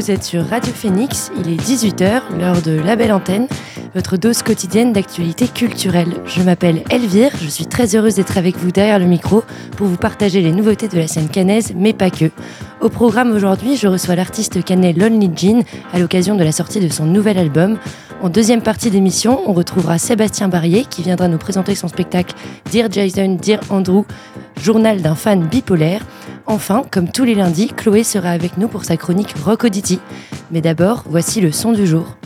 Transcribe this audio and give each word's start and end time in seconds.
Vous 0.00 0.10
êtes 0.10 0.24
sur 0.24 0.46
Radio 0.46 0.72
Phoenix, 0.72 1.30
il 1.36 1.52
est 1.52 1.60
18h, 1.60 2.22
l'heure 2.38 2.62
de 2.62 2.70
La 2.70 2.96
Belle 2.96 3.12
Antenne, 3.12 3.46
votre 3.94 4.16
dose 4.16 4.42
quotidienne 4.42 4.94
d'actualité 4.94 5.46
culturelle. 5.46 6.14
Je 6.24 6.42
m'appelle 6.42 6.84
Elvire, 6.88 7.32
je 7.38 7.48
suis 7.50 7.66
très 7.66 7.94
heureuse 7.94 8.14
d'être 8.14 8.38
avec 8.38 8.56
vous 8.56 8.70
derrière 8.70 8.98
le 8.98 9.04
micro 9.04 9.44
pour 9.76 9.88
vous 9.88 9.98
partager 9.98 10.40
les 10.40 10.52
nouveautés 10.52 10.88
de 10.88 10.96
la 10.96 11.06
scène 11.06 11.28
canaise, 11.28 11.74
mais 11.76 11.92
pas 11.92 12.08
que. 12.08 12.30
Au 12.80 12.88
programme 12.88 13.30
aujourd'hui, 13.32 13.76
je 13.76 13.88
reçois 13.88 14.16
l'artiste 14.16 14.64
canet 14.64 14.96
Lonely 14.96 15.30
Jean 15.36 15.64
à 15.92 15.98
l'occasion 15.98 16.34
de 16.34 16.44
la 16.44 16.52
sortie 16.52 16.80
de 16.80 16.88
son 16.88 17.04
nouvel 17.04 17.36
album. 17.36 17.76
En 18.22 18.28
deuxième 18.28 18.60
partie 18.60 18.90
d'émission, 18.90 19.40
on 19.48 19.54
retrouvera 19.54 19.96
Sébastien 19.96 20.48
Barrier 20.48 20.84
qui 20.84 21.00
viendra 21.00 21.26
nous 21.26 21.38
présenter 21.38 21.74
son 21.74 21.88
spectacle 21.88 22.34
Dear 22.70 22.92
Jason, 22.92 23.38
Dear 23.40 23.60
Andrew, 23.70 24.04
journal 24.60 25.00
d'un 25.00 25.14
fan 25.14 25.46
bipolaire. 25.46 26.04
Enfin, 26.44 26.82
comme 26.90 27.10
tous 27.10 27.24
les 27.24 27.34
lundis, 27.34 27.68
Chloé 27.68 28.04
sera 28.04 28.28
avec 28.28 28.58
nous 28.58 28.68
pour 28.68 28.84
sa 28.84 28.98
chronique 28.98 29.34
Rock 29.42 29.64
Auditi. 29.64 30.00
Mais 30.50 30.60
d'abord, 30.60 31.04
voici 31.06 31.40
le 31.40 31.50
son 31.50 31.72
du 31.72 31.86
jour. 31.86 32.18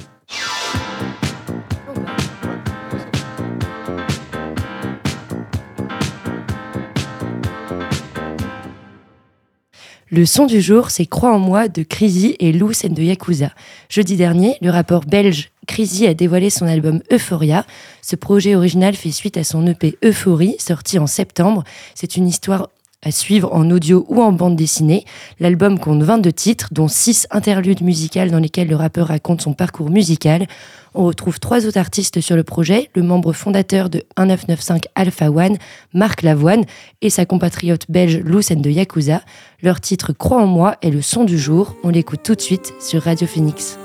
Le 10.10 10.26
son 10.26 10.46
du 10.46 10.60
jour, 10.60 10.90
c'est 10.90 11.06
Croix 11.06 11.34
en 11.34 11.40
moi 11.40 11.66
de 11.66 11.82
Crazy 11.82 12.36
et 12.38 12.52
Lou 12.52 12.72
scène 12.72 12.94
de 12.94 13.02
Yakuza. 13.02 13.50
Jeudi 13.88 14.16
dernier, 14.16 14.56
le 14.60 14.70
rappeur 14.70 15.00
belge 15.00 15.50
Crazy 15.66 16.06
a 16.06 16.14
dévoilé 16.14 16.50
son 16.50 16.66
album 16.66 17.00
Euphoria. 17.12 17.64
Ce 18.02 18.16
projet 18.16 18.54
original 18.54 18.94
fait 18.94 19.10
suite 19.10 19.36
à 19.36 19.44
son 19.44 19.66
EP 19.66 19.96
Euphorie, 20.04 20.56
sorti 20.58 20.98
en 20.98 21.06
septembre. 21.06 21.64
C'est 21.94 22.16
une 22.16 22.28
histoire 22.28 22.68
à 23.04 23.10
suivre 23.10 23.52
en 23.52 23.70
audio 23.70 24.04
ou 24.08 24.22
en 24.22 24.32
bande 24.32 24.56
dessinée. 24.56 25.04
L'album 25.38 25.78
compte 25.78 26.02
22 26.02 26.32
titres, 26.32 26.68
dont 26.72 26.88
6 26.88 27.28
interludes 27.30 27.82
musicales 27.82 28.30
dans 28.30 28.38
lesquels 28.38 28.68
le 28.68 28.76
rappeur 28.76 29.08
raconte 29.08 29.42
son 29.42 29.52
parcours 29.52 29.90
musical. 29.90 30.46
On 30.94 31.04
retrouve 31.04 31.40
trois 31.40 31.66
autres 31.66 31.78
artistes 31.78 32.20
sur 32.20 32.36
le 32.36 32.44
projet, 32.44 32.88
le 32.94 33.02
membre 33.02 33.32
fondateur 33.32 33.90
de 33.90 33.98
1995 34.18 34.80
Alpha 34.94 35.30
One, 35.30 35.58
Marc 35.92 36.22
Lavoine, 36.22 36.64
et 37.02 37.10
sa 37.10 37.26
compatriote 37.26 37.90
belge 37.90 38.16
Lucène 38.18 38.62
de 38.62 38.70
Yakuza. 38.70 39.22
Leur 39.62 39.80
titre 39.80 40.12
Crois 40.12 40.42
en 40.42 40.46
moi 40.46 40.76
est 40.82 40.90
le 40.90 41.02
son 41.02 41.24
du 41.24 41.38
jour. 41.38 41.76
On 41.84 41.90
l'écoute 41.90 42.20
tout 42.22 42.34
de 42.34 42.40
suite 42.40 42.72
sur 42.80 43.02
Radio 43.02 43.26
Phoenix. 43.26 43.78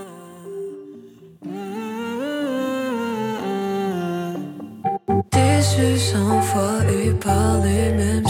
Déçu 5.59 5.99
cent 5.99 6.41
fois 6.41 6.79
et 6.88 7.11
par 7.11 7.57
les 7.61 7.91
mêmes. 7.91 8.23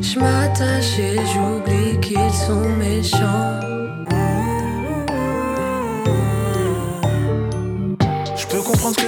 Je 0.00 0.18
m'attache 0.18 0.98
et 0.98 1.16
j'oublie 1.32 2.00
qu'ils 2.00 2.32
sont 2.32 2.68
méchants. 2.76 3.75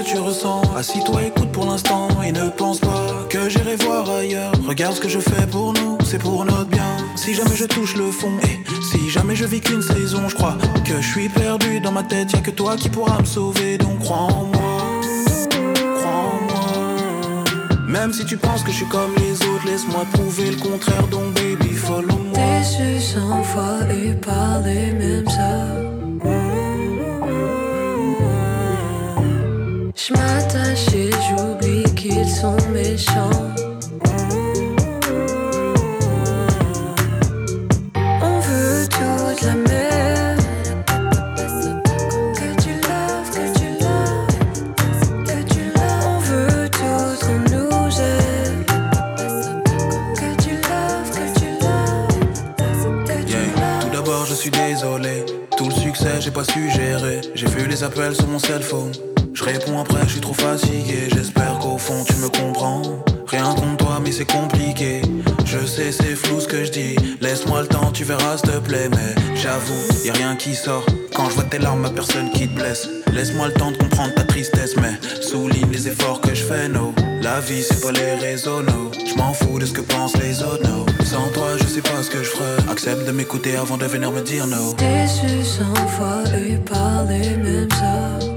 Tu 0.04 0.18
ressens. 0.18 0.62
Assis-toi, 0.76 1.24
écoute 1.24 1.50
pour 1.52 1.66
l'instant 1.66 2.08
et 2.22 2.32
ne 2.32 2.48
pense 2.48 2.78
pas 2.78 3.26
que 3.28 3.48
j'irai 3.48 3.76
voir 3.76 4.08
ailleurs. 4.10 4.52
Regarde 4.66 4.94
ce 4.94 5.00
que 5.00 5.08
je 5.08 5.18
fais 5.18 5.46
pour 5.46 5.72
nous, 5.72 5.98
c'est 6.04 6.18
pour 6.18 6.44
notre 6.44 6.66
bien. 6.66 6.96
Si 7.16 7.34
jamais 7.34 7.56
je 7.56 7.64
touche 7.64 7.96
le 7.96 8.10
fond 8.10 8.32
et 8.42 8.58
si 8.90 9.10
jamais 9.10 9.36
je 9.36 9.44
vis 9.44 9.60
qu'une 9.60 9.82
saison, 9.82 10.28
je 10.28 10.34
crois 10.34 10.56
que 10.84 11.00
je 11.00 11.06
suis 11.06 11.28
perdu 11.28 11.80
dans 11.80 11.92
ma 11.92 12.02
tête. 12.02 12.32
Y'a 12.32 12.40
que 12.40 12.50
toi 12.50 12.76
qui 12.76 12.88
pourras 12.88 13.18
me 13.20 13.26
sauver, 13.26 13.78
donc 13.78 13.98
crois 14.00 14.16
en 14.18 14.44
moi. 14.46 14.78
Même 17.86 18.12
si 18.12 18.24
tu 18.24 18.36
penses 18.36 18.62
que 18.62 18.70
je 18.70 18.76
suis 18.76 18.86
comme 18.86 19.14
les 19.16 19.32
autres, 19.48 19.66
laisse-moi 19.66 20.04
prouver 20.12 20.50
le 20.50 20.56
contraire. 20.56 21.06
Donc 21.08 21.32
baby, 21.34 21.74
follow 21.74 22.18
moi. 22.18 22.38
Déçu 22.58 23.00
cent 23.00 23.42
fois 23.42 23.80
et 23.90 24.12
par 24.14 24.60
les 24.60 24.92
mêmes 24.92 25.26
hommes. 25.26 25.87
Je 30.08 30.14
m'attache 30.14 30.88
et 30.94 31.10
j'oublie 31.28 31.84
qu'ils 31.94 32.26
sont 32.26 32.56
méchants. 32.72 33.28
On 38.22 38.40
veut 38.40 38.88
toute 38.88 39.42
la 39.42 39.54
mer. 39.54 40.36
Que 42.34 42.62
tu 42.62 42.70
laves, 42.88 43.30
que 43.34 43.58
tu 43.58 43.68
laves, 43.82 45.24
que 45.26 45.52
tu 45.52 45.60
laves. 45.76 46.06
On 46.06 46.18
veut 46.20 46.70
tout 46.70 47.26
qu'on 47.26 47.38
nous 47.50 48.00
aime. 48.00 48.64
Que 50.14 50.42
tu 50.42 50.52
laves, 50.70 51.10
que 51.12 51.38
tu 51.38 51.48
laves, 51.60 53.04
que 53.04 53.24
tu 53.26 53.32
Yeah. 53.32 53.60
laves. 53.60 53.82
Tout 53.82 53.90
d'abord, 53.90 54.24
je 54.24 54.34
suis 54.34 54.50
désolé. 54.50 55.26
Tout 55.58 55.66
le 55.68 55.74
succès, 55.74 56.20
j'ai 56.20 56.30
pas 56.30 56.44
su 56.44 56.70
gérer. 56.70 57.20
J'ai 57.34 57.46
vu 57.48 57.66
les 57.66 57.84
appels 57.84 58.14
sur 58.14 58.28
mon 58.28 58.38
cell 58.38 58.62
phone. 58.62 58.92
Réponds 59.48 59.80
après, 59.80 60.02
je 60.04 60.10
suis 60.10 60.20
trop 60.20 60.34
fatigué. 60.34 61.08
J'espère 61.10 61.58
qu'au 61.58 61.78
fond 61.78 62.04
tu 62.04 62.14
me 62.16 62.28
comprends. 62.28 62.82
Rien 63.28 63.54
contre 63.54 63.78
toi, 63.78 63.98
mais 64.04 64.12
c'est 64.12 64.30
compliqué. 64.30 65.00
Je 65.46 65.64
sais, 65.64 65.90
c'est 65.90 66.16
flou 66.16 66.38
ce 66.38 66.46
que 66.46 66.66
je 66.66 66.70
dis. 66.70 66.96
Laisse-moi 67.22 67.62
le 67.62 67.66
temps, 67.66 67.90
tu 67.90 68.04
verras, 68.04 68.36
s'il 68.36 68.50
te 68.50 68.58
plaît. 68.58 68.90
Mais 68.90 69.14
j'avoue, 69.34 70.04
y 70.04 70.10
a 70.10 70.12
rien 70.12 70.36
qui 70.36 70.54
sort. 70.54 70.84
Quand 71.14 71.30
je 71.30 71.34
vois 71.34 71.44
tes 71.44 71.58
larmes, 71.58 71.88
personne 71.94 72.30
qui 72.30 72.46
te 72.46 72.54
blesse. 72.56 72.90
Laisse-moi 73.10 73.46
le 73.46 73.54
temps 73.54 73.70
de 73.70 73.78
comprendre 73.78 74.12
ta 74.12 74.24
tristesse. 74.24 74.76
Mais 74.76 74.92
souligne 75.22 75.70
les 75.72 75.88
efforts 75.88 76.20
que 76.20 76.34
je 76.34 76.44
fais, 76.44 76.68
no. 76.68 76.92
La 77.22 77.40
vie, 77.40 77.62
c'est 77.62 77.80
pas 77.80 77.92
les 77.92 78.16
réseaux, 78.16 78.62
no. 78.62 78.90
Je 78.92 79.14
m'en 79.14 79.32
fous 79.32 79.58
de 79.58 79.64
ce 79.64 79.72
que 79.72 79.80
pensent 79.80 80.16
les 80.18 80.42
autres, 80.42 80.68
no. 80.68 80.84
Sans 81.06 81.26
toi, 81.32 81.56
je 81.58 81.64
sais 81.64 81.80
pas 81.80 82.02
ce 82.02 82.10
que 82.10 82.22
je 82.22 82.28
ferais. 82.28 82.70
Accepte 82.70 83.06
de 83.06 83.12
m'écouter 83.12 83.56
avant 83.56 83.78
de 83.78 83.86
venir 83.86 84.12
me 84.12 84.20
dire 84.20 84.46
no. 84.46 84.74
Déçu 84.74 85.42
cent 85.42 85.88
fois 85.88 86.22
et 86.36 86.58
par 86.58 87.04
les 87.04 87.30
mêmes 87.38 87.68
hommes. 87.82 88.27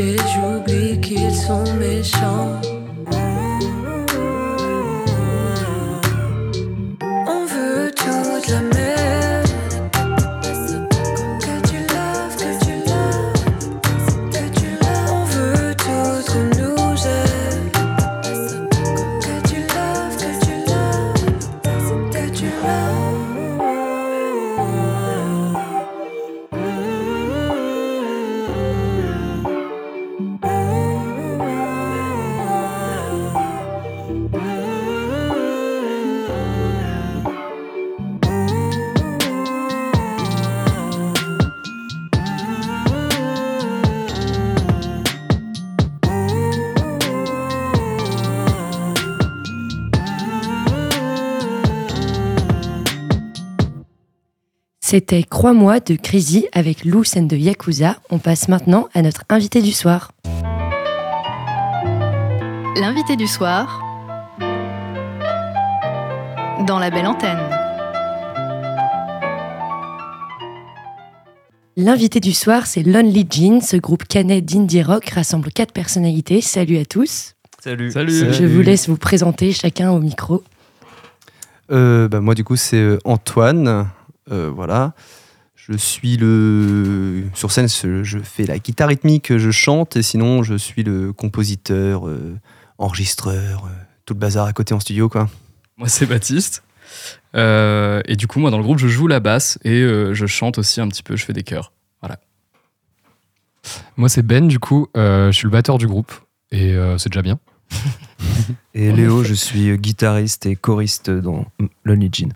Et 0.00 0.16
j'oublie 0.32 0.98
qu'ils 1.00 1.34
sont 1.34 1.64
méchants. 1.74 2.79
C'était 54.90 55.22
Crois-moi 55.22 55.78
de 55.78 55.94
Crazy 55.94 56.48
avec 56.52 56.84
Lou 56.84 57.04
scène 57.04 57.28
de 57.28 57.36
Yakuza. 57.36 57.94
On 58.10 58.18
passe 58.18 58.48
maintenant 58.48 58.88
à 58.92 59.02
notre 59.02 59.22
invité 59.28 59.62
du 59.62 59.70
soir. 59.70 60.10
L'invité 62.74 63.14
du 63.14 63.28
soir 63.28 63.84
dans 66.66 66.80
la 66.80 66.90
belle 66.90 67.06
antenne. 67.06 67.38
L'invité 71.76 72.18
du 72.18 72.32
soir, 72.32 72.66
c'est 72.66 72.82
Lonely 72.82 73.28
Jean. 73.30 73.60
Ce 73.60 73.76
groupe 73.76 74.02
canet 74.08 74.44
d'indie 74.44 74.82
rock 74.82 75.08
rassemble 75.10 75.52
quatre 75.52 75.72
personnalités. 75.72 76.40
Salut 76.40 76.78
à 76.78 76.84
tous. 76.84 77.36
Salut. 77.62 77.92
Salut. 77.92 78.32
Je 78.32 78.44
vous 78.44 78.60
laisse 78.60 78.88
vous 78.88 78.96
présenter 78.96 79.52
chacun 79.52 79.92
au 79.92 80.00
micro. 80.00 80.42
Euh, 81.70 82.08
bah, 82.08 82.20
moi, 82.20 82.34
du 82.34 82.42
coup, 82.42 82.56
c'est 82.56 82.80
euh, 82.80 82.98
Antoine. 83.04 83.86
Euh, 84.30 84.50
voilà. 84.54 84.94
Je 85.54 85.76
suis 85.76 86.16
le. 86.16 87.24
Sur 87.34 87.52
scène, 87.52 87.68
je 87.68 88.18
fais 88.22 88.44
la 88.44 88.58
guitare 88.58 88.88
rythmique, 88.88 89.36
je 89.36 89.50
chante, 89.50 89.96
et 89.96 90.02
sinon, 90.02 90.42
je 90.42 90.54
suis 90.54 90.82
le 90.82 91.12
compositeur, 91.12 92.08
euh, 92.08 92.36
enregistreur, 92.78 93.66
euh, 93.66 93.70
tout 94.06 94.14
le 94.14 94.18
bazar 94.20 94.46
à 94.46 94.52
côté 94.52 94.74
en 94.74 94.80
studio, 94.80 95.08
quoi. 95.08 95.28
Moi, 95.76 95.88
c'est 95.88 96.06
Baptiste. 96.06 96.62
Euh, 97.36 98.00
et 98.06 98.16
du 98.16 98.26
coup, 98.26 98.40
moi, 98.40 98.50
dans 98.50 98.56
le 98.56 98.64
groupe, 98.64 98.78
je 98.78 98.88
joue 98.88 99.06
la 99.06 99.20
basse 99.20 99.58
et 99.62 99.80
euh, 99.82 100.12
je 100.14 100.26
chante 100.26 100.58
aussi 100.58 100.80
un 100.80 100.88
petit 100.88 101.02
peu, 101.02 101.14
je 101.16 101.24
fais 101.24 101.32
des 101.32 101.44
chœurs. 101.44 101.72
Moi, 103.96 104.08
c'est 104.08 104.22
Ben, 104.22 104.48
du 104.48 104.58
coup. 104.58 104.88
euh, 104.96 105.30
je 105.30 105.36
suis 105.36 105.44
le 105.44 105.50
batteur 105.50 105.76
du 105.78 105.86
groupe. 105.86 106.12
Et 106.50 106.72
euh, 106.74 106.96
c'est 106.98 107.10
déjà 107.10 107.22
bien. 107.22 107.38
Et 108.74 108.90
Léo, 108.90 109.22
je 109.22 109.34
suis 109.34 109.76
guitariste 109.78 110.46
et 110.46 110.56
choriste 110.56 111.10
dans 111.10 111.44
Lonely 111.84 112.08
Jean. 112.12 112.30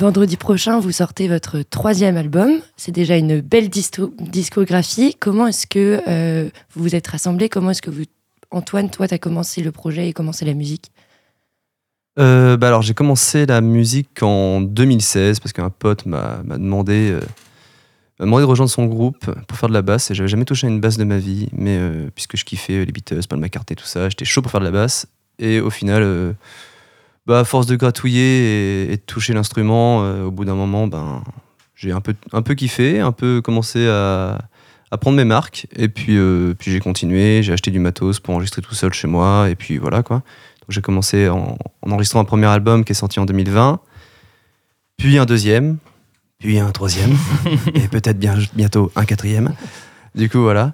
Vendredi 0.00 0.38
prochain, 0.38 0.80
vous 0.80 0.92
sortez 0.92 1.28
votre 1.28 1.60
troisième 1.60 2.16
album. 2.16 2.52
C'est 2.78 2.90
déjà 2.90 3.18
une 3.18 3.42
belle 3.42 3.68
discographie. 3.68 5.14
Comment 5.20 5.46
est-ce 5.46 5.66
que 5.66 6.00
euh, 6.08 6.48
vous 6.72 6.84
vous 6.84 6.94
êtes 6.94 7.06
rassemblés? 7.06 7.50
Comment 7.50 7.72
est-ce 7.72 7.82
que 7.82 7.90
vous... 7.90 8.04
Antoine, 8.50 8.88
toi, 8.88 9.06
tu 9.06 9.12
as 9.12 9.18
commencé 9.18 9.62
le 9.62 9.72
projet 9.72 10.08
et 10.08 10.14
commencé 10.14 10.46
la 10.46 10.54
musique? 10.54 10.90
Euh, 12.18 12.56
bah 12.56 12.68
alors 12.68 12.80
j'ai 12.80 12.94
commencé 12.94 13.44
la 13.44 13.60
musique 13.60 14.22
en 14.22 14.62
2016 14.62 15.38
parce 15.38 15.52
qu'un 15.52 15.68
pote 15.68 16.06
m'a 16.06 16.40
m'a 16.44 16.56
demandé, 16.56 17.10
euh, 17.10 17.20
m'a 18.18 18.24
demandé 18.24 18.42
de 18.42 18.48
rejoindre 18.48 18.70
son 18.70 18.86
groupe 18.86 19.30
pour 19.46 19.58
faire 19.58 19.68
de 19.68 19.74
la 19.74 19.82
basse 19.82 20.10
et 20.10 20.14
j'avais 20.14 20.28
jamais 20.28 20.46
touché 20.46 20.66
à 20.66 20.70
une 20.70 20.80
basse 20.80 20.96
de 20.96 21.04
ma 21.04 21.18
vie 21.18 21.48
mais 21.52 21.78
puisque 22.14 22.38
je 22.38 22.44
kiffais 22.46 22.86
les 22.86 22.92
Beatles, 22.92 23.20
Paul 23.28 23.38
McCartney 23.38 23.76
tout 23.76 23.84
ça, 23.84 24.08
j'étais 24.08 24.24
chaud 24.24 24.40
pour 24.40 24.50
faire 24.50 24.60
de 24.60 24.66
la 24.66 24.72
basse 24.72 25.06
et 25.38 25.60
au 25.60 25.70
final 25.70 26.34
bah 27.26 27.40
à 27.40 27.44
force 27.44 27.66
de 27.66 27.76
gratouiller 27.76 28.84
et, 28.84 28.92
et 28.92 28.96
de 28.96 29.02
toucher 29.02 29.32
l'instrument 29.32 30.02
euh, 30.02 30.24
au 30.24 30.30
bout 30.30 30.44
d'un 30.44 30.54
moment 30.54 30.86
ben 30.86 31.22
j'ai 31.74 31.92
un 31.92 32.00
peu 32.00 32.14
un 32.32 32.42
peu 32.42 32.54
kiffé, 32.54 33.00
un 33.00 33.12
peu 33.12 33.40
commencé 33.42 33.86
à 33.88 34.38
à 34.90 34.98
prendre 34.98 35.16
mes 35.16 35.24
marques 35.24 35.66
et 35.76 35.88
puis 35.88 36.16
euh, 36.16 36.54
puis 36.58 36.72
j'ai 36.72 36.80
continué, 36.80 37.42
j'ai 37.42 37.52
acheté 37.52 37.70
du 37.70 37.78
matos 37.78 38.20
pour 38.20 38.34
enregistrer 38.34 38.62
tout 38.62 38.74
seul 38.74 38.92
chez 38.92 39.06
moi 39.06 39.48
et 39.48 39.54
puis 39.54 39.78
voilà 39.78 40.02
quoi. 40.02 40.16
Donc 40.16 40.70
j'ai 40.70 40.80
commencé 40.80 41.28
en, 41.28 41.56
en 41.82 41.90
enregistrant 41.90 42.20
un 42.20 42.24
premier 42.24 42.46
album 42.46 42.84
qui 42.84 42.92
est 42.92 42.94
sorti 42.94 43.20
en 43.20 43.24
2020, 43.24 43.80
puis 44.96 45.16
un 45.18 45.24
deuxième, 45.24 45.78
puis 46.38 46.58
un 46.58 46.70
troisième, 46.72 47.16
et 47.74 47.86
peut-être 47.88 48.18
bien, 48.18 48.36
bientôt 48.54 48.90
un 48.96 49.04
quatrième. 49.04 49.54
Du 50.14 50.28
coup, 50.28 50.40
voilà. 50.40 50.72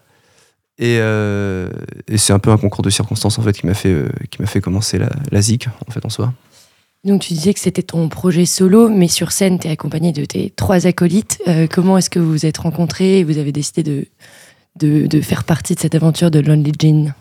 Et, 0.79 0.99
euh, 1.01 1.71
et 2.07 2.19
c'est 2.19 2.33
un 2.33 2.39
peu 2.39 2.51
un 2.51 2.59
concours 2.59 2.83
de 2.83 2.91
circonstances 2.91 3.39
en 3.39 3.43
fait 3.43 3.53
qui 3.53 3.67
m'a 3.67 3.75
fait, 3.75 3.93
euh, 3.93 4.09
qui 4.31 4.43
m'a 4.43 4.47
fait 4.47 4.61
commencer 4.61 4.99
la, 4.99 5.09
la 5.31 5.41
ZIC 5.41 5.69
en 5.89 5.91
fait 5.91 6.05
en 6.05 6.11
soi. 6.11 6.33
Donc, 7.07 7.23
tu 7.23 7.35
disais 7.35 7.55
que 7.55 7.61
c'était 7.61 7.85
ton 7.85 8.09
projet 8.09 8.47
solo, 8.47 8.89
mais 8.89 9.07
sur 9.07 9.31
scène, 9.31 9.61
tu 9.61 9.69
es 9.69 9.71
accompagné 9.71 10.11
de 10.11 10.25
tes 10.25 10.51
trois 10.51 10.89
acolytes. 10.89 11.41
Euh, 11.47 11.69
comment 11.73 11.97
est-ce 11.97 12.11
que 12.11 12.19
vous 12.19 12.31
vous 12.33 12.47
êtes 12.47 12.59
rencontrés 12.59 13.21
et 13.21 13.25
vous 13.25 13.39
avez 13.39 13.53
décidé 13.53 13.85
de, 13.85 14.07
de, 14.75 15.07
de 15.07 15.21
faire 15.21 15.45
partie 15.45 15.77
de 15.77 15.81
cette 15.81 15.95
aventure 15.95 16.33
de 16.33 16.41
Lonely 16.41 16.73
Jean? 16.77 17.15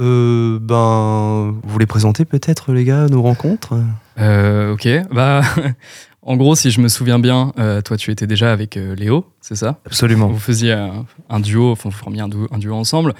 Euh, 0.00 0.58
ben, 0.60 1.54
vous 1.62 1.72
voulez 1.72 1.86
présenter 1.86 2.24
peut-être 2.24 2.72
les 2.72 2.84
gars 2.84 3.06
nos 3.08 3.22
rencontres? 3.22 3.74
Euh, 4.20 4.72
ok, 4.72 4.88
bah, 5.12 5.42
en 6.24 6.36
gros, 6.36 6.54
si 6.56 6.70
je 6.70 6.80
me 6.80 6.88
souviens 6.88 7.18
bien, 7.18 7.52
euh, 7.58 7.80
toi, 7.82 7.96
tu 7.96 8.10
étais 8.10 8.26
déjà 8.26 8.52
avec 8.52 8.76
euh, 8.76 8.94
Léo, 8.94 9.26
c'est 9.40 9.54
ça? 9.54 9.78
Absolument. 9.86 10.28
Vous 10.28 10.38
faisiez 10.38 10.72
un, 10.72 11.06
un 11.28 11.40
duo, 11.40 11.70
enfin, 11.72 11.88
vous 11.90 11.94
formiez 11.94 12.20
un 12.20 12.28
duo, 12.28 12.48
un 12.50 12.58
duo 12.58 12.74
ensemble. 12.74 13.14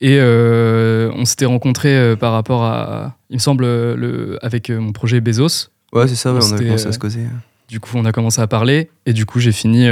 Et 0.00 0.18
euh, 0.18 1.10
on 1.14 1.24
s'était 1.24 1.46
rencontrés 1.46 2.16
par 2.16 2.32
rapport 2.32 2.64
à, 2.64 3.16
il 3.30 3.34
me 3.34 3.40
semble, 3.40 3.64
le, 3.64 4.38
avec 4.42 4.70
mon 4.70 4.92
projet 4.92 5.20
Bezos. 5.20 5.68
Ouais, 5.92 6.08
c'est 6.08 6.14
ça, 6.14 6.32
ouais, 6.32 6.40
on 6.42 6.52
avait 6.52 6.64
commencé 6.64 6.86
à 6.88 6.92
se 6.92 6.98
causer. 6.98 7.20
Du 7.68 7.80
coup, 7.80 7.92
on 7.96 8.04
a 8.04 8.12
commencé 8.12 8.40
à 8.40 8.46
parler 8.46 8.90
et 9.06 9.12
du 9.12 9.24
coup, 9.24 9.38
j'ai 9.40 9.52
fini 9.52 9.86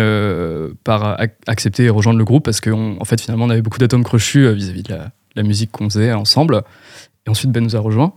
par 0.85 1.19
ac- 1.19 1.31
accepter 1.47 1.85
et 1.85 1.91
rejoindre 1.91 2.19
le 2.19 2.25
groupe 2.25 2.45
parce 2.45 2.61
qu'en 2.61 2.97
en 3.01 3.05
fait, 3.05 3.21
finalement, 3.21 3.45
on 3.47 3.51
avait 3.51 3.63
beaucoup 3.63 3.79
d'atomes 3.79 4.05
crochus 4.05 4.53
vis-à-vis 4.53 4.83
de 4.83 4.93
la, 4.93 5.13
la 5.37 5.43
musique 5.45 5.71
qu'on 5.71 5.89
faisait 5.89 6.13
ensemble. 6.13 6.63
Et 7.27 7.31
ensuite, 7.31 7.53
Ben 7.53 7.63
nous 7.63 7.77
a 7.77 7.79
rejoints. 7.79 8.13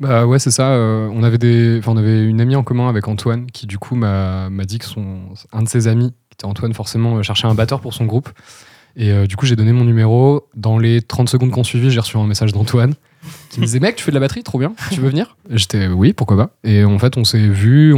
Bah 0.00 0.26
ouais, 0.26 0.38
c'est 0.38 0.50
ça. 0.50 0.70
euh, 0.70 1.08
on, 1.12 1.22
avait 1.22 1.38
des... 1.38 1.80
on 1.86 1.96
avait 1.96 2.24
une 2.24 2.40
amie 2.40 2.56
en 2.56 2.62
commun 2.62 2.88
avec 2.88 3.08
Antoine 3.08 3.46
qui, 3.46 3.66
du 3.66 3.78
coup, 3.78 3.94
m'a 3.94 4.48
dit 4.66 4.78
que 4.78 4.84
son... 4.84 5.20
un 5.52 5.62
de 5.62 5.68
ses 5.68 5.88
amis, 5.88 6.12
qui 6.30 6.34
était 6.34 6.46
Antoine, 6.46 6.74
forcément, 6.74 7.16
euh, 7.16 7.22
cherchait 7.22 7.46
un 7.46 7.54
batteur 7.54 7.80
pour 7.80 7.94
son 7.94 8.04
groupe. 8.04 8.30
Et 8.96 9.10
euh, 9.10 9.26
du 9.26 9.36
coup, 9.36 9.46
j'ai 9.46 9.56
donné 9.56 9.72
mon 9.72 9.84
numéro. 9.84 10.48
Dans 10.54 10.78
les 10.78 11.02
30 11.02 11.28
secondes 11.28 11.50
qu'on 11.50 11.64
suivi, 11.64 11.90
j'ai 11.90 12.00
reçu 12.00 12.16
un 12.16 12.26
message 12.26 12.52
d'Antoine 12.52 12.94
qui 13.50 13.60
me 13.60 13.64
disait 13.66 13.80
Mec, 13.80 13.96
tu 13.96 14.04
fais 14.04 14.12
de 14.12 14.16
la 14.16 14.20
batterie, 14.20 14.44
trop 14.44 14.58
bien, 14.58 14.72
tu 14.92 15.00
veux 15.00 15.08
venir? 15.08 15.36
J'étais 15.50 15.88
Oui, 15.88 16.12
pourquoi 16.12 16.36
pas. 16.36 16.50
Et 16.62 16.84
en 16.84 16.98
fait, 16.98 17.16
on 17.16 17.24
s'est 17.24 17.48
vu. 17.48 17.94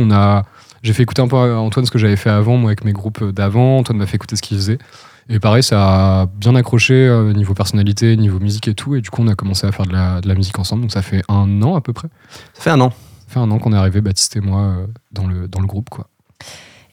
J'ai 0.82 0.92
fait 0.92 1.02
écouter 1.02 1.20
un 1.20 1.28
peu 1.28 1.36
à 1.36 1.58
Antoine 1.58 1.84
ce 1.84 1.90
que 1.90 1.98
j'avais 1.98 2.16
fait 2.16 2.30
avant, 2.30 2.56
moi, 2.56 2.70
avec 2.70 2.84
mes 2.84 2.92
groupes 2.92 3.24
d'avant. 3.24 3.78
Antoine 3.78 3.98
m'a 3.98 4.06
fait 4.06 4.16
écouter 4.16 4.36
ce 4.36 4.42
qu'il 4.42 4.56
faisait. 4.56 4.78
Et 5.28 5.40
pareil, 5.40 5.62
ça 5.62 6.22
a 6.22 6.26
bien 6.26 6.54
accroché 6.54 6.94
euh, 6.94 7.32
niveau 7.32 7.54
personnalité, 7.54 8.16
niveau 8.16 8.38
musique 8.38 8.68
et 8.68 8.74
tout. 8.74 8.94
Et 8.94 9.00
du 9.00 9.10
coup, 9.10 9.22
on 9.22 9.28
a 9.28 9.34
commencé 9.34 9.66
à 9.66 9.72
faire 9.72 9.86
de 9.86 9.92
la, 9.92 10.20
de 10.20 10.28
la 10.28 10.34
musique 10.34 10.58
ensemble. 10.58 10.82
Donc 10.82 10.92
ça 10.92 11.02
fait 11.02 11.22
un 11.28 11.62
an 11.62 11.74
à 11.74 11.80
peu 11.80 11.92
près. 11.92 12.08
Ça 12.54 12.62
fait 12.62 12.70
un 12.70 12.80
an. 12.80 12.90
Ça 12.90 13.34
fait 13.34 13.40
un 13.40 13.50
an 13.50 13.58
qu'on 13.58 13.72
est 13.72 13.76
arrivé, 13.76 14.00
Baptiste 14.00 14.36
et 14.36 14.40
moi, 14.40 14.60
euh, 14.60 14.86
dans, 15.12 15.26
le, 15.26 15.48
dans 15.48 15.60
le 15.60 15.66
groupe. 15.66 15.90
quoi. 15.90 16.08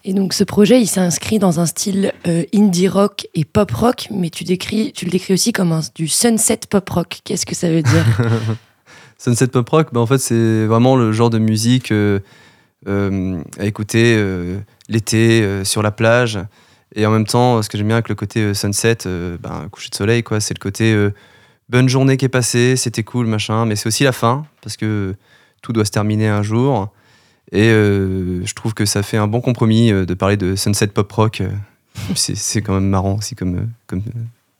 Et 0.03 0.13
donc, 0.13 0.33
ce 0.33 0.43
projet, 0.43 0.81
il 0.81 0.87
s'inscrit 0.87 1.39
dans 1.39 1.59
un 1.59 1.65
style 1.65 2.11
euh, 2.27 2.43
indie 2.53 2.89
rock 2.89 3.27
et 3.35 3.45
pop 3.45 3.71
rock, 3.71 4.07
mais 4.11 4.29
tu, 4.29 4.43
décris, 4.43 4.91
tu 4.93 5.05
le 5.05 5.11
décris 5.11 5.33
aussi 5.33 5.53
comme 5.53 5.71
un, 5.71 5.79
du 5.95 6.07
sunset 6.07 6.59
pop 6.69 6.89
rock. 6.89 7.19
Qu'est-ce 7.23 7.45
que 7.45 7.55
ça 7.55 7.69
veut 7.69 7.83
dire? 7.83 8.05
Sunset 9.23 9.47
Pop 9.47 9.69
Rock, 9.69 9.87
bah, 9.93 10.01
en 10.01 10.05
fait, 10.05 10.17
c'est 10.17 10.65
vraiment 10.65 10.97
le 10.97 11.13
genre 11.13 11.29
de 11.29 11.39
musique 11.39 11.93
euh, 11.93 12.19
euh, 12.87 13.41
à 13.57 13.65
écouter 13.65 14.15
euh, 14.17 14.59
l'été 14.89 15.41
euh, 15.41 15.63
sur 15.63 15.81
la 15.81 15.91
plage. 15.91 16.39
Et 16.95 17.05
en 17.05 17.11
même 17.11 17.25
temps, 17.25 17.61
ce 17.61 17.69
que 17.69 17.77
j'aime 17.77 17.87
bien 17.87 17.95
avec 17.95 18.09
le 18.09 18.15
côté 18.15 18.41
euh, 18.41 18.53
sunset, 18.53 18.99
euh, 19.05 19.37
ben, 19.39 19.67
coucher 19.71 19.89
de 19.89 19.95
soleil, 19.95 20.23
quoi, 20.23 20.39
c'est 20.39 20.53
le 20.53 20.59
côté 20.59 20.93
euh, 20.93 21.11
bonne 21.69 21.89
journée 21.89 22.17
qui 22.17 22.25
est 22.25 22.29
passée, 22.29 22.75
c'était 22.75 23.03
cool, 23.03 23.25
machin. 23.25 23.65
Mais 23.65 23.75
c'est 23.75 23.87
aussi 23.87 24.03
la 24.03 24.11
fin, 24.11 24.45
parce 24.61 24.77
que 24.77 25.15
tout 25.61 25.73
doit 25.73 25.85
se 25.85 25.91
terminer 25.91 26.27
un 26.27 26.43
jour. 26.43 26.89
Et 27.51 27.69
euh, 27.69 28.45
je 28.45 28.53
trouve 28.53 28.73
que 28.73 28.85
ça 28.85 29.03
fait 29.03 29.17
un 29.17 29.27
bon 29.27 29.41
compromis 29.41 29.91
de 29.91 30.13
parler 30.13 30.37
de 30.37 30.55
sunset 30.55 30.87
pop 30.87 31.11
rock. 31.11 31.41
c'est 32.15 32.61
quand 32.61 32.73
même 32.73 32.87
marrant 32.87 33.17
aussi 33.17 33.35
comme, 33.35 33.69
comme 33.87 34.01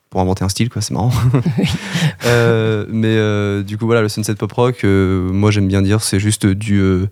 pour 0.10 0.22
inventer 0.22 0.44
un 0.44 0.50
style, 0.50 0.70
quoi. 0.70 0.82
C'est 0.82 0.94
marrant. 0.94 1.12
Euh, 2.26 2.86
mais 2.90 3.16
euh, 3.18 3.64
du 3.64 3.78
coup, 3.78 3.86
voilà, 3.86 4.02
le 4.02 4.08
sunset 4.08 4.36
pop 4.36 4.52
rock, 4.52 4.84
moi 4.86 5.52
j'aime 5.52 5.68
bien 5.68 5.82
dire, 5.82 6.02
c'est 6.02 6.20
juste 6.20 6.46
du. 6.46 7.06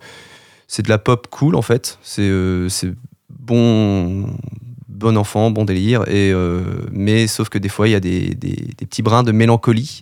c'est 0.68 0.82
de 0.82 0.88
la 0.88 0.98
pop 0.98 1.26
cool 1.30 1.54
en 1.54 1.60
fait. 1.60 1.98
C'est 2.02 2.30
bon, 3.28 4.26
bon 5.02 5.16
enfant, 5.18 5.50
bon 5.50 5.64
délire. 5.64 6.02
Et, 6.08 6.32
euh, 6.32 6.62
mais 6.90 7.26
sauf 7.26 7.48
que 7.50 7.58
des 7.58 7.68
fois, 7.68 7.88
il 7.88 7.90
y 7.92 7.94
a 7.94 8.00
des, 8.00 8.34
des- 8.34 8.72
petits 8.86 9.02
brins 9.02 9.22
de 9.22 9.32
mélancolie. 9.32 10.00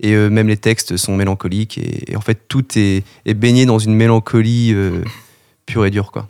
Et 0.00 0.12
euh, 0.14 0.28
même 0.30 0.48
les 0.48 0.56
textes 0.56 0.96
sont 0.96 1.16
mélancoliques. 1.16 1.78
Et, 1.78 2.12
et 2.12 2.16
en 2.16 2.20
fait, 2.20 2.48
tout 2.48 2.64
est, 2.78 3.02
est 3.26 3.34
baigné 3.34 3.66
dans 3.66 3.78
une 3.78 3.94
mélancolie 3.94 4.72
euh, 4.74 5.02
pure 5.66 5.84
et 5.86 5.90
dure, 5.90 6.12
quoi. 6.12 6.28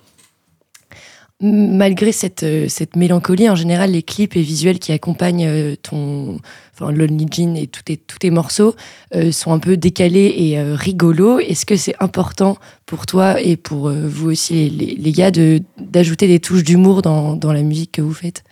Malgré 1.42 2.12
cette, 2.12 2.44
euh, 2.44 2.64
cette 2.66 2.96
mélancolie, 2.96 3.50
en 3.50 3.54
général, 3.54 3.90
les 3.90 4.02
clips 4.02 4.36
et 4.36 4.40
visuels 4.40 4.78
qui 4.78 4.92
accompagnent 4.92 5.46
euh, 5.46 5.76
ton 5.76 6.38
enfin, 6.72 6.90
Lonely 6.90 7.26
Jean 7.30 7.54
et 7.56 7.66
tous 7.66 7.82
tes, 7.82 7.98
tous 7.98 8.16
tes 8.18 8.30
morceaux 8.30 8.74
euh, 9.14 9.30
sont 9.32 9.52
un 9.52 9.58
peu 9.58 9.76
décalés 9.76 10.34
et 10.34 10.62
rigolos. 10.62 11.38
Est-ce 11.40 11.66
que 11.66 11.76
c'est 11.76 11.94
important 12.00 12.56
pour 12.86 13.04
toi 13.04 13.38
et 13.38 13.58
pour 13.58 13.90
vous 13.90 14.30
aussi, 14.30 14.70
les, 14.70 14.94
les- 14.94 15.12
gars, 15.12 15.30
de- 15.30 15.60
d'ajouter 15.78 16.26
des 16.26 16.40
touches 16.40 16.64
d'humour 16.64 17.02
dans, 17.02 17.36
dans 17.36 17.52
la 17.52 17.60
musique 17.62 17.92
que 17.92 18.02
vous 18.02 18.14
faites? 18.14 18.42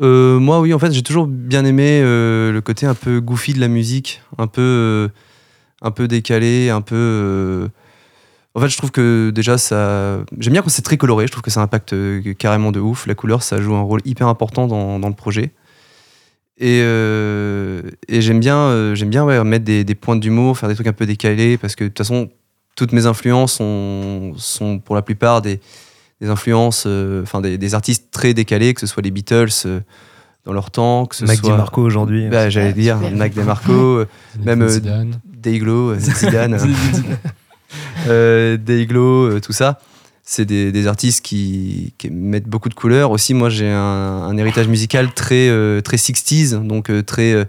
Moi, 0.00 0.60
oui, 0.60 0.74
en 0.74 0.78
fait, 0.78 0.92
j'ai 0.92 1.02
toujours 1.02 1.26
bien 1.28 1.64
aimé 1.64 2.00
le 2.02 2.60
côté 2.62 2.86
un 2.86 2.94
peu 2.94 3.20
goofy 3.20 3.54
de 3.54 3.60
la 3.60 3.68
musique, 3.68 4.20
un 4.36 4.48
peu, 4.48 5.08
un 5.80 5.90
peu 5.92 6.08
décalé, 6.08 6.70
un 6.70 6.80
peu. 6.80 7.68
En 8.54 8.60
fait, 8.60 8.68
je 8.68 8.76
trouve 8.76 8.90
que 8.90 9.30
déjà, 9.30 9.56
ça. 9.58 10.20
J'aime 10.38 10.52
bien 10.52 10.62
quand 10.62 10.68
c'est 10.68 10.82
très 10.82 10.98
coloré, 10.98 11.26
je 11.26 11.32
trouve 11.32 11.42
que 11.42 11.50
ça 11.50 11.62
impacte 11.62 11.94
euh, 11.94 12.34
carrément 12.34 12.70
de 12.70 12.80
ouf. 12.80 13.06
La 13.06 13.14
couleur, 13.14 13.42
ça 13.42 13.60
joue 13.60 13.74
un 13.74 13.80
rôle 13.82 14.00
hyper 14.04 14.28
important 14.28 14.66
dans, 14.66 14.98
dans 14.98 15.08
le 15.08 15.14
projet. 15.14 15.52
Et, 16.58 16.80
euh, 16.82 17.82
et 18.08 18.20
j'aime 18.20 18.40
bien, 18.40 18.56
euh, 18.56 18.94
j'aime 18.94 19.08
bien 19.08 19.24
ouais, 19.24 19.42
mettre 19.42 19.64
des, 19.64 19.84
des 19.84 19.94
points 19.94 20.16
d'humour, 20.16 20.58
faire 20.58 20.68
des 20.68 20.74
trucs 20.74 20.86
un 20.86 20.92
peu 20.92 21.06
décalés, 21.06 21.56
parce 21.56 21.74
que 21.74 21.84
de 21.84 21.88
toute 21.88 21.98
façon, 21.98 22.30
toutes 22.76 22.92
mes 22.92 23.06
influences 23.06 23.54
sont, 23.54 24.34
sont 24.36 24.78
pour 24.78 24.94
la 24.94 25.02
plupart 25.02 25.42
des, 25.42 25.60
des 26.20 26.28
influences, 26.28 26.84
euh, 26.86 27.22
enfin 27.22 27.40
des, 27.40 27.58
des 27.58 27.74
artistes 27.74 28.08
très 28.12 28.34
décalés, 28.34 28.74
que 28.74 28.80
ce 28.80 28.86
soit 28.86 29.02
les 29.02 29.10
Beatles 29.10 29.48
euh, 29.66 29.80
dans 30.44 30.52
leur 30.52 30.70
temps, 30.70 31.06
que 31.06 31.16
ce 31.16 31.24
Mac 31.24 31.38
soit. 31.38 31.50
DiMarco 31.50 31.82
aujourd'hui. 31.82 32.28
Bah, 32.28 32.48
J'allais 32.48 32.72
dire. 32.72 32.98
Mac 33.14 33.34
DeMarco, 33.34 34.04
Même, 34.44 34.68
Zidane. 34.68 35.20
Dayglow, 35.24 35.90
euh, 35.90 35.98
Zidane, 35.98 36.58
euh, 38.08 38.56
Dayglow, 38.56 39.24
euh, 39.36 39.40
tout 39.40 39.52
ça. 39.52 39.78
C'est 40.24 40.44
des, 40.44 40.70
des 40.70 40.86
artistes 40.86 41.24
qui, 41.24 41.94
qui 41.98 42.08
mettent 42.10 42.46
beaucoup 42.48 42.68
de 42.68 42.74
couleurs. 42.74 43.10
Aussi, 43.10 43.34
moi, 43.34 43.48
j'ai 43.50 43.68
un, 43.70 43.78
un 43.80 44.36
héritage 44.36 44.68
musical 44.68 45.12
très, 45.12 45.48
euh, 45.48 45.80
très 45.80 45.96
60s, 45.96 46.64
donc 46.66 46.90
euh, 46.90 47.02
très, 47.02 47.48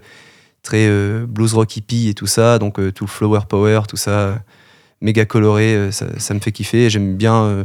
très 0.62 0.86
euh, 0.88 1.24
blues 1.26 1.54
rock 1.54 1.76
hippie 1.76 2.08
et 2.08 2.14
tout 2.14 2.26
ça, 2.26 2.58
donc 2.58 2.80
euh, 2.80 2.90
tout 2.90 3.04
le 3.04 3.10
flower 3.10 3.40
power, 3.48 3.82
tout 3.88 3.96
ça. 3.96 4.42
méga 5.00 5.24
coloré, 5.24 5.74
euh, 5.76 5.90
ça, 5.92 6.06
ça 6.18 6.34
me 6.34 6.40
fait 6.40 6.50
kiffer. 6.50 6.90
J'aime 6.90 7.16
bien, 7.16 7.44
euh, 7.44 7.64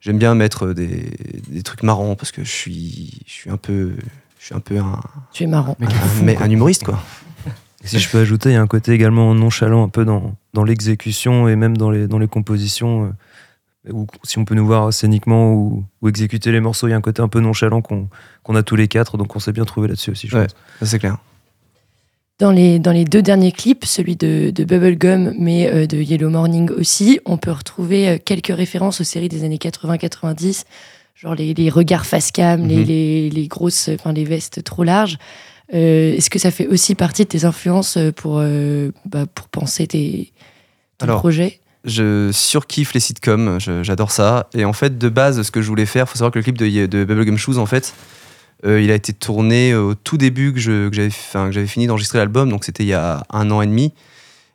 j'aime 0.00 0.16
bien 0.18 0.34
mettre 0.34 0.72
des, 0.72 1.10
des 1.48 1.62
trucs 1.62 1.82
marrants 1.82 2.14
parce 2.16 2.32
que 2.32 2.42
je 2.42 2.50
suis, 2.50 3.20
je 3.26 3.32
suis 3.32 3.50
un 3.50 3.56
peu, 3.58 3.92
je 4.38 4.46
suis 4.46 4.54
un 4.54 4.60
peu 4.60 4.78
un, 4.78 5.00
Tu 5.34 5.42
es 5.42 5.46
marrant. 5.46 5.76
Mais 5.80 5.86
un- 5.86 6.22
mais 6.24 6.36
un 6.38 6.50
humoriste 6.50 6.84
quoi. 6.84 6.98
Si 7.82 7.98
je 7.98 8.08
peux 8.10 8.18
ajouter, 8.18 8.50
il 8.50 8.52
y 8.52 8.56
a 8.56 8.60
un 8.62 8.66
côté 8.66 8.92
également 8.92 9.34
nonchalant 9.34 9.82
un 9.84 9.88
peu 9.88 10.04
dans, 10.04 10.34
dans 10.52 10.64
l'exécution 10.64 11.48
et 11.48 11.56
même 11.56 11.76
dans 11.76 11.90
les, 11.90 12.06
dans 12.08 12.18
les 12.18 12.28
compositions. 12.28 13.04
euh, 13.06 13.92
où, 13.92 14.06
si 14.24 14.36
on 14.38 14.44
peut 14.44 14.54
nous 14.54 14.66
voir 14.66 14.92
scéniquement 14.92 15.54
ou, 15.54 15.84
ou 16.02 16.08
exécuter 16.08 16.52
les 16.52 16.60
morceaux, 16.60 16.86
il 16.86 16.90
y 16.90 16.92
a 16.92 16.96
un 16.96 17.00
côté 17.00 17.22
un 17.22 17.28
peu 17.28 17.40
nonchalant 17.40 17.80
qu'on 17.80 18.08
qu'on 18.42 18.54
a 18.54 18.62
tous 18.62 18.76
les 18.76 18.88
quatre, 18.88 19.16
donc 19.16 19.34
on 19.36 19.38
s'est 19.38 19.52
bien 19.52 19.64
trouvé 19.64 19.88
là-dessus 19.88 20.10
aussi, 20.10 20.28
je 20.28 20.36
Ouais. 20.36 20.46
c'est 20.82 20.98
clair. 20.98 21.16
Dans 22.38 22.50
les, 22.50 22.78
dans 22.78 22.92
les 22.92 23.04
deux 23.04 23.20
derniers 23.22 23.52
clips, 23.52 23.84
celui 23.84 24.16
de, 24.16 24.50
de 24.50 24.64
Bubblegum, 24.64 25.34
mais 25.38 25.66
euh, 25.72 25.86
de 25.86 25.96
Yellow 25.98 26.30
Morning 26.30 26.70
aussi, 26.70 27.20
on 27.26 27.36
peut 27.38 27.50
retrouver 27.52 28.08
euh, 28.08 28.18
quelques 28.22 28.54
références 28.54 29.00
aux 29.00 29.04
séries 29.04 29.28
des 29.28 29.44
années 29.44 29.58
80-90, 29.58 30.64
genre 31.16 31.34
les, 31.34 31.52
les 31.54 31.68
regards 31.70 32.06
face 32.06 32.30
cam, 32.32 32.66
les, 32.66 32.76
Mhm. 32.76 32.84
les, 32.84 33.30
les 33.30 33.46
grosses, 33.48 33.90
enfin 33.94 34.12
les 34.14 34.24
vestes 34.24 34.62
trop 34.64 34.84
larges. 34.84 35.18
Euh, 35.74 36.16
Est-ce 36.16 36.30
que 36.30 36.38
ça 36.38 36.50
fait 36.50 36.66
aussi 36.66 36.94
partie 36.94 37.24
de 37.24 37.28
tes 37.28 37.44
influences 37.44 37.96
euh, 37.96 38.12
pour, 38.12 38.38
euh, 38.38 38.90
bah, 39.04 39.26
pour 39.32 39.48
penser 39.48 39.86
tes, 39.86 40.32
ton 40.98 41.06
Alors, 41.06 41.20
projet? 41.20 41.60
Je 41.84 42.30
surkiffe 42.32 42.92
les 42.92 43.00
sitcoms, 43.00 43.58
j'adore 43.58 44.10
ça. 44.10 44.48
Et 44.52 44.64
en 44.66 44.74
fait, 44.74 44.98
de 44.98 45.08
base, 45.08 45.40
ce 45.42 45.50
que 45.50 45.62
je 45.62 45.68
voulais 45.68 45.86
faire, 45.86 46.08
faut 46.08 46.16
savoir 46.16 46.30
que 46.30 46.38
le 46.38 46.42
clip 46.42 46.58
de, 46.58 46.86
de 46.86 47.04
Bubblegum 47.04 47.38
Shoes, 47.38 47.58
en 47.58 47.64
fait, 47.64 47.94
euh, 48.66 48.80
il 48.82 48.90
a 48.90 48.94
été 48.94 49.12
tourné 49.12 49.74
au 49.74 49.94
tout 49.94 50.18
début 50.18 50.52
que 50.52 50.60
j'avais 50.60 51.08
que 51.08 51.66
fini 51.66 51.86
d'enregistrer 51.86 52.18
l'album, 52.18 52.50
donc 52.50 52.64
c'était 52.64 52.82
il 52.82 52.88
y 52.88 52.92
a 52.94 53.24
un 53.30 53.50
an 53.50 53.62
et 53.62 53.66
demi. 53.66 53.94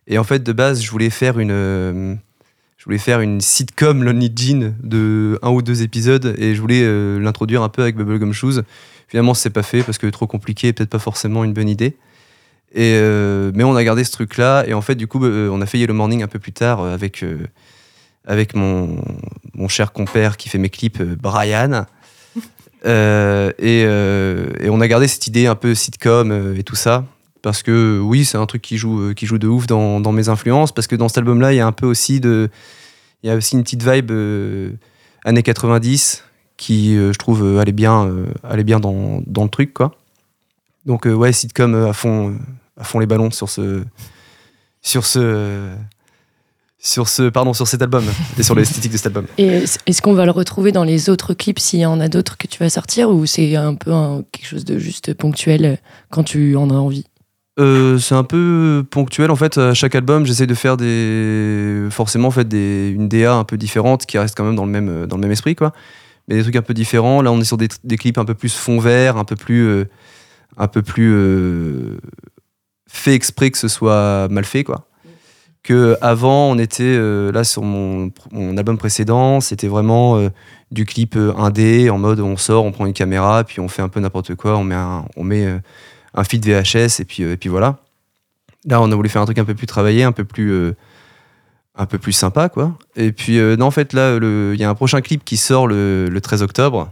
Et 0.08 0.20
en 0.20 0.24
fait, 0.24 0.44
de 0.44 0.54
base, 0.54 0.84
je 0.84 0.92
voulais 0.92 1.10
faire 1.10 1.40
une, 1.40 1.50
euh, 1.52 2.14
je 2.78 2.86
voulais 2.86 3.00
faire 3.00 3.22
une 3.22 3.42
sitcom 3.42 4.04
Lonely 4.04 4.32
Jean 4.36 4.76
de 4.84 5.40
un 5.42 5.50
ou 5.50 5.64
deux 5.64 5.82
épisodes, 5.82 6.36
et 6.38 6.54
je 6.54 6.62
voulais 6.62 6.84
euh, 6.84 7.20
l'introduire 7.20 7.64
un 7.64 7.70
peu 7.70 7.82
avec 7.82 7.96
Bubblegum 7.96 8.34
Shoes. 8.34 8.62
Finalement, 9.08 9.34
c'est 9.34 9.50
pas 9.50 9.64
fait 9.64 9.84
parce 9.84 9.98
que 9.98 10.08
trop 10.08 10.28
compliqué, 10.28 10.74
peut-être 10.74 10.90
pas 10.90 11.00
forcément 11.00 11.44
une 11.44 11.54
bonne 11.54 11.70
idée. 11.70 11.96
Et 12.74 12.94
euh, 12.96 13.52
mais 13.54 13.64
on 13.64 13.76
a 13.76 13.84
gardé 13.84 14.04
ce 14.04 14.12
truc-là, 14.12 14.66
et 14.68 14.74
en 14.74 14.82
fait, 14.82 14.96
du 14.96 15.08
coup, 15.08 15.24
euh, 15.24 15.50
on 15.50 15.62
a 15.62 15.66
fait 15.66 15.80
Yellow 15.80 15.94
Morning 15.94 16.24
un 16.24 16.28
peu 16.28 16.40
plus 16.40 16.52
tard 16.52 16.82
euh, 16.82 16.94
avec 16.94 17.24
euh, 17.24 17.48
avec 18.26 18.56
mon, 18.56 18.98
mon 19.54 19.68
cher 19.68 19.94
compère 19.94 20.36
qui 20.36 20.50
fait 20.50 20.58
mes 20.58 20.70
clips, 20.70 21.02
Brian. 21.02 21.86
Euh, 22.88 23.52
et, 23.58 23.82
et 23.82 24.70
on 24.70 24.80
a 24.80 24.88
gardé 24.88 25.08
cette 25.08 25.26
idée 25.26 25.48
un 25.48 25.56
peu 25.56 25.74
sitcom 25.74 26.54
et 26.56 26.62
tout 26.62 26.76
ça. 26.76 27.04
Parce 27.42 27.64
que 27.64 27.98
oui, 28.00 28.26
c'est 28.26 28.38
un 28.38 28.46
truc 28.46 28.62
qui 28.62 28.78
joue, 28.78 29.16
qui 29.16 29.26
joue 29.26 29.40
de 29.40 29.48
ouf 29.48 29.66
dans, 29.66 30.00
dans 30.00 30.12
mes 30.12 30.30
influences. 30.30 30.72
Parce 30.72 30.86
que 30.86 30.96
dans 30.96 31.08
cet 31.08 31.18
album-là, 31.18 31.52
il 31.52 31.56
y 31.56 31.62
a 31.62 31.66
un 31.66 31.72
peu 31.72 31.88
aussi 31.88 32.20
de. 32.20 32.52
Il 33.24 33.28
y 33.28 33.32
a 33.32 33.36
aussi 33.36 33.56
une 33.56 33.64
petite 33.64 33.82
vibe 33.82 34.12
années 35.24 35.42
90 35.42 36.24
qui, 36.58 36.96
euh, 36.98 37.12
je 37.14 37.18
trouve, 37.18 37.44
euh, 37.44 37.60
allait 37.60 37.72
bien, 37.72 38.06
euh, 38.08 38.26
allait 38.44 38.64
bien 38.64 38.80
dans, 38.80 39.22
dans 39.28 39.44
le 39.44 39.50
truc, 39.50 39.74
quoi. 39.74 39.92
Donc, 40.86 41.06
ouais, 41.06 41.34
sitcom 41.34 41.74
à 41.88 41.94
fond, 41.94 42.36
à 42.80 42.84
fond 42.84 43.00
les 43.00 43.06
ballons 43.08 43.32
sur 43.32 43.50
ce. 43.50 43.84
Sur 44.82 45.06
ce. 45.06 45.70
sur 46.78 47.10
ce, 47.10 47.30
pardon, 47.30 47.54
sur 47.54 47.68
cet 47.68 47.82
album 47.82 48.04
et 48.38 48.44
sur 48.44 48.54
l'esthétique 48.54 48.92
de 48.92 48.98
cet 48.98 49.08
album. 49.08 49.26
Et 49.40 49.48
est- 49.48 49.80
est-ce 49.88 50.02
qu'on 50.04 50.14
va 50.14 50.26
le 50.26 50.32
retrouver 50.32 50.72
dans 50.72 50.84
les 50.84 51.10
autres 51.10 51.34
clips 51.34 51.58
s'il 51.58 51.80
y 51.80 51.86
en 51.88 52.00
a 52.00 52.08
d'autres 52.08 52.38
que 52.38 52.46
tu 52.46 52.60
vas 52.60 52.70
sortir 52.70 53.10
ou 53.10 53.26
c'est 53.26 53.56
un 53.56 53.74
peu 53.74 53.92
un- 53.92 54.24
quelque 54.32 54.46
chose 54.46 54.64
de 54.66 54.78
juste 54.78 55.16
ponctuel 55.16 55.80
quand 56.12 56.24
tu 56.24 56.56
en 56.56 56.70
as 56.70 56.76
envie? 56.76 57.06
Euh, 57.60 57.98
c'est 57.98 58.14
un 58.14 58.24
peu 58.24 58.86
ponctuel 58.92 59.32
en 59.32 59.36
fait. 59.36 59.58
À 59.58 59.74
chaque 59.74 59.96
album, 59.96 60.26
j'essaie 60.28 60.46
de 60.46 60.54
faire 60.54 60.78
des 60.78 61.88
forcément 61.90 62.28
en 62.28 62.32
fait 62.32 62.48
des 62.48 62.90
une 62.94 63.08
DA 63.10 63.34
un 63.34 63.46
peu 63.46 63.58
différente 63.58 64.06
qui 64.06 64.20
reste 64.20 64.38
quand 64.38 64.44
même 64.44 64.56
dans 64.56 64.66
le 64.66 64.72
même 64.72 65.08
dans 65.08 65.16
le 65.16 65.22
même 65.22 65.32
esprit 65.32 65.56
quoi. 65.56 65.74
Mais 66.28 66.36
des 66.36 66.44
trucs 66.44 66.56
un 66.56 66.62
peu 66.62 66.74
différents. 66.74 67.22
Là, 67.22 67.32
on 67.32 67.40
est 67.40 67.46
sur 67.46 67.58
des, 67.58 67.68
clips 67.98 68.18
un 68.18 68.26
peu 68.26 68.34
plus 68.34 68.56
fond 68.56 68.80
vert, 68.80 69.18
un 69.18 69.26
peu 69.26 69.36
plus 69.36 69.68
euh, 69.68 69.86
un 70.58 70.68
peu 70.68 70.82
plus 70.82 71.12
euh, 71.14 71.98
fait 72.88 73.14
exprès 73.14 73.52
que 73.52 73.58
ce 73.58 73.68
soit 73.68 74.28
mal 74.30 74.46
fait 74.46 74.64
quoi. 74.64 74.88
Que 75.64 75.98
avant, 76.02 76.52
on 76.52 76.60
était 76.60 76.84
euh, 76.84 77.32
là 77.32 77.44
sur 77.44 77.64
mon, 77.64 78.12
album 78.58 78.78
précédent, 78.78 79.42
c'était 79.42 79.68
vraiment 79.68 80.30
du 80.72 80.86
clip 80.86 81.18
indé 81.38 81.90
en 81.90 81.98
mode 81.98 82.20
on 82.20 82.38
sort, 82.38 82.66
on 82.66 82.72
prend 82.72 82.86
une 82.86 82.94
caméra, 82.94 83.44
puis 83.44 83.60
on 83.60 83.68
fait 83.68 83.82
un 83.82 83.90
peu 83.90 84.00
n'importe 84.00 84.36
quoi, 84.36 84.58
on 84.58 84.64
met 84.64 84.76
un, 84.76 85.06
on 85.16 85.24
met 85.24 85.60
un 86.14 86.24
feed 86.24 86.46
VHS 86.46 87.02
et 87.02 87.06
puis, 87.06 87.24
et 87.24 87.38
puis 87.38 87.50
voilà. 87.50 87.80
Là, 88.68 88.82
on 88.82 88.92
a 88.92 88.96
voulu 88.96 89.10
faire 89.10 89.22
un 89.22 89.26
truc 89.26 89.38
un 89.38 89.46
peu 89.46 89.56
plus 89.56 89.68
travaillé, 89.68 90.04
un 90.04 90.12
peu 90.12 90.24
plus, 90.24 90.74
un 91.78 91.86
peu 91.86 91.98
plus 91.98 92.14
sympa, 92.14 92.50
quoi. 92.50 92.78
Et 92.96 93.12
puis, 93.12 93.38
euh, 93.40 93.56
non, 93.58 93.66
en 93.68 93.72
fait, 93.72 93.92
là, 93.94 94.18
le- 94.18 94.52
il 94.54 94.60
y 94.60 94.64
a 94.64 94.70
un 94.70 94.76
prochain 94.76 95.02
clip 95.02 95.26
qui 95.26 95.38
sort 95.38 95.68
le, 95.68 96.08
le 96.10 96.22
13 96.22 96.42
octobre 96.42 96.92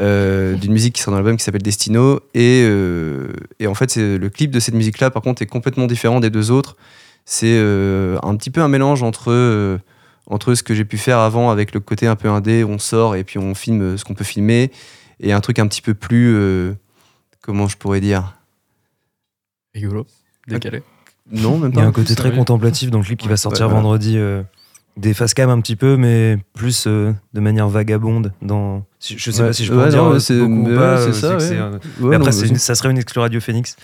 euh, 0.00 0.54
d'une 0.60 0.72
musique 0.72 0.94
qui 0.94 1.02
sort 1.02 1.12
dans 1.12 1.18
l'album 1.18 1.36
qui 1.36 1.44
s'appelle 1.44 1.62
Destino. 1.62 2.20
Et, 2.34 2.64
euh, 2.68 3.32
et 3.60 3.66
en 3.68 3.74
fait, 3.74 3.90
c'est- 3.90 4.18
le 4.18 4.28
clip 4.30 4.50
de 4.50 4.58
cette 4.60 4.74
musique-là, 4.74 5.10
par 5.10 5.22
contre, 5.22 5.42
est 5.42 5.46
complètement 5.46 5.86
différent 5.86 6.18
des 6.20 6.30
deux 6.30 6.50
autres. 6.50 6.76
C'est 7.24 7.56
euh, 7.56 8.18
un 8.22 8.34
petit 8.36 8.50
peu 8.50 8.60
un 8.60 8.68
mélange 8.68 9.02
entre, 9.02 9.30
euh, 9.30 9.78
entre 10.26 10.54
ce 10.54 10.62
que 10.62 10.74
j'ai 10.74 10.84
pu 10.84 10.98
faire 10.98 11.18
avant 11.20 11.50
avec 11.50 11.72
le 11.72 11.80
côté 11.80 12.06
un 12.06 12.16
peu 12.16 12.28
indé, 12.28 12.64
on 12.64 12.78
sort 12.78 13.14
et 13.16 13.24
puis 13.24 13.38
on 13.38 13.54
filme 13.54 13.96
ce 13.96 14.04
qu'on 14.04 14.14
peut 14.14 14.24
filmer, 14.24 14.70
et 15.20 15.32
un 15.32 15.40
truc 15.40 15.58
un 15.58 15.66
petit 15.68 15.80
peu 15.82 15.94
plus. 15.94 16.34
euh, 16.36 16.74
comment 17.40 17.68
je 17.68 17.76
pourrais 17.76 18.00
dire? 18.00 18.34
Rigolo. 19.74 20.06
Décalé. 20.48 20.82
Non, 21.32 21.58
même 21.58 21.70
Il 21.72 21.76
y 21.76 21.78
a 21.78 21.82
pas. 21.82 21.88
un 21.88 21.92
côté 21.92 22.14
très 22.14 22.32
contemplatif 22.32 22.90
dans 22.90 22.98
le 22.98 23.04
clip 23.04 23.18
qui 23.18 23.28
va 23.28 23.36
sortir 23.36 23.66
voilà. 23.68 23.80
vendredi. 23.82 24.14
euh, 24.18 24.42
des 24.96 25.12
face 25.12 25.34
cam 25.34 25.50
un 25.50 25.60
petit 25.60 25.74
peu, 25.74 25.96
mais 25.96 26.38
plus 26.54 26.84
euh, 26.86 27.12
de 27.32 27.40
manière 27.40 27.68
vagabonde. 27.68 28.32
Dans... 28.42 28.84
si- 29.00 29.18
Je 29.18 29.32
sais 29.32 29.40
Ouais, 29.40 29.46
pas 29.48 29.52
si 29.52 29.64
je 29.64 29.72
peux 29.72 29.78
ouais, 29.82 29.88
dire 29.88 30.20
c'est- 30.20 30.40
ouais, 30.40 30.74
pas. 30.76 31.00
c'est 31.00 31.12
ça, 31.12 31.32
après, 31.32 32.18
non, 32.18 32.30
une- 32.30 32.56
ça 32.58 32.74
serait 32.76 32.90
une 32.92 32.98
exclu 32.98 33.18
Radio 33.20 33.40
Phoenix. 33.40 33.74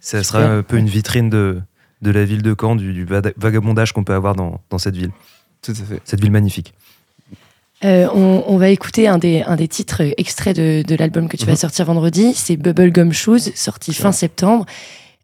Ça 0.00 0.22
serait 0.22 0.42
Super. 0.42 0.50
un 0.58 0.62
peu 0.62 0.76
une 0.76 0.86
vitrine 0.86 1.28
de, 1.28 1.60
de 2.02 2.10
la 2.12 2.24
ville 2.24 2.42
de 2.42 2.54
Caen, 2.58 2.76
du, 2.76 3.04
vagabondage 3.36 3.92
qu'on 3.92 4.04
peut 4.04 4.14
avoir 4.14 4.36
dans, 4.36 4.60
dans 4.70 4.78
cette 4.78 4.94
ville. 4.96 5.10
Tout 5.60 5.72
à 5.72 5.74
fait. 5.74 6.00
Cette 6.04 6.20
ville 6.20 6.30
magnifique. 6.30 6.72
Euh, 7.84 8.06
on, 8.14 8.44
on 8.46 8.56
va 8.58 8.68
écouter 8.68 9.08
un 9.08 9.18
des, 9.18 9.42
un 9.42 9.56
des 9.56 9.66
titres 9.66 10.02
extraits 10.18 10.54
de, 10.56 10.82
de 10.86 10.94
l'album 10.94 11.28
que 11.28 11.36
tu 11.36 11.46
vas 11.46 11.52
Mhm. 11.52 11.58
sortir 11.58 11.86
vendredi. 11.86 12.32
C'est 12.34 12.56
Bubblegum 12.56 13.12
Shoes, 13.12 13.38
sorti 13.56 13.92
fin 13.94 14.12
septembre. 14.12 14.66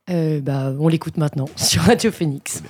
Euh, 0.08 0.40
bah, 0.40 0.72
on 0.78 0.88
l'écoute 0.88 1.16
maintenant 1.16 1.46
sur 1.56 1.82
Radio 1.82 2.10
Phoenix. 2.10 2.62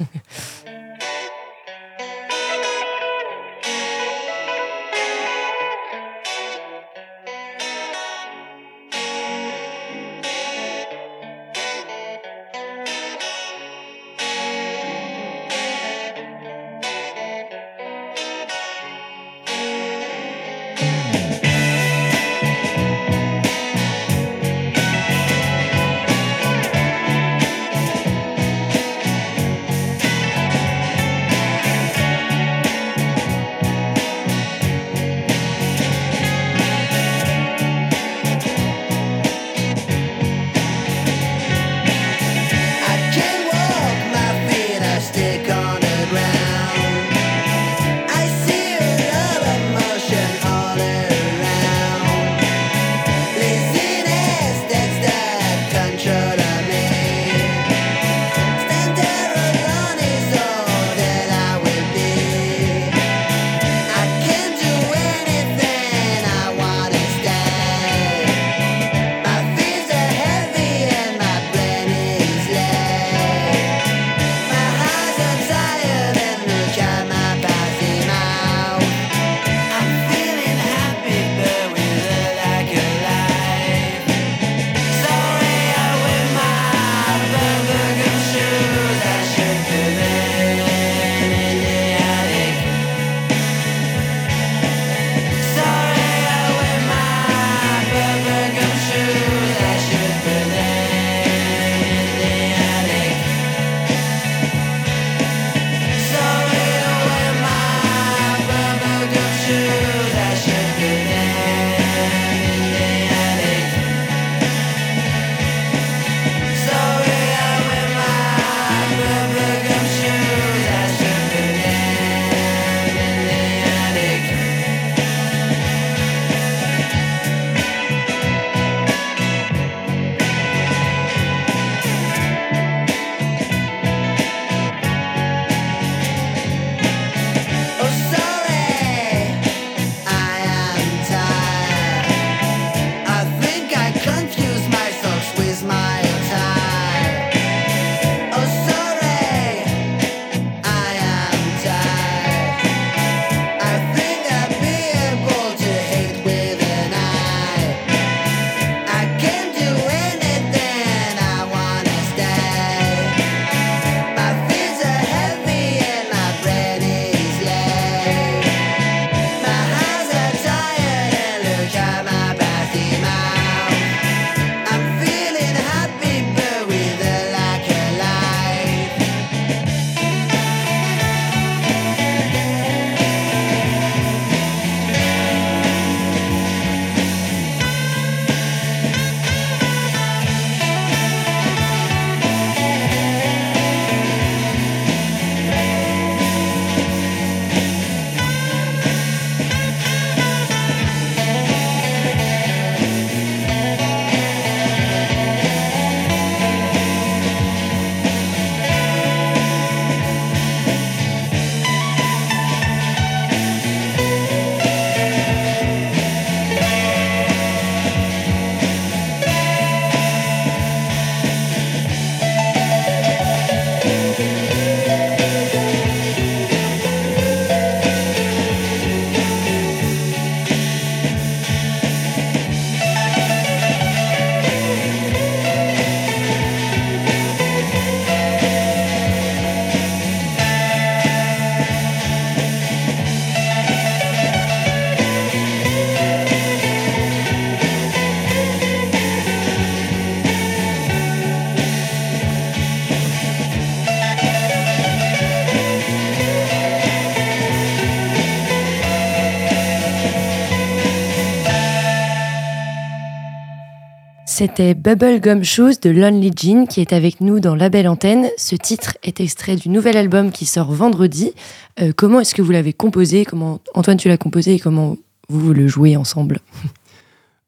C'était 264.29 264.75
Bubblegum 264.75 265.45
Shoes 265.45 265.79
de 265.81 265.89
Lonely 265.89 266.33
Jean 266.37 266.67
qui 266.67 266.81
est 266.81 266.93
avec 266.93 267.21
nous 267.21 267.39
dans 267.39 267.55
La 267.55 267.69
Belle 267.69 267.87
Antenne. 267.87 268.29
Ce 268.37 268.57
titre 268.57 268.99
est 269.05 269.21
extrait 269.21 269.55
du 269.55 269.69
nouvel 269.69 269.97
album 269.97 270.33
qui 270.33 270.47
sort 270.47 270.73
vendredi. 270.73 271.33
Euh, 271.81 271.93
comment 271.97 272.19
est-ce 272.19 272.35
que 272.35 272.43
vous 272.43 272.51
l'avez 272.51 272.73
composé? 272.73 273.25
Comment 273.25 273.61
Antoine, 273.75 273.97
tu 273.97 274.09
l'as 274.09 274.17
composé 274.17 274.55
et 274.55 274.59
comment 274.59 274.97
vous 275.29 275.53
le 275.53 275.69
jouez 275.69 275.97
ensemble? 275.97 276.41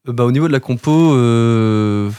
Euh, 0.07 0.13
bah, 0.13 0.23
au 0.23 0.31
niveau 0.31 0.47
de 0.47 0.53
la 0.53 0.61
compo, 0.61 1.13
euh, 1.13 2.09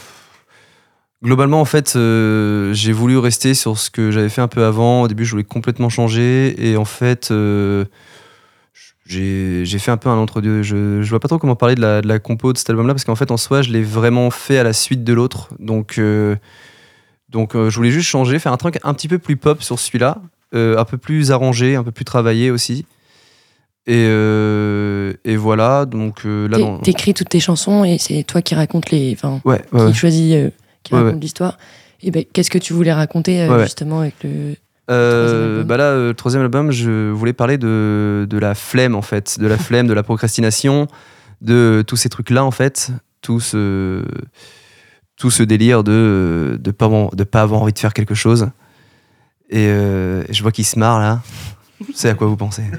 globalement, 1.23 1.59
en 1.59 1.65
fait, 1.65 1.93
j'ai 1.95 2.91
voulu 2.91 3.17
rester 3.17 3.55
sur 3.55 3.79
ce 3.79 3.89
que 3.89 4.11
j'avais 4.11 4.29
fait 4.29 4.41
un 4.41 4.47
peu 4.47 4.63
avant. 4.63 5.01
Au 5.01 5.07
début, 5.07 5.25
je 5.25 5.31
voulais 5.31 5.43
complètement 5.43 5.89
changer. 5.89 6.55
Et 6.63 6.77
en 6.77 6.85
fait, 6.85 7.33
j'ai 9.05 9.65
fait 9.65 9.91
un 9.91 9.97
peu 9.97 10.09
un 10.09 10.17
entre-deux. 10.17 10.63
Je, 10.63 11.01
je 11.01 11.09
vois 11.09 11.19
pas 11.19 11.27
trop 11.27 11.37
comment 11.37 11.55
parler 11.55 11.75
de 11.75 11.81
la, 11.81 12.01
de 12.01 12.07
la 12.07 12.19
compo 12.19 12.53
de 12.53 12.57
cet 12.57 12.69
album-là, 12.69 12.93
parce 12.93 13.03
qu'en 13.03 13.15
fait, 13.15 13.31
en 13.31 13.37
soi, 13.37 13.61
je 13.61 13.71
l'ai 13.71 13.81
vraiment 13.83 14.29
fait 14.31 14.57
à 14.57 14.63
la 14.63 14.73
suite 14.73 15.03
de 15.03 15.13
l'autre. 15.13 15.49
Donc, 15.59 15.97
euh, 15.97 16.35
donc 17.29 17.55
euh, 17.55 17.69
je 17.69 17.75
voulais 17.75 17.91
juste 17.91 18.07
changer, 18.07 18.39
faire 18.39 18.53
un 18.53 18.57
truc 18.57 18.79
un 18.83 18.93
petit 18.93 19.07
peu 19.07 19.19
plus 19.19 19.37
pop 19.37 19.61
sur 19.63 19.79
celui-là, 19.79 20.21
euh, 20.53 20.77
un 20.77 20.85
peu 20.85 20.97
plus 20.97 21.31
arrangé, 21.31 21.75
un 21.75 21.83
peu 21.83 21.91
plus 21.91 22.05
travaillé 22.05 22.51
aussi. 22.51 22.85
Et, 23.87 24.05
et 25.25 25.35
voilà, 25.35 25.85
donc 25.85 26.23
là. 26.23 26.57
T'écris 26.83 27.13
toutes 27.15 27.29
tes 27.29 27.39
chansons 27.39 27.83
et 27.83 27.97
c'est 27.97 28.23
toi 28.23 28.41
qui 28.41 28.53
raconte 28.53 28.91
les, 28.91 29.13
enfin, 29.17 29.41
Ouais, 29.43 29.61
ouais, 29.71 29.79
qui 29.79 29.85
ouais. 29.87 29.93
choisit, 29.93 30.53
qui 30.83 30.93
raconte 30.93 31.19
l'histoire. 31.21 31.57
Et 32.03 32.11
ben, 32.11 32.23
qu'est-ce 32.31 32.51
que 32.51 32.59
tu 32.59 32.73
voulais 32.73 32.93
raconter 32.93 33.47
justement 33.63 34.01
avec 34.01 34.15
le 34.23 34.55
Euh, 34.91 35.63
bah 35.63 35.77
là, 35.77 35.85
euh, 35.85 36.07
le 36.09 36.13
troisième 36.13 36.41
album, 36.43 36.71
je 36.71 37.09
voulais 37.11 37.33
parler 37.33 37.57
de, 37.57 38.27
de 38.29 38.37
la 38.37 38.53
flemme, 38.55 38.95
en 38.95 39.01
fait. 39.01 39.39
De 39.39 39.47
la 39.47 39.57
flemme, 39.67 39.87
de 39.87 39.93
la 39.93 40.03
procrastination, 40.03 40.87
de 41.41 41.83
tous 41.87 41.95
ces 41.97 42.09
trucs-là, 42.09 42.43
en 42.43 42.51
fait. 42.51 42.91
Tout 43.21 43.39
ce, 43.39 44.03
tout 45.15 45.29
ce 45.31 45.43
délire 45.43 45.83
de 45.83 46.57
de 46.59 46.71
pas, 46.71 46.85
avoir- 46.85 47.15
de 47.15 47.23
pas 47.23 47.41
avoir 47.41 47.61
envie 47.61 47.73
de 47.73 47.79
faire 47.79 47.93
quelque 47.93 48.15
chose. 48.15 48.49
Et 49.49 49.67
euh, 49.67 50.23
je 50.29 50.41
vois 50.41 50.51
qu'il 50.51 50.65
se 50.65 50.77
marre, 50.79 50.99
là. 50.99 51.21
Je 51.91 51.97
sais 51.97 52.09
à 52.09 52.13
quoi 52.13 52.27
vous 52.27 52.37
pensez? 52.37 52.63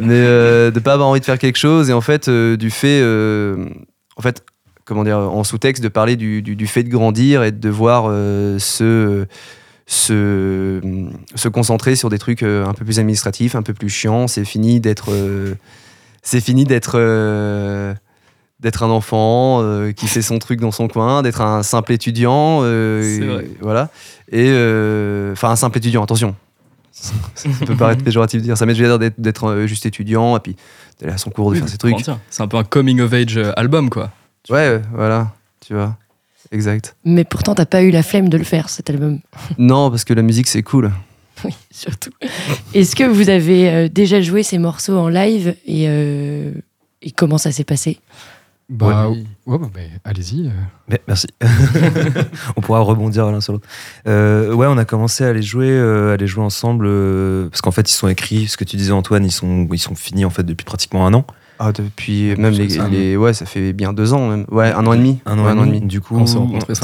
Mais 0.00 0.14
euh, 0.26 0.70
de 0.70 0.80
pas 0.80 0.94
avoir 0.94 1.08
envie 1.08 1.20
de 1.20 1.24
faire 1.24 1.38
quelque 1.38 1.58
chose, 1.58 1.90
et 1.90 1.92
en 1.92 2.00
fait, 2.00 2.28
euh, 2.28 2.56
du 2.56 2.70
fait... 2.70 3.00
euh, 3.02 3.68
en 4.16 4.22
fait, 4.22 4.42
comment 4.84 5.04
dire, 5.04 5.18
en 5.18 5.44
sous-texte, 5.44 5.82
de 5.82 5.88
parler 5.88 6.16
du, 6.16 6.42
du- 6.42 6.56
du 6.56 6.66
fait 6.66 6.82
de 6.82 6.88
grandir 6.88 7.42
et 7.42 7.52
de 7.52 7.58
devoir 7.58 8.06
euh, 8.08 8.58
se, 8.58 9.26
se, 9.86 10.80
se 11.34 11.48
concentrer 11.48 11.96
sur 11.96 12.08
des 12.08 12.18
trucs 12.18 12.42
euh, 12.42 12.66
un 12.66 12.72
peu 12.72 12.84
plus 12.84 12.98
administratifs, 12.98 13.54
un 13.54 13.62
peu 13.62 13.74
plus 13.74 13.90
chiants. 13.90 14.26
C'est 14.28 14.44
fini 14.44 14.80
d'être, 14.80 15.12
euh, 15.12 15.54
c'est 16.22 16.40
fini 16.40 16.64
d'être, 16.64 16.94
euh, 16.96 17.94
d'être 18.60 18.82
un 18.82 18.90
enfant 18.90 19.62
qui 19.94 20.06
fait 20.06 20.22
son 20.22 20.38
truc 20.38 20.60
dans 20.60 20.70
son 20.70 20.88
coin, 20.88 21.22
d'être 21.22 21.42
un 21.42 21.62
simple 21.62 21.92
étudiant, 21.92 22.60
vrai. 22.60 23.46
voilà. 23.60 23.90
Et 24.32 24.48
enfin 25.32 25.50
un 25.50 25.56
simple 25.56 25.78
étudiant, 25.78 26.02
attention. 26.02 26.34
Ça 26.92 27.48
peut 27.66 27.76
paraître 27.76 28.02
péjoratif 28.04 28.40
de 28.40 28.44
dire 28.44 28.56
ça, 28.56 28.64
mais 28.64 28.74
je 28.74 28.82
veux 28.82 28.98
dire 28.98 29.10
d'être, 29.18 29.66
juste 29.66 29.84
étudiant 29.84 30.36
et 30.36 30.40
puis 30.40 30.56
d'aller 31.00 31.12
à 31.12 31.18
son 31.18 31.28
cours, 31.28 31.50
de 31.50 31.56
Oui, 31.56 31.58
faire 31.58 31.68
ses 31.68 31.76
trucs. 31.76 31.96
C'est 32.30 32.42
un 32.42 32.48
peu 32.48 32.56
un 32.56 32.64
coming 32.64 33.00
of 33.00 33.12
age 33.12 33.36
album, 33.56 33.90
quoi. 33.90 34.12
Ouais, 34.48 34.70
ouais, 34.70 34.82
voilà, 34.92 35.32
tu 35.60 35.74
vois. 35.74 35.96
Exact. 36.54 36.96
Mais 37.04 37.24
pourtant, 37.24 37.54
t'as 37.54 37.66
pas 37.66 37.82
eu 37.82 37.90
la 37.90 38.02
flemme 38.02 38.28
de 38.30 38.38
le 38.38 38.44
faire 38.44 38.68
cet 38.70 38.88
album. 38.88 39.18
Non, 39.58 39.90
parce 39.90 40.04
que 40.04 40.14
la 40.14 40.22
musique 40.22 40.46
c'est 40.46 40.62
cool. 40.62 40.90
Oui, 41.44 41.52
surtout. 41.70 42.10
Est-ce 42.72 42.94
que 42.96 43.04
vous 43.04 43.28
avez 43.28 43.68
euh, 43.68 43.88
déjà 43.88 44.22
joué 44.22 44.42
ces 44.42 44.56
morceaux 44.58 44.96
en 44.96 45.08
live 45.08 45.56
et, 45.66 45.86
euh, 45.88 46.52
et 47.02 47.10
comment 47.10 47.36
ça 47.38 47.50
s'est 47.52 47.64
passé? 47.64 47.98
Bah, 48.70 49.10
Ouais. 49.10 49.24
ouais, 49.46 49.58
bah, 49.58 49.68
bah, 49.74 49.80
allez-y. 50.04 50.46
euh. 50.46 50.50
Mais 50.88 51.00
merci. 51.06 51.26
on 52.56 52.60
pourra 52.62 52.80
rebondir 52.80 53.30
l'un 53.30 53.40
sur 53.42 53.52
l'autre. 53.54 53.68
Euh, 54.06 54.54
ouais, 54.54 54.66
on 54.68 54.78
a 54.78 54.84
commencé 54.86 55.24
à 55.24 55.32
les 55.34 55.42
jouer, 55.42 55.68
euh, 55.70 56.14
à 56.14 56.16
les 56.16 56.26
jouer 56.26 56.44
ensemble 56.44 56.86
euh, 56.88 57.48
parce 57.50 57.60
qu'en 57.60 57.72
fait, 57.72 57.90
ils 57.90 57.94
sont 57.94 58.08
écrits. 58.08 58.46
Ce 58.46 58.56
que 58.56 58.64
tu 58.64 58.76
disais, 58.76 58.92
Antoine, 58.92 59.24
ils 59.24 59.32
sont, 59.32 59.68
ils 59.70 59.78
sont 59.78 59.94
finis 59.94 60.24
en 60.24 60.30
fait 60.30 60.44
depuis 60.44 60.64
pratiquement 60.64 61.06
un 61.06 61.12
an. 61.14 61.26
Ah, 61.58 61.72
depuis 61.72 62.34
même 62.36 62.52
les, 62.52 62.68
ça, 62.68 62.88
les- 62.88 63.16
ouais, 63.16 63.32
ça 63.32 63.46
fait 63.46 63.72
bien 63.72 63.92
deux 63.92 64.12
ans 64.12 64.28
même. 64.28 64.44
Ouais, 64.50 64.72
un 64.72 64.86
an 64.86 64.92
et 64.92 64.98
demi. 64.98 65.18
Un 65.26 65.38
an, 65.38 65.44
Ouais, 65.44 65.52
et 65.52 65.66
demi. 65.66 65.80
Du 65.82 66.00
coup, 66.00 66.16
On 66.16 66.26
s'est 66.26 66.38
rencontrés, 66.38 66.74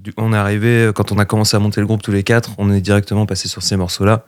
du- 0.00 0.12
on 0.16 0.32
est 0.32 0.36
arrivé 0.36 0.90
quand 0.94 1.12
on 1.12 1.18
a 1.18 1.24
commencé 1.26 1.54
à 1.56 1.60
monter 1.60 1.80
le 1.80 1.86
groupe 1.86 2.02
tous 2.02 2.12
les 2.12 2.22
quatre. 2.22 2.52
On 2.58 2.72
est 2.72 2.80
directement 2.80 3.26
passé 3.26 3.46
sur 3.46 3.62
ces 3.62 3.76
morceaux-là. 3.76 4.24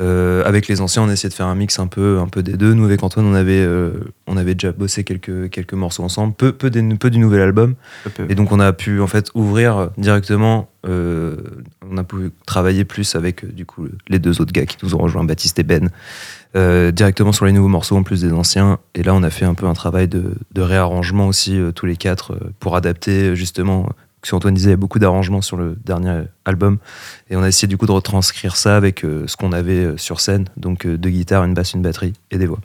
Euh, 0.00 0.42
avec 0.46 0.68
les 0.68 0.80
anciens, 0.80 1.02
on 1.02 1.08
a 1.10 1.12
essayé 1.12 1.28
de 1.28 1.34
faire 1.34 1.46
un 1.46 1.54
mix 1.54 1.78
un 1.78 1.86
peu, 1.86 2.18
un 2.18 2.26
peu 2.26 2.42
des 2.42 2.54
deux. 2.56 2.72
Nous, 2.72 2.84
avec 2.86 3.02
Antoine, 3.02 3.26
on 3.26 3.34
avait, 3.34 3.60
euh, 3.60 3.92
on 4.26 4.38
avait 4.38 4.54
déjà 4.54 4.72
bossé 4.72 5.04
quelques, 5.04 5.50
quelques 5.50 5.74
morceaux 5.74 6.02
ensemble, 6.02 6.32
peu, 6.32 6.52
peu, 6.52 6.70
des- 6.70 6.82
peu 6.96 7.10
du 7.10 7.18
nouvel 7.18 7.42
album. 7.42 7.74
Et 8.30 8.34
donc 8.34 8.52
on 8.52 8.58
a 8.58 8.72
pu 8.72 9.02
en 9.02 9.06
fait 9.06 9.28
ouvrir 9.34 9.90
directement, 9.98 10.70
euh, 10.86 11.36
on 11.88 11.98
a 11.98 12.04
pu 12.04 12.30
travailler 12.46 12.86
plus 12.86 13.14
avec 13.14 13.44
euh, 13.44 13.48
du 13.48 13.66
coup 13.66 13.86
les 14.08 14.18
deux 14.18 14.40
autres 14.40 14.52
gars 14.52 14.64
qui 14.64 14.78
nous 14.82 14.94
ont 14.94 14.98
rejoints, 14.98 15.24
Baptiste 15.24 15.58
et 15.58 15.62
Ben, 15.62 15.84
euh, 15.84 15.88
directement 16.54 17.32
sur 17.32 17.46
les 17.46 17.52
nouveaux 17.52 17.68
morceaux 17.68 17.96
en 17.96 18.02
plus 18.02 18.20
des 18.20 18.32
anciens. 18.32 18.78
Et 18.94 19.02
là 19.02 19.14
on 19.14 19.22
a 19.22 19.30
fait 19.30 19.44
un 19.44 19.54
peu 19.54 19.66
un 19.66 19.72
travail 19.74 20.08
de, 20.08 20.34
réarrangement 20.56 21.26
aussi 21.26 21.58
euh, 21.58 21.72
tous 21.72 21.86
les 21.86 21.96
quatre 21.96 22.34
euh, 22.34 22.52
pour 22.60 22.76
adapter 22.76 23.28
euh, 23.28 23.34
justement. 23.34 23.88
Si 24.24 24.34
Antoine 24.36 24.54
disait, 24.54 24.68
il 24.68 24.72
y 24.72 24.74
a 24.74 24.76
beaucoup 24.76 25.00
d'arrangements 25.00 25.42
sur 25.42 25.56
le 25.56 25.76
dernier 25.84 26.22
album. 26.44 26.78
Et 27.28 27.34
on 27.36 27.42
a 27.42 27.48
essayé 27.48 27.66
du 27.66 27.76
coup 27.76 27.86
de 27.86 27.92
retranscrire 27.92 28.54
ça 28.54 28.76
avec 28.76 29.04
euh, 29.04 29.24
ce 29.26 29.36
qu'on 29.36 29.50
avait 29.50 29.84
euh, 29.84 29.96
sur 29.96 30.20
scène. 30.20 30.44
Donc 30.56 30.86
euh, 30.86 30.96
deux 30.96 31.10
guitares, 31.10 31.42
une 31.42 31.54
basse, 31.54 31.72
une 31.72 31.82
batterie 31.82 32.12
et 32.30 32.38
des 32.38 32.46
voix. 32.46 32.60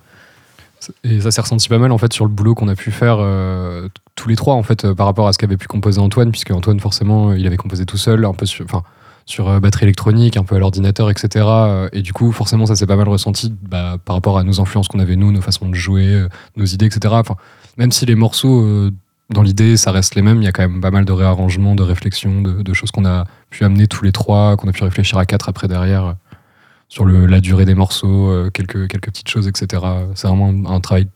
Et 1.04 1.22
ça 1.22 1.32
s'est 1.32 1.42
ressenti 1.42 1.68
pas 1.70 1.80
mal 1.80 1.92
en 1.92 1.98
fait 1.98 2.14
sur 2.14 2.26
le 2.26 2.32
boulot 2.32 2.56
qu'on 2.56 2.68
a 2.68 2.76
pu 2.76 2.92
faire 2.92 3.18
euh, 3.20 3.90
tous 4.16 4.30
les 4.30 4.36
trois 4.36 4.54
en 4.56 4.64
fait 4.64 4.86
euh, 4.86 4.94
par 4.94 5.06
rapport 5.06 5.28
à 5.28 5.34
ce 5.34 5.38
qu'avait 5.38 5.58
pu 5.58 5.68
composer 5.68 6.00
Antoine, 6.00 6.32
puisque 6.32 6.52
Antoine 6.52 6.80
forcément 6.80 7.32
euh, 7.32 7.38
il 7.38 7.48
avait 7.48 7.58
composé 7.58 7.86
tout 7.86 7.98
seul, 7.98 8.24
un 8.26 8.34
peu 8.34 8.46
enfin, 8.64 8.84
sur 9.28 9.50
euh, 9.50 9.60
batterie 9.60 9.84
électronique, 9.84 10.38
un 10.38 10.44
peu 10.44 10.56
à 10.56 10.60
l'ordinateur, 10.60 11.12
etc. 11.12 11.46
euh, 11.46 11.90
et 11.92 12.02
du 12.02 12.14
coup 12.14 12.32
forcément 12.32 12.66
ça 12.66 12.76
s'est 12.76 12.88
pas 12.88 12.96
mal 12.96 13.08
ressenti 13.08 13.54
bah, 13.62 13.98
par 14.04 14.16
rapport 14.16 14.40
à 14.40 14.44
nos 14.44 14.60
influences 14.60 14.88
qu'on 14.88 15.00
avait 15.00 15.18
nous, 15.18 15.32
nos 15.32 15.42
façons 15.42 15.70
de 15.70 15.76
jouer, 15.76 16.08
euh, 16.08 16.30
nos 16.56 16.66
idées, 16.66 16.86
etc. 16.86 17.14
Enfin, 17.18 17.36
même 17.78 17.92
si 17.92 18.06
les 18.06 18.16
morceaux 18.16 18.90
dans 19.30 19.44
l'idée 19.44 19.78
ça 19.78 19.92
reste 19.92 20.16
les 20.16 20.22
mêmes, 20.22 20.42
il 20.42 20.46
y 20.46 20.48
a 20.48 20.52
quand 20.52 20.68
même 20.68 20.82
pas 20.82 20.92
mal 20.92 21.06
de 21.06 21.12
réarrangements, 21.12 21.76
de 21.76 21.84
réflexions, 21.84 22.42
de, 22.42 22.74
choses 22.74 22.90
qu'on 22.90 23.06
a 23.06 23.26
pu 23.50 23.66
amener 23.66 23.88
tous 23.88 24.04
les 24.04 24.12
trois, 24.12 24.56
qu'on 24.56 24.68
a 24.68 24.72
pu 24.72 24.84
réfléchir 24.84 25.18
à 25.20 25.26
quatre 25.26 25.50
après 25.50 25.68
derrière. 25.68 26.16
sur 26.88 27.06
la 27.06 27.40
durée 27.42 27.66
des 27.66 27.76
morceaux, 27.76 28.50
quelques, 28.52 28.88
petites 28.88 29.30
choses, 29.30 29.48
etc. 29.48 29.84
C'est 30.16 30.28
vraiment 30.28 30.72
un, 30.72 30.80
travail 30.80 31.08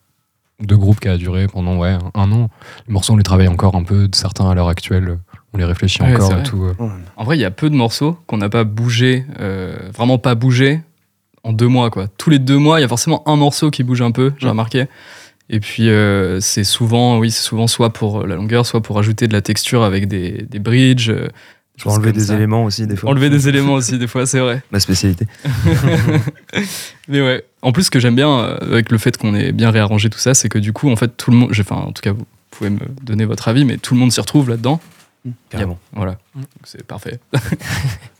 de 0.60 0.76
groupe 0.76 1.00
qui 1.00 1.08
a 1.08 1.18
duré 1.18 1.48
pendant 1.48 1.78
ouais, 1.78 1.98
un 2.14 2.32
an. 2.32 2.50
Les 2.88 2.94
morceaux, 2.94 3.14
on 3.14 3.18
les 3.18 3.24
travaille 3.24 3.48
encore 3.48 3.76
un 3.76 3.84
peu, 3.84 4.08
certains 4.14 4.48
à 4.48 4.54
l'heure 4.54 4.70
actuelle, 4.70 5.18
on 5.54 5.58
les 5.58 5.66
réfléchit 5.66 6.02
Ouais, 6.02 6.16
encore 6.16 6.38
et 6.40 6.44
tout. 6.44 6.64
euh. 6.64 6.74
En 7.18 7.24
vrai, 7.24 7.38
il 7.38 7.42
y 7.42 7.46
a 7.46 7.52
peu 7.52 7.70
de 7.70 7.76
morceaux 7.76 8.18
qu'on 8.28 8.38
n'a 8.38 8.50
pas 8.50 8.64
bougé, 8.64 9.26
euh, 9.40 9.76
vraiment 9.94 10.18
pas 10.18 10.36
bougé 10.36 10.80
en 11.44 11.54
deux 11.54 11.68
mois. 11.68 11.90
Quoi. 11.90 12.08
Tous 12.18 12.30
les 12.30 12.40
deux 12.40 12.58
mois, 12.58 12.80
il 12.80 12.84
y 12.84 12.86
a 12.86 12.88
forcément 12.88 13.28
un 13.28 13.36
morceau 13.36 13.70
qui 13.72 13.84
bouge 13.84 14.02
un 14.02 14.12
peu, 14.12 14.32
j'ai 14.38 14.46
Ouais. 14.46 14.52
remarqué. 14.52 14.86
Et 15.50 15.60
puis, 15.60 15.90
euh, 15.90 16.40
c'est 16.40 16.64
souvent, 16.64 17.18
oui, 17.20 17.32
c'est 17.32 17.44
souvent 17.44 17.68
soit 17.68 17.92
pour 17.92 18.26
la 18.26 18.36
longueur, 18.36 18.66
soit 18.66 18.82
pour 18.82 18.98
ajouter 19.00 19.28
de 19.28 19.34
la 19.34 19.42
texture 19.42 19.84
avec 19.84 20.08
des, 20.08 20.46
des 20.50 20.60
bridges. 20.60 21.10
euh, 21.10 21.28
vais 21.84 21.92
enlever 21.92 22.12
des 22.14 22.20
ça. 22.26 22.36
éléments 22.36 22.64
aussi 22.64 22.88
des 22.88 22.96
fois. 22.96 23.10
Enlever 23.10 23.30
des 23.30 23.48
éléments 23.50 23.74
aussi, 23.74 23.98
des 23.98 24.08
fois, 24.08 24.26
c'est 24.26 24.40
vrai. 24.40 24.62
Ma 24.72 24.80
spécialité. 24.80 25.26
Mais 27.08 27.22
ouais. 27.22 27.44
En 27.62 27.72
plus, 27.72 27.84
ce 27.84 27.92
que 27.92 28.00
j'aime 28.00 28.16
bien 28.16 28.40
avec 28.62 28.92
le 28.92 28.98
fait 28.98 29.18
qu'on 29.18 29.36
ait 29.36 29.52
bien 29.52 29.72
réarrangé 29.72 30.10
tout 30.10 30.20
ça, 30.20 30.34
c'est 30.34 30.48
que 30.50 30.58
du 30.60 30.74
coup, 30.74 30.90
en 30.90 30.96
fait, 30.96 31.16
tout 31.18 31.32
le 31.32 31.38
monde, 31.38 31.52
enfin, 31.60 31.76
en 31.76 31.92
tout 31.92 32.02
cas, 32.02 32.12
vous 32.14 32.26
pouvez 32.52 32.70
me 32.70 32.80
donner 33.04 33.26
votre 33.26 33.48
avis, 33.48 33.66
mais 33.66 33.78
tout 33.78 33.94
le 33.94 34.00
monde 34.00 34.12
s'y 34.12 34.20
retrouve 34.22 34.50
là-dedans. 34.50 34.80
Carrément. 35.50 35.78
Voilà. 35.94 36.18
Donc, 36.36 36.46
C'est 36.64 36.84
parfait. 36.84 37.20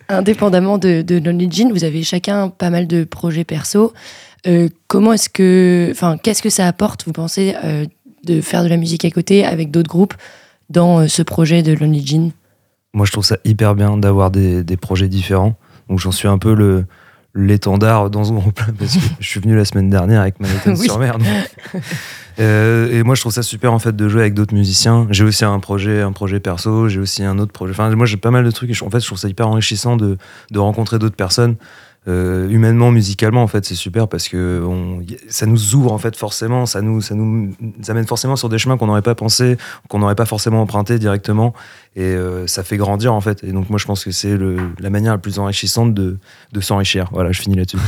Indépendamment 0.10 0.78
de, 0.78 1.02
de 1.02 1.18
Lonely 1.18 1.50
Jean, 1.52 1.70
vous 1.72 1.84
avez 1.84 2.04
chacun 2.04 2.50
pas 2.50 2.70
mal 2.70 2.88
de 2.88 3.04
projets 3.04 3.44
perso. 3.44 3.94
Euh, 4.48 4.70
comment 4.88 5.14
est-ce 5.14 5.30
que, 5.30 5.90
enfin, 5.92 6.18
qu'est-ce 6.18 6.42
que 6.42 6.50
ça 6.50 6.68
apporte, 6.68 7.06
vous 7.06 7.14
pensez, 7.14 7.56
euh, 7.64 7.86
de 8.24 8.42
faire 8.42 8.64
de 8.64 8.70
la 8.70 8.78
musique 8.78 9.06
à 9.06 9.12
côté 9.12 9.46
avec 9.46 9.72
d'autres 9.72 9.90
groupes 9.90 10.16
dans 10.70 11.00
euh, 11.00 11.08
ce 11.08 11.22
projet 11.22 11.64
de 11.64 11.74
Lonely 11.74 12.06
Jean? 12.06 12.32
Moi, 12.94 13.06
je 13.06 13.12
trouve 13.12 13.26
ça 13.26 13.38
hyper 13.46 13.74
bien 13.76 13.98
d'avoir 13.98 14.32
des, 14.32 14.64
des 14.64 14.78
projets 14.78 15.08
différents. 15.08 15.56
Donc, 15.90 16.00
j'en 16.00 16.12
suis 16.12 16.28
un 16.28 16.38
peu 16.38 16.54
le 16.54 16.86
l'étendard 17.34 18.10
dans 18.10 18.24
ce 18.26 18.32
groupe-là 18.34 18.68
parce 18.80 18.96
que 18.96 19.00
je 19.20 19.28
suis 19.28 19.40
venu 19.40 19.56
la 19.56 19.66
semaine 19.66 19.90
dernière 19.90 20.22
avec 20.22 20.40
Manhattan 20.40 20.72
Oui. 20.78 20.86
sur 20.86 21.00
mer. 21.00 21.18
Euh, 22.40 22.92
et 22.92 23.04
moi, 23.04 23.16
je 23.16 23.22
trouve 23.22 23.34
ça 23.34 23.44
super 23.44 23.74
en 23.74 23.80
fait 23.80 23.96
de 23.96 24.08
jouer 24.08 24.22
avec 24.22 24.34
d'autres 24.34 24.54
musiciens. 24.54 25.08
J'ai 25.12 25.24
aussi 25.24 25.46
un 25.46 25.60
projet, 25.60 26.02
un 26.02 26.12
projet 26.12 26.40
perso. 26.40 26.88
J'ai 26.88 27.00
aussi 27.00 27.24
un 27.24 27.38
autre 27.40 27.52
projet. 27.52 27.72
Enfin, 27.72 27.94
moi, 27.96 28.06
j'ai 28.06 28.18
pas 28.18 28.32
mal 28.32 28.44
de 28.44 28.52
trucs. 28.52 28.70
Et 28.70 28.74
je- 28.74 28.84
en 28.84 28.90
fait, 28.90 29.00
je 29.00 29.06
trouve 29.06 29.18
ça 29.18 29.28
hyper 29.30 29.48
enrichissant 29.48 29.98
de, 29.98 30.18
de 30.52 30.60
rencontrer 30.60 30.98
d'autres 31.00 31.16
personnes. 31.16 31.56
Euh, 32.08 32.50
humainement, 32.50 32.90
musicalement, 32.90 33.44
en 33.44 33.48
fait, 33.48 33.64
c'est 33.64 33.76
super 33.76 34.08
parce 34.08 34.28
que 34.28 34.68
ça 35.30 35.46
nous 35.46 35.76
ouvre 35.76 35.92
en 35.92 36.00
fait 36.00 36.16
forcément, 36.16 36.66
ça 36.66 36.82
nous, 36.82 37.00
ça 37.00 37.14
nous 37.14 37.54
amène 37.90 38.08
forcément 38.08 38.36
sur 38.36 38.50
des 38.50 38.58
chemins 38.58 38.76
qu'on 38.76 38.88
n'aurait 38.88 39.04
pas 39.04 39.14
pensé, 39.14 39.56
qu'on 39.88 40.00
n'aurait 40.00 40.16
pas 40.16 40.26
forcément 40.26 40.62
emprunté 40.62 40.98
directement, 40.98 41.54
et 41.96 42.02
euh, 42.02 42.48
ça 42.48 42.64
fait 42.64 42.78
grandir 42.78 43.14
en 43.14 43.22
fait. 43.22 43.44
Et 43.44 43.52
donc 43.52 43.70
moi, 43.70 43.78
je 43.78 43.86
pense 43.86 44.04
que 44.04 44.10
c'est 44.10 44.36
la 44.80 44.90
manière 44.90 45.12
la 45.12 45.20
plus 45.20 45.38
enrichissante 45.38 45.94
de, 45.94 46.18
s'enrichir. 46.60 47.08
Voilà, 47.12 47.32
je 47.32 47.42
finis 47.42 47.56
là-dessus. 47.56 47.78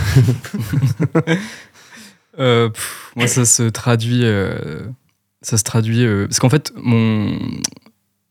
Euh, 2.39 2.71
moi, 3.15 3.28
ça 3.28 3.45
se 3.45 3.62
traduit. 3.62 4.23
ça 5.43 5.56
se 5.56 5.63
traduit. 5.63 6.04
parce 6.26 6.39
qu'en 6.39 6.49
fait, 6.49 6.73
mon, 6.76 7.38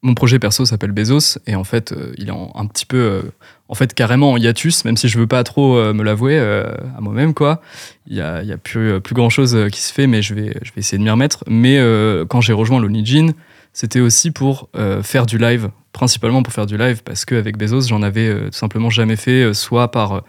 mon 0.03 0.15
projet 0.15 0.39
perso 0.39 0.65
s'appelle 0.67 0.91
Bezos 0.91 1.39
et 1.47 1.55
en 1.55 1.63
fait, 1.63 1.93
euh, 1.93 2.13
il 2.19 2.29
est 2.29 2.33
un 2.33 2.67
petit 2.67 2.87
peu, 2.87 2.97
euh, 2.97 3.23
en 3.69 3.75
fait, 3.75 3.95
carrément 3.95 4.33
en 4.33 4.37
hiatus, 4.37 4.85
même 4.85 4.97
si 4.97 5.09
je 5.09 5.17
veux 5.17 5.29
pas 5.29 5.45
trop 5.45 5.77
euh, 5.77 5.93
me 5.93 6.03
l'avouer 6.03 6.39
à 6.39 7.01
moi-même, 7.01 7.35
quoi. 7.35 7.63
Il 8.09 8.17
y 8.17 8.21
a, 8.21 8.43
y 8.43 8.53
a 8.53 8.59
plus, 8.59 9.01
plus 9.01 9.15
grand 9.15 9.31
chose 9.31 9.57
qui 9.71 9.81
se 9.81 9.93
fait, 9.93 10.09
mais 10.09 10.21
je 10.21 10.35
vais, 10.35 10.57
je 10.63 10.73
vais 10.73 10.81
essayer 10.81 10.99
de 10.99 11.05
m'y 11.05 11.11
remettre. 11.11 11.45
Mais 11.47 11.79
quand 12.29 12.41
j'ai 12.41 12.53
rejoint 12.53 12.81
Lonely 12.81 13.33
c'était 13.73 14.01
aussi 14.01 14.33
pour 14.33 14.69
faire 15.03 15.25
du 15.25 15.39
live, 15.39 15.71
principalement 15.93 16.43
pour 16.43 16.53
faire 16.53 16.67
du 16.67 16.77
live, 16.77 17.03
parce 17.05 17.25
qu'avec 17.25 17.57
Bezos, 17.57 17.83
j'en 17.83 18.03
avais 18.03 18.35
tout 18.51 18.59
simplement 18.59 18.91
jamais 18.91 19.17
fait, 19.17 19.55
soit 19.55 19.91
par 19.91 20.25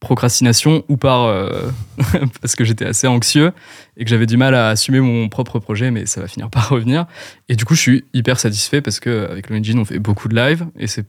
procrastination 0.00 0.84
ou 0.88 0.96
par 0.96 1.24
euh, 1.24 1.70
parce 2.40 2.54
que 2.54 2.64
j'étais 2.64 2.86
assez 2.86 3.06
anxieux 3.06 3.52
et 3.96 4.04
que 4.04 4.10
j'avais 4.10 4.26
du 4.26 4.36
mal 4.36 4.54
à 4.54 4.68
assumer 4.68 5.00
mon 5.00 5.28
propre 5.28 5.58
projet, 5.58 5.90
mais 5.90 6.06
ça 6.06 6.20
va 6.20 6.28
finir 6.28 6.50
par 6.50 6.68
revenir. 6.68 7.06
Et 7.48 7.56
du 7.56 7.64
coup, 7.64 7.74
je 7.74 7.80
suis 7.80 8.04
hyper 8.14 8.38
satisfait 8.38 8.80
parce 8.80 9.00
qu'avec 9.00 9.50
le 9.50 9.56
Engine, 9.58 9.78
on 9.78 9.84
fait 9.84 9.98
beaucoup 9.98 10.28
de 10.28 10.36
live 10.36 10.66
et 10.78 10.86
c'est 10.86 11.04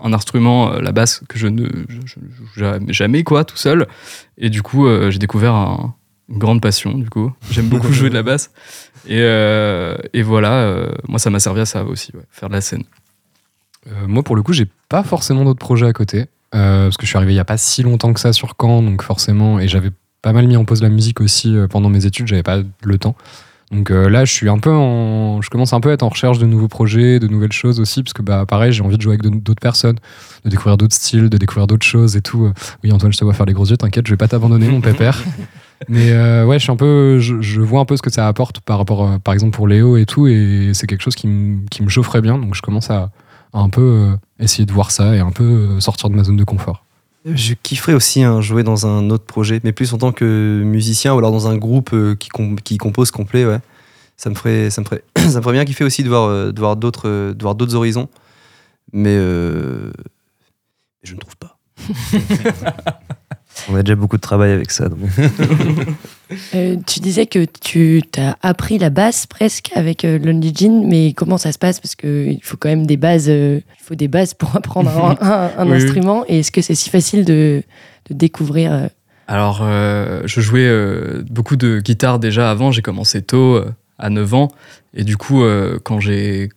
un 0.00 0.12
instrument, 0.12 0.72
euh, 0.72 0.80
la 0.80 0.90
basse, 0.92 1.22
que 1.28 1.38
je 1.38 1.46
ne 1.46 1.66
je- 1.88 2.18
jamais, 2.60 2.92
jamais, 2.92 3.22
quoi, 3.22 3.44
tout 3.44 3.56
seul. 3.56 3.86
Et 4.36 4.50
du 4.50 4.60
coup, 4.62 4.86
euh, 4.86 5.10
j'ai 5.12 5.20
découvert 5.20 5.54
un- 5.54 5.94
une 6.28 6.38
grande 6.38 6.60
passion, 6.60 6.98
du 6.98 7.08
coup. 7.08 7.32
J'aime 7.50 7.68
beaucoup 7.68 7.92
jouer 7.92 8.08
de 8.10 8.14
la 8.14 8.22
basse. 8.24 8.50
Et, 9.06 9.18
euh, 9.20 9.96
et 10.12 10.22
voilà, 10.22 10.88
moi, 11.08 11.18
ça 11.20 11.30
m'a 11.30 11.38
servi 11.38 11.60
à 11.60 11.66
ça 11.66 11.84
aussi, 11.84 12.10
ouais, 12.14 12.22
faire 12.30 12.48
de 12.48 12.54
la 12.54 12.60
scène. 12.60 12.82
Moi, 14.06 14.22
pour 14.22 14.34
le 14.34 14.42
coup, 14.42 14.54
j'ai 14.54 14.66
pas 14.88 15.02
forcément 15.04 15.44
d'autres 15.44 15.58
projets 15.60 15.86
à 15.86 15.92
côté. 15.92 16.24
Euh, 16.54 16.84
parce 16.86 16.96
que 16.96 17.04
je 17.04 17.08
suis 17.08 17.16
arrivé 17.16 17.32
il 17.32 17.36
y 17.36 17.40
a 17.40 17.44
pas 17.44 17.56
si 17.58 17.82
longtemps 17.82 18.12
que 18.12 18.20
ça 18.20 18.32
sur 18.32 18.54
Caen, 18.60 18.82
donc 18.82 19.02
forcément, 19.02 19.58
et 19.58 19.68
j'avais 19.68 19.90
pas 20.22 20.32
mal 20.32 20.46
mis 20.46 20.56
en 20.56 20.64
pause 20.64 20.82
la 20.82 20.88
musique 20.88 21.20
aussi 21.20 21.54
euh, 21.54 21.66
pendant 21.68 21.88
mes 21.90 22.06
études, 22.06 22.26
j'avais 22.26 22.42
pas 22.42 22.58
le 22.84 22.98
temps. 22.98 23.14
Donc 23.72 23.90
euh, 23.90 24.08
là, 24.08 24.24
je 24.24 24.32
suis 24.32 24.48
un 24.48 24.58
peu 24.58 24.70
en, 24.70 25.40
je 25.42 25.50
commence 25.50 25.72
un 25.72 25.80
peu 25.80 25.90
à 25.90 25.94
être 25.94 26.02
en 26.02 26.08
recherche 26.10 26.38
de 26.38 26.46
nouveaux 26.46 26.68
projets, 26.68 27.18
de 27.18 27.26
nouvelles 27.26 27.50
choses 27.52 27.80
aussi, 27.80 28.02
parce 28.02 28.12
que 28.12 28.22
bah 28.22 28.44
pareil, 28.46 28.72
j'ai 28.72 28.82
envie 28.82 28.96
de 28.96 29.02
jouer 29.02 29.14
avec 29.18 29.22
d'autres 29.42 29.60
personnes, 29.60 29.96
de 30.44 30.50
découvrir 30.50 30.76
d'autres 30.76 30.94
styles, 30.94 31.28
de 31.28 31.38
découvrir 31.38 31.66
d'autres 31.66 31.84
choses 31.86 32.14
et 32.16 32.20
tout. 32.20 32.50
Oui, 32.84 32.92
Antoine, 32.92 33.12
je 33.12 33.18
te 33.18 33.24
vois 33.24 33.32
faire 33.34 33.46
les 33.46 33.52
gros 33.54 33.64
yeux, 33.66 33.76
t'inquiète, 33.76 34.06
je 34.06 34.12
vais 34.12 34.16
pas 34.18 34.28
t'abandonner, 34.28 34.68
mon 34.68 34.80
pépère. 34.80 35.18
Mais 35.88 36.12
euh, 36.12 36.44
ouais, 36.46 36.58
je 36.58 36.62
suis 36.64 36.72
un 36.72 36.76
peu, 36.76 37.18
je, 37.18 37.40
je 37.40 37.60
vois 37.60 37.80
un 37.80 37.84
peu 37.84 37.96
ce 37.96 38.02
que 38.02 38.10
ça 38.10 38.28
apporte 38.28 38.60
par 38.60 38.78
rapport, 38.78 39.08
à- 39.10 39.18
par 39.18 39.34
exemple 39.34 39.56
pour 39.56 39.66
Léo 39.66 39.96
et 39.96 40.06
tout, 40.06 40.28
et 40.28 40.70
c'est 40.72 40.86
quelque 40.86 41.02
chose 41.02 41.16
qui, 41.16 41.26
me- 41.26 41.66
qui 41.68 41.82
me 41.82 41.88
chaufferait 41.88 42.20
bien, 42.22 42.38
donc 42.38 42.54
je 42.54 42.62
commence 42.62 42.90
à, 42.90 43.10
à 43.54 43.60
un 43.60 43.70
peu 43.70 43.80
euh, 43.80 44.16
essayer 44.38 44.66
de 44.66 44.72
voir 44.72 44.90
ça 44.90 45.14
et 45.16 45.20
un 45.20 45.30
peu 45.30 45.44
euh, 45.44 45.80
sortir 45.80 46.10
de 46.10 46.14
ma 46.14 46.24
zone 46.24 46.36
de 46.36 46.44
confort. 46.44 46.84
Je 47.24 47.54
kifferais 47.54 47.94
aussi 47.94 48.22
hein, 48.22 48.42
jouer 48.42 48.62
dans 48.64 48.86
un 48.86 49.08
autre 49.08 49.24
projet, 49.24 49.58
mais 49.64 49.72
plus 49.72 49.94
en 49.94 49.98
tant 49.98 50.12
que 50.12 50.60
musicien 50.62 51.14
ou 51.14 51.18
alors 51.18 51.30
dans 51.32 51.48
un 51.48 51.56
groupe 51.56 51.90
euh, 51.94 52.14
qui, 52.14 52.28
com- 52.28 52.60
qui 52.60 52.76
compose 52.76 53.10
complet, 53.10 53.46
ouais. 53.46 53.60
Ça 54.18 54.28
me 54.28 54.34
ferait, 54.34 54.68
ça 54.68 54.82
me 54.82 54.86
ferait, 54.86 55.02
ça 55.16 55.38
me 55.38 55.42
ferait 55.42 55.54
bien 55.54 55.64
kiffer 55.64 55.84
aussi 55.84 56.02
de 56.04 56.08
voir, 56.10 56.52
de 56.52 56.60
voir 56.60 56.76
d'autres, 56.76 57.08
de 57.32 57.42
voir 57.42 57.54
d'autres 57.54 57.74
horizons. 57.74 58.08
Mais 58.92 59.16
euh, 59.16 59.90
je 61.02 61.14
ne 61.14 61.18
trouve 61.20 61.36
pas. 61.36 61.56
On 63.70 63.76
a 63.76 63.82
déjà 63.82 63.94
beaucoup 63.94 64.16
de 64.16 64.20
travail 64.22 64.52
avec 64.52 64.70
ça. 64.70 64.88
donc. 64.88 65.00
Euh, 66.54 66.76
tu 66.86 67.00
disais 67.00 67.26
que 67.26 67.44
tu 67.60 68.00
as 68.16 68.36
appris 68.42 68.78
la 68.78 68.88
basse 68.90 69.26
presque 69.26 69.70
avec 69.74 70.04
euh, 70.04 70.18
Lonely 70.18 70.52
Jean, 70.56 70.82
mais 70.88 71.12
comment 71.12 71.36
ça 71.36 71.52
se 71.52 71.58
passe? 71.58 71.80
Parce 71.80 71.94
qu'il 71.94 72.40
faut 72.42 72.56
quand 72.56 72.70
même 72.70 72.86
des 72.86 72.96
bases, 72.96 73.26
euh, 73.28 73.60
il 73.80 73.84
faut 73.84 73.94
des 73.94 74.08
bases 74.08 74.32
pour 74.34 74.56
apprendre 74.56 74.90
un, 74.90 75.16
un- 75.20 75.50
un 75.58 75.64
Oui, 75.66 75.72
oui. 75.72 75.76
instrument. 75.84 76.24
Et 76.28 76.40
est-ce 76.40 76.50
que 76.50 76.62
c'est 76.62 76.74
si 76.74 76.88
facile 76.90 77.24
de, 77.24 77.62
de 78.08 78.14
découvrir 78.14 78.72
euh, 78.72 78.86
Alors, 79.28 79.60
euh, 79.62 80.22
je 80.24 80.40
jouais 80.40 80.66
euh, 80.66 81.22
beaucoup 81.30 81.56
de 81.56 81.78
guitare 81.80 82.18
déjà 82.18 82.50
avant. 82.50 82.72
J'ai 82.72 82.82
commencé 82.82 83.20
tôt, 83.22 83.56
euh, 83.56 83.70
à 83.98 84.08
9 84.08 84.32
ans. 84.34 84.48
Et 84.94 85.04
du 85.04 85.16
coup, 85.18 85.42
euh, 85.44 85.78
quand 85.84 86.00
j'ai. 86.00 86.48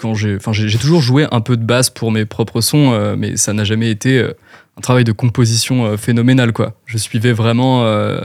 Quand 0.00 0.14
j'ai, 0.14 0.36
enfin, 0.36 0.52
j'ai 0.52 0.68
j'ai 0.68 0.78
toujours 0.78 1.00
joué 1.00 1.26
un 1.32 1.40
peu 1.40 1.56
de 1.56 1.64
basse 1.64 1.90
pour 1.90 2.12
mes 2.12 2.24
propres 2.24 2.60
sons, 2.60 2.92
euh, 2.92 3.16
mais 3.18 3.36
ça 3.36 3.52
n'a 3.52 3.64
jamais 3.64 3.90
été 3.90 4.18
euh, 4.18 4.32
un 4.78 4.80
travail 4.80 5.04
de 5.04 5.12
composition 5.12 5.84
euh, 5.84 5.96
phénoménal, 5.96 6.52
quoi. 6.52 6.74
Je 6.86 6.98
suivais 6.98 7.32
vraiment 7.32 7.84
euh, 7.84 8.20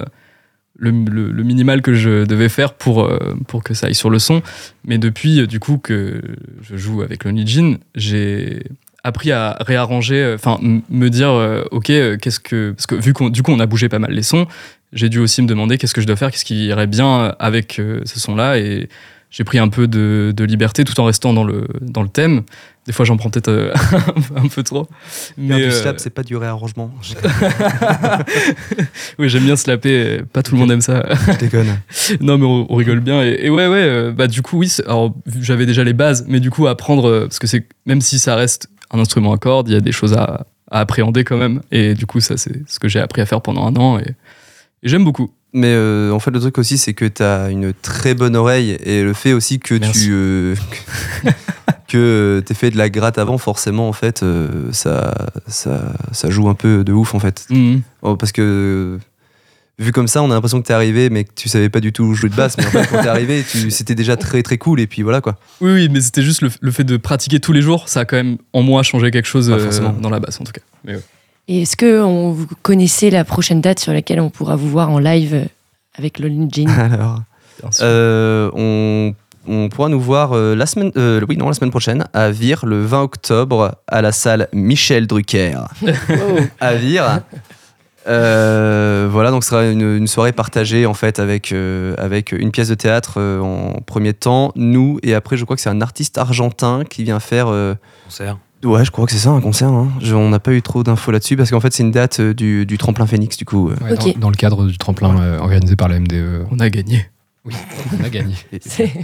le, 0.78 0.92
minimal 0.92 1.82
que 1.82 1.94
je 1.94 2.26
devais 2.26 2.50
faire 2.50 2.76
pour, 2.76 3.04
euh, 3.04 3.36
pour 3.48 3.64
que 3.64 3.74
ça 3.74 3.88
aille 3.88 3.96
sur 3.96 4.12
le 4.12 4.20
son. 4.20 4.42
Mais 4.86 5.00
depuis, 5.00 5.48
du 5.48 5.60
coup, 5.60 5.78
que 5.80 6.22
je 6.62 6.78
joue 6.78 7.02
avec 7.02 7.26
Lonely 7.26 7.80
j'ai 7.96 8.64
appris 9.04 9.32
à 9.32 9.58
réarranger, 9.60 10.34
enfin, 10.36 10.60
me 10.62 11.10
dire, 11.10 11.34
ok, 11.72 11.88
qu'est-ce 11.88 12.40
que. 12.40 12.72
Parce 12.72 12.88
que 12.88 12.96
vu 12.96 13.12
qu'on 13.12 13.30
du 13.30 13.44
coup, 13.44 13.52
on 13.52 13.60
a 13.60 13.66
bougé 13.66 13.90
pas 13.90 14.00
mal 14.00 14.12
les 14.12 14.24
sons, 14.24 14.48
j'ai 14.94 15.10
dû 15.10 15.20
aussi 15.20 15.42
me 15.42 15.48
demander 15.48 15.78
qu'est-ce 15.78 15.94
que 15.94 16.00
je 16.00 16.08
dois 16.08 16.16
faire, 16.16 16.32
qu'est-ce 16.32 16.46
qui 16.46 16.68
irait 16.68 16.88
bien 16.88 17.36
avec 17.38 17.74
ce 18.06 18.20
son-là. 18.20 18.60
Et 18.60 18.88
j'ai 19.34 19.44
pris 19.44 19.58
un 19.58 19.68
peu 19.68 19.88
de, 19.88 20.32
de 20.36 20.44
liberté 20.44 20.84
tout 20.84 20.98
en 21.00 21.06
restant 21.06 21.34
dans 21.34 21.44
le, 21.44 21.68
dans 21.82 22.04
le 22.04 22.08
thème. 22.08 22.44
Des 22.86 22.92
fois, 22.92 23.04
j'en 23.04 23.18
prends 23.18 23.32
peut-être 23.32 23.48
euh, 23.48 23.74
un 24.36 24.48
peu 24.48 24.62
trop. 24.62 24.88
Mais 25.38 25.56
du 25.56 25.64
euh, 25.64 25.72
slap, 25.72 26.00
c'est 26.00 26.12
pas 26.12 26.22
du 26.22 26.38
réarrangement. 26.38 26.92
Je 27.02 27.16
oui, 29.18 29.30
j'aime 29.30 29.46
bien 29.46 29.56
slapper. 29.56 30.22
Pas 30.32 30.44
tout 30.44 30.54
le 30.54 30.60
monde 30.60 30.72
aime 30.72 30.82
ça. 30.82 31.04
déconne. 31.40 31.80
non, 32.22 32.38
mais 32.38 32.46
on, 32.46 32.72
on 32.72 32.76
rigole 32.76 33.00
bien. 33.00 33.24
Et, 33.24 33.46
et 33.46 33.50
ouais, 33.50 33.66
ouais, 33.66 33.82
euh, 33.82 34.12
bah 34.12 34.28
du 34.28 34.44
coup, 34.44 34.60
oui. 34.60 34.72
Alors, 34.86 35.16
j'avais 35.40 35.66
déjà 35.66 35.84
les 35.84 35.94
bases, 35.94 36.26
mais 36.28 36.40
du 36.40 36.52
coup, 36.52 36.68
apprendre, 36.68 37.22
parce 37.22 37.40
que 37.40 37.48
c'est 37.48 37.68
même 37.88 38.02
si 38.02 38.20
ça 38.20 38.36
reste 38.36 38.70
un 38.92 39.00
instrument 39.00 39.34
à 39.34 39.40
cordes, 39.40 39.68
il 39.68 39.74
y 39.74 39.78
a 39.78 39.82
des 39.82 39.92
choses 39.92 40.14
à, 40.14 40.46
à 40.70 40.82
appréhender 40.82 41.24
quand 41.24 41.38
même. 41.38 41.64
Et 41.72 41.96
du 41.96 42.06
coup, 42.06 42.20
ça, 42.20 42.38
c'est 42.38 42.70
ce 42.70 42.78
que 42.78 42.88
j'ai 42.88 43.00
appris 43.00 43.24
à 43.24 43.26
faire 43.26 43.42
pendant 43.42 43.66
un 43.66 43.76
an. 43.78 43.98
Et, 43.98 44.10
et 44.84 44.90
j'aime 44.90 45.04
beaucoup. 45.04 45.32
Mais 45.54 45.74
euh, 45.76 46.12
en 46.12 46.20
fait, 46.20 46.32
le 46.32 46.40
truc 46.40 46.58
aussi, 46.58 46.78
c'est 46.80 46.94
que 46.94 47.06
tu 47.06 47.22
as 47.22 47.50
une 47.50 47.74
très 47.74 48.16
bonne 48.16 48.36
oreille 48.36 48.72
et 48.84 49.04
le 49.04 49.14
fait 49.14 49.34
aussi 49.34 49.60
que 49.60 49.76
Merci. 49.76 50.06
tu 50.06 50.10
euh, 50.12 50.56
que 51.88 52.42
t'aies 52.46 52.54
fait 52.54 52.72
de 52.72 52.78
la 52.78 52.90
gratte 52.90 53.18
avant, 53.18 53.38
forcément, 53.38 53.88
en 53.88 53.94
fait, 53.94 54.24
euh, 54.24 54.48
ça, 54.72 55.14
ça, 55.48 55.94
ça 56.12 56.30
joue 56.30 56.50
un 56.50 56.56
peu 56.56 56.84
de 56.84 56.92
ouf, 56.92 57.14
en 57.14 57.20
fait. 57.20 57.46
Mhm. 57.50 57.82
Oh, 58.02 58.16
parce 58.16 58.32
que 58.32 58.98
vu 59.80 59.92
comme 59.92 60.08
ça, 60.08 60.24
on 60.24 60.32
a 60.32 60.34
l'impression 60.34 60.62
que 60.62 60.68
t'es 60.68 60.74
arrivé, 60.74 61.10
mais 61.10 61.24
que 61.24 61.32
tu 61.36 61.50
savais 61.50 61.70
pas 61.70 61.80
du 61.82 61.94
tout 61.94 62.14
jouer 62.16 62.30
de 62.30 62.36
basse. 62.36 62.58
Mais 62.58 62.66
en 62.66 62.70
fait, 62.70 62.88
quand 62.88 63.02
t'es 63.04 63.08
arrivé, 63.08 63.44
tu- 63.50 63.70
c'était 63.72 63.96
déjà 63.96 64.18
très 64.18 64.42
très 64.44 64.58
cool. 64.58 64.80
Et 64.80 64.88
puis 64.88 65.02
voilà 65.04 65.22
quoi. 65.22 65.38
Oui, 65.62 65.72
oui, 65.74 65.90
mais 65.90 66.02
c'était 66.02 66.22
juste 66.24 66.42
le, 66.42 66.50
le 66.62 66.72
fait 66.72 66.84
de 66.84 66.98
pratiquer 66.98 67.40
tous 67.40 67.54
les 67.54 67.62
jours. 67.62 67.88
Ça 67.90 68.02
a 68.02 68.06
quand 68.06 68.16
même, 68.18 68.38
en 68.54 68.62
moi, 68.64 68.82
changé 68.84 69.12
quelque 69.12 69.28
chose 69.28 69.50
Ah, 69.52 69.56
euh, 69.56 69.60
forcément. 69.64 69.94
dans 69.94 70.10
la 70.10 70.20
basse, 70.20 70.40
en 70.42 70.46
tout 70.46 70.52
cas. 70.52 70.62
Mais 70.84 70.96
ouais. 70.96 71.02
Et 71.48 71.64
est-ce 71.64 71.76
que 71.76 72.02
on, 72.02 72.32
vous 72.32 72.48
connaissez 72.62 73.10
la 73.10 73.24
prochaine 73.26 73.60
date 73.62 73.80
sur 73.80 73.92
laquelle 73.94 74.20
on 74.22 74.30
pourra 74.30 74.56
vous 74.56 74.70
voir 74.70 74.90
en 74.90 75.00
live 75.00 75.34
euh, 75.34 75.46
avec 75.98 76.20
Lonely 76.20 76.48
Jean? 76.52 76.68
Alors, 76.80 77.20
euh, 77.82 78.50
on, 78.56 79.14
on 79.48 79.70
pourra 79.70 79.90
nous 79.90 80.00
voir 80.00 80.32
euh, 80.34 80.56
la 80.56 80.66
semaine, 80.66 80.92
euh, 80.96 81.22
oui 81.28 81.36
non 81.38 81.48
la 81.48 81.54
semaine 81.54 81.70
prochaine 81.72 82.06
à 82.14 82.32
Vire 82.32 82.66
le 82.66 82.82
20 82.86 83.02
octobre 83.02 83.76
à 83.88 84.02
la 84.02 84.12
salle 84.12 84.48
Michel 84.54 85.06
Drucker 85.08 85.58
à 86.62 86.76
Vire. 86.76 87.22
Euh, 88.08 89.08
voilà, 89.10 89.32
donc 89.32 89.44
ce 89.44 89.50
sera 89.52 89.66
une, 89.66 89.82
une 89.98 90.08
soirée 90.08 90.34
partagée 90.34 90.86
en 90.86 90.94
fait 90.94 91.20
avec, 91.20 91.52
euh, 91.54 91.96
avec 91.98 92.34
une 92.34 92.52
pièce 92.52 92.68
de 92.68 92.76
théâtre 92.76 93.14
euh, 93.18 93.40
en 93.40 93.80
premier 93.82 94.14
temps, 94.14 94.52
nous, 94.56 95.00
et 95.04 95.14
après 95.14 95.38
je 95.38 95.46
crois 95.46 95.56
que 95.56 95.62
c'est 95.62 95.70
un 95.70 95.80
artiste 95.82 96.18
argentin 96.18 96.84
qui 96.90 97.04
vient 97.04 97.22
faire. 97.22 97.48
euh, 97.48 97.76
Concert. 98.06 98.38
Ouais, 98.64 98.86
je 98.86 98.92
crois 98.92 99.06
que 99.06 99.12
c'est 99.12 99.18
ça, 99.20 99.30
un 99.32 99.42
concert. 99.42 99.70
hein. 99.70 99.92
Je- 100.02 100.16
on 100.16 100.30
n'a 100.30 100.40
pas 100.40 100.52
eu 100.54 100.62
trop 100.62 100.84
d'infos 100.84 101.12
là-dessus 101.12 101.36
parce 101.38 101.50
qu'en 101.52 101.60
fait 101.60 101.74
c'est 101.74 101.84
une 101.84 101.92
date 101.92 102.20
euh, 102.20 102.34
du, 102.34 102.66
du 102.66 102.78
tremplin 102.78 103.06
Phoenix 103.06 103.38
du 103.38 103.46
coup. 103.46 103.70
euh. 103.70 103.76
Ouais, 103.84 103.96
dans, 103.96 104.20
dans 104.20 104.30
le 104.30 104.36
cadre 104.36 104.66
du 104.68 104.78
tremplin 104.78 105.20
euh, 105.22 105.40
organisé 105.40 105.76
par 105.76 105.88
la 105.90 106.00
MDE. 106.00 106.46
On 106.52 106.60
a 106.60 106.70
gagné. 106.70 107.06
Oui, 107.46 107.54
on 108.00 108.04
a 108.06 108.10
gagné. 108.10 108.36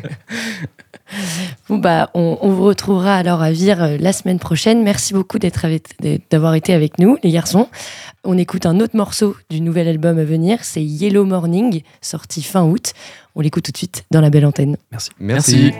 Bon 1.67 1.77
bah, 1.79 2.11
on, 2.13 2.37
on 2.41 2.51
vous 2.51 2.63
retrouvera 2.65 3.15
alors 3.15 3.41
à 3.41 3.51
Vire 3.51 3.81
euh, 3.83 3.97
la 3.99 4.13
semaine 4.13 4.37
prochaine. 4.37 4.83
Merci 4.83 5.13
beaucoup 5.13 5.39
d'être 5.39 5.65
avec- 5.65 5.87
d'avoir 6.29 6.53
été 6.53 6.71
avec 6.73 6.99
nous, 6.99 7.17
les 7.23 7.31
garçons. 7.31 7.67
On 8.23 8.37
écoute 8.37 8.65
un 8.67 8.79
autre 8.79 8.95
morceau 8.95 9.35
du 9.49 9.59
nouvel 9.59 9.87
album 9.87 10.19
à 10.19 10.23
venir, 10.23 10.59
c'est 10.61 10.83
Yellow 10.83 11.25
Morning, 11.25 11.81
sorti 12.01 12.43
fin 12.43 12.63
août. 12.63 12.93
On 13.35 13.41
l'écoute 13.41 13.63
tout 13.65 13.71
de 13.71 13.77
suite 13.77 14.05
dans 14.11 14.21
la 14.21 14.29
belle 14.29 14.45
antenne. 14.45 14.77
Merci. 14.91 15.09
Merci. 15.19 15.71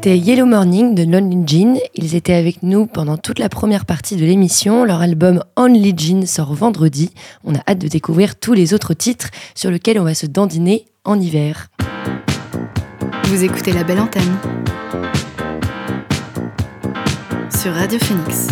C'était 0.00 0.16
Yellow 0.16 0.46
Morning 0.46 0.94
de 0.94 1.02
Lonely 1.02 1.42
Jean. 1.44 1.76
Ils 1.96 2.14
étaient 2.14 2.34
avec 2.34 2.62
nous 2.62 2.86
pendant 2.86 3.16
toute 3.16 3.40
la 3.40 3.48
première 3.48 3.84
partie 3.84 4.14
de 4.14 4.24
l'émission. 4.24 4.84
Leur 4.84 5.00
album 5.00 5.42
Only 5.56 5.92
Jean 5.98 6.24
sort 6.24 6.54
vendredi. 6.54 7.10
On 7.42 7.56
a 7.56 7.58
hâte 7.66 7.80
de 7.80 7.88
découvrir 7.88 8.36
tous 8.36 8.52
les 8.52 8.74
autres 8.74 8.94
titres 8.94 9.28
sur 9.56 9.72
lesquels 9.72 9.98
on 9.98 10.04
va 10.04 10.14
se 10.14 10.26
dandiner 10.26 10.84
en 11.04 11.18
hiver. 11.18 11.66
Vous 13.24 13.42
écoutez 13.42 13.72
la 13.72 13.82
belle 13.82 13.98
antenne 13.98 14.36
sur 17.60 17.72
Radio 17.72 17.98
Phoenix. 17.98 18.46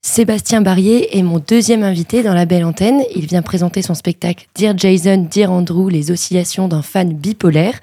Sébastien 0.00 0.62
Barrier 0.62 1.18
est 1.18 1.22
mon 1.22 1.38
deuxième 1.38 1.82
invité 1.82 2.22
dans 2.22 2.32
la 2.32 2.46
belle 2.46 2.64
antenne. 2.64 3.02
Il 3.14 3.26
vient 3.26 3.42
présenter 3.42 3.82
son 3.82 3.94
spectacle 3.94 4.46
Dear 4.54 4.72
Jason, 4.78 5.28
Dear 5.30 5.52
Andrew, 5.52 5.90
les 5.90 6.10
oscillations 6.10 6.66
d'un 6.66 6.80
fan 6.80 7.12
bipolaire. 7.12 7.78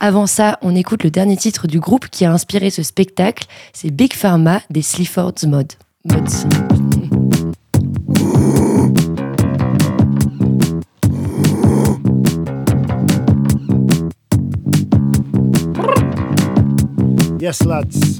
Avant 0.00 0.26
ça, 0.26 0.58
on 0.62 0.74
écoute 0.74 1.04
le 1.04 1.10
dernier 1.10 1.36
titre 1.36 1.66
du 1.66 1.80
groupe 1.80 2.08
qui 2.08 2.24
a 2.24 2.32
inspiré 2.32 2.70
ce 2.70 2.82
spectacle. 2.82 3.46
C'est 3.72 3.90
Big 3.90 4.12
Pharma 4.12 4.60
des 4.70 4.82
Slifford's 4.82 5.44
Mod. 5.44 5.72
Mods. 6.04 6.46
Yes, 17.40 17.62
lads. 17.64 18.18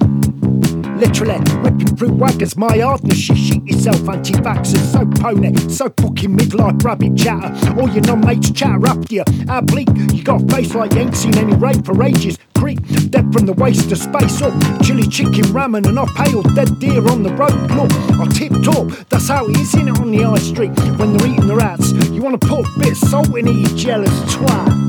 Literally 0.97 1.39
whipping 1.63 1.97
through 1.97 2.11
waggers, 2.11 2.57
my 2.57 2.79
hardness. 2.79 3.29
You 3.29 3.35
shit 3.35 3.67
yourself, 3.67 4.09
anti 4.09 4.35
vaxxers. 4.35 4.93
So 4.93 5.05
pony, 5.21 5.57
so 5.69 5.93
fucking 6.01 6.37
midlife 6.37 6.85
rabbit 6.85 7.17
chatter. 7.17 7.81
All 7.81 7.89
your 7.89 8.03
non 8.03 8.21
mates 8.21 8.51
chatter 8.53 8.87
after 8.87 9.15
you. 9.15 9.25
How 9.49 9.61
bleak, 9.61 9.89
you 10.13 10.23
got 10.23 10.43
a 10.43 10.55
face 10.55 10.75
like 10.75 10.93
you 10.95 11.01
ain't 11.01 11.17
seen 11.17 11.37
any 11.37 11.55
rain 11.57 11.83
for 11.83 12.01
ages. 12.03 12.39
Creep, 12.55 12.81
dead 13.11 13.33
from 13.33 13.47
the 13.47 13.53
waste 13.55 13.91
of 13.91 13.99
space 13.99 14.41
up. 14.41 14.55
Chili 14.83 15.09
chicken 15.09 15.45
ramen 15.53 15.87
and 15.87 15.99
I 15.99 16.07
pale 16.17 16.43
dead 16.43 16.79
deer 16.79 17.07
on 17.09 17.25
the 17.25 17.35
road. 17.35 17.71
Look, 17.73 17.93
I 18.21 18.27
tipped 18.29 18.69
up. 18.69 19.09
That's 19.09 19.29
how 19.29 19.47
it 19.47 19.57
is 19.59 19.75
in 19.75 19.89
it 19.89 19.99
on 19.99 20.13
the 20.13 20.23
high 20.23 20.39
street 20.39 20.71
when 20.99 21.17
they're 21.17 21.27
eating 21.27 21.49
the 21.49 21.57
rats. 21.57 21.91
You 22.11 22.23
wanna 22.23 22.39
put 22.39 22.67
a 22.67 22.79
bit 22.79 22.93
of 22.93 22.99
salt 22.99 23.37
in 23.37 23.49
it, 23.49 23.55
you 23.55 23.77
jealous 23.77 24.11
twat. 24.33 24.85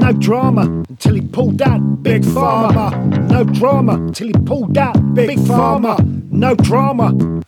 No 0.00 0.12
drama 0.12 0.79
until 0.90 1.14
he 1.14 1.20
pulled 1.20 1.58
that 1.58 2.02
big 2.02 2.22
Pharma. 2.22 3.30
No 3.30 3.44
drama 3.44 3.94
until 3.94 4.26
he 4.26 4.32
pulled 4.32 4.74
that 4.74 5.14
big 5.14 5.38
Pharma. 5.38 5.96
No 6.30 6.54
drama. 6.56 7.40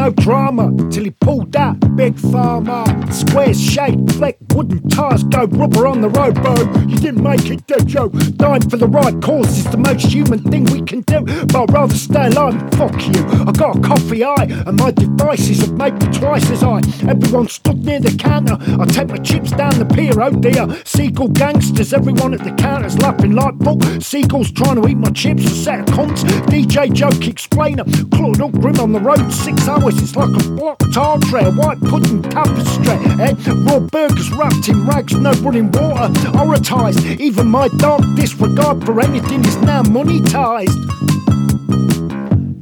No 0.00 0.08
drama 0.08 0.72
till 0.90 1.04
he 1.04 1.10
pulled 1.10 1.52
that 1.52 1.94
big 1.94 2.18
farmer. 2.18 2.86
Square 3.12 3.52
shaped, 3.52 4.12
fleck 4.12 4.38
wooden 4.54 4.88
tires, 4.88 5.22
go 5.24 5.44
rubber 5.44 5.86
on 5.86 6.00
the 6.00 6.08
road, 6.08 6.36
bro. 6.36 6.54
You 6.88 6.96
didn't 6.96 7.22
make 7.22 7.50
it, 7.50 7.66
did 7.66 7.92
you? 7.92 8.08
Dying 8.36 8.66
for 8.70 8.78
the 8.78 8.88
right 8.88 9.20
cause 9.20 9.58
is 9.58 9.70
the 9.70 9.76
most 9.76 10.06
human 10.06 10.42
thing 10.44 10.64
we 10.64 10.80
can 10.80 11.02
do. 11.02 11.20
But 11.20 11.56
I'd 11.56 11.72
rather 11.74 11.94
stay 11.94 12.28
alive 12.28 12.54
fuck 12.80 12.96
you. 13.08 13.22
I 13.46 13.52
got 13.52 13.76
a 13.76 13.80
coffee 13.80 14.24
eye, 14.24 14.46
and 14.66 14.78
my 14.78 14.90
devices 14.90 15.60
have 15.60 15.74
made 15.74 15.92
me 16.00 16.06
twice 16.18 16.48
as 16.50 16.62
high. 16.62 16.80
Everyone 17.06 17.48
stood 17.48 17.84
near 17.84 18.00
the 18.00 18.16
counter. 18.16 18.56
I 18.80 18.86
take 18.86 19.08
my 19.08 19.18
chips 19.18 19.50
down 19.50 19.78
the 19.78 19.84
pier, 19.84 20.18
oh 20.18 20.30
dear. 20.30 20.66
Seagull 20.86 21.28
gangsters, 21.28 21.92
everyone 21.92 22.32
at 22.32 22.42
the 22.42 22.52
counter's 22.52 22.96
laughing 22.96 23.32
like 23.32 23.54
bull. 23.58 23.78
Seagulls 24.00 24.50
trying 24.50 24.80
to 24.80 24.88
eat 24.88 24.96
my 24.96 25.10
chips, 25.10 25.44
a 25.44 25.50
set 25.50 25.80
of 25.80 25.86
cunts. 25.94 26.22
DJ 26.46 26.90
joke 26.90 27.28
explainer, 27.28 27.84
clawed 28.14 28.40
up 28.40 28.52
grim 28.52 28.80
on 28.80 28.92
the 28.92 29.00
road, 29.00 29.30
six 29.30 29.68
hours. 29.68 29.89
It's 29.98 30.14
like 30.14 30.28
a 30.28 30.50
blocked 30.50 30.92
tray, 31.28 31.42
a 31.42 31.50
white 31.50 31.80
pudding 31.80 32.22
tapestry. 32.22 32.86
Eh? 33.20 33.34
Raw 33.64 33.80
burgers 33.80 34.30
wrapped 34.32 34.68
in 34.68 34.86
rags, 34.86 35.14
no 35.14 35.32
running 35.42 35.70
water. 35.72 36.12
Horrorized, 36.30 37.04
even 37.20 37.48
my 37.48 37.68
dark 37.78 38.02
disregard 38.14 38.84
for 38.84 39.00
anything 39.00 39.44
is 39.44 39.56
now 39.56 39.82
monetized. 39.82 40.76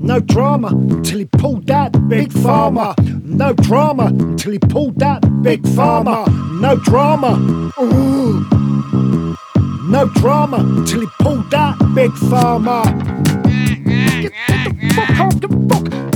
No 0.00 0.20
drama 0.20 0.70
till 1.02 1.18
he 1.18 1.24
pulled 1.26 1.66
that 1.66 2.08
big 2.08 2.32
farmer. 2.32 2.94
No 3.22 3.52
drama 3.52 4.10
till 4.36 4.52
he 4.52 4.58
pulled 4.58 4.98
that 5.00 5.20
big 5.42 5.66
farmer. 5.68 6.24
No 6.52 6.76
drama. 6.76 7.72
Ooh. 7.78 8.40
No 9.88 10.06
drama 10.14 10.84
till 10.86 11.00
he 11.00 11.06
pulled 11.20 11.50
that 11.50 11.76
big 11.94 12.12
farmer. 12.30 12.84
Get 14.22 14.32
the 14.80 14.92
fuck 14.94 15.20
off 15.20 15.40
the 15.40 15.48
fuck. 15.68 16.07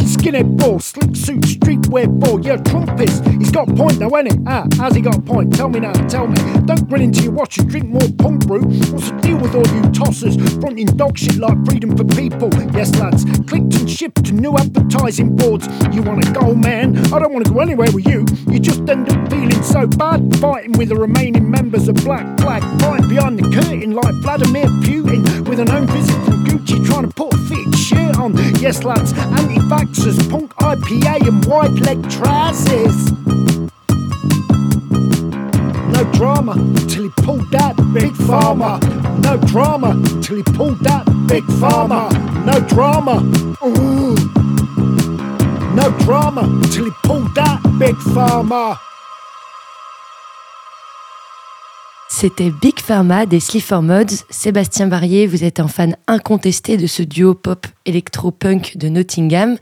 Skinhead 0.00 0.56
ball, 0.56 0.78
slick 0.78 1.16
suit, 1.16 1.40
streetwear 1.40 2.06
ball. 2.20 2.44
You're 2.44 2.54
a 2.54 2.58
Trumpist. 2.58 3.26
He's 3.38 3.50
got 3.50 3.68
a 3.68 3.74
point 3.74 3.98
now, 3.98 4.14
ain't 4.16 4.32
he? 4.32 4.38
Ah, 4.46 4.66
how's 4.76 4.94
he 4.94 5.00
got 5.00 5.16
a 5.16 5.20
point? 5.20 5.54
Tell 5.54 5.68
me 5.68 5.80
now, 5.80 5.92
tell 6.06 6.26
me. 6.28 6.36
Don't 6.64 6.88
grin 6.88 7.02
into 7.02 7.22
your 7.22 7.32
watch 7.32 7.58
and 7.58 7.68
drink 7.68 7.88
more 7.88 8.08
punk 8.18 8.46
brew. 8.46 8.62
What's 8.62 9.10
the 9.10 9.18
deal 9.20 9.38
with 9.38 9.54
all 9.54 9.66
you 9.74 9.82
tossers? 9.90 10.36
Fronting 10.60 10.86
dog 10.86 11.18
shit 11.18 11.36
like 11.36 11.64
freedom 11.66 11.96
for 11.96 12.04
people. 12.04 12.50
Yes, 12.72 12.94
lads, 13.00 13.24
clicked 13.48 13.74
and 13.74 13.90
shipped 13.90 14.24
to 14.26 14.32
new 14.32 14.56
advertising 14.56 15.34
boards. 15.34 15.66
You 15.92 16.02
wanna 16.02 16.30
go, 16.32 16.54
man? 16.54 16.96
I 17.12 17.18
don't 17.18 17.32
wanna 17.32 17.50
go 17.50 17.60
anywhere 17.60 17.90
with 17.92 18.06
you. 18.06 18.24
You 18.48 18.60
just 18.60 18.88
end 18.88 19.10
up 19.10 19.30
feeling 19.30 19.62
so 19.62 19.86
bad, 19.86 20.36
fighting 20.36 20.72
with 20.78 20.90
the 20.90 20.96
remaining 20.96 21.50
members 21.50 21.88
of 21.88 21.96
Black 21.96 22.38
Flag, 22.38 22.62
fighting 22.80 23.08
behind 23.08 23.38
the 23.38 23.50
curtain 23.50 23.92
like 23.92 24.14
Vladimir 24.22 24.66
Putin 24.84 25.48
with 25.48 25.58
an 25.58 25.70
own 25.70 25.86
visit 25.88 26.14
from 26.24 26.44
Gucci, 26.44 26.84
trying 26.86 27.08
to 27.08 27.14
put 27.14 27.32
a 27.34 27.36
fitted 27.48 27.71
shirt 27.82 28.16
on. 28.18 28.32
Yes, 28.60 28.84
lads, 28.84 29.12
anti-vaxxers, 29.12 30.30
punk 30.30 30.54
IPA 30.56 31.26
and 31.26 31.44
wide 31.46 31.78
leg 31.80 31.98
trousers. 32.08 32.98
No 35.94 36.04
drama 36.12 36.54
till 36.88 37.04
he 37.04 37.10
pulled 37.24 37.50
that 37.50 37.74
big 37.92 38.14
farmer. 38.14 38.78
No 39.18 39.36
drama 39.36 40.00
till 40.22 40.36
he 40.36 40.42
pulled 40.42 40.78
that 40.80 41.04
big 41.26 41.44
farmer. 41.60 42.08
No 42.46 42.60
drama. 42.60 43.16
Ooh. 43.64 44.14
No 45.74 45.90
drama 46.04 46.42
till 46.70 46.84
he 46.84 46.92
pulled 47.02 47.34
that 47.34 47.60
big 47.78 47.96
farmer. 48.14 48.76
C'était 52.22 52.52
Big 52.52 52.78
Pharma 52.78 53.26
des 53.26 53.40
Slipper 53.40 53.80
Mods. 53.82 54.22
Sébastien 54.30 54.86
Barrier, 54.86 55.26
vous 55.26 55.42
êtes 55.42 55.58
un 55.58 55.66
fan 55.66 55.96
incontesté 56.06 56.76
de 56.76 56.86
ce 56.86 57.02
duo 57.02 57.34
pop 57.34 57.66
électro-punk 57.84 58.76
de 58.76 58.88
Nottingham. 58.88 59.56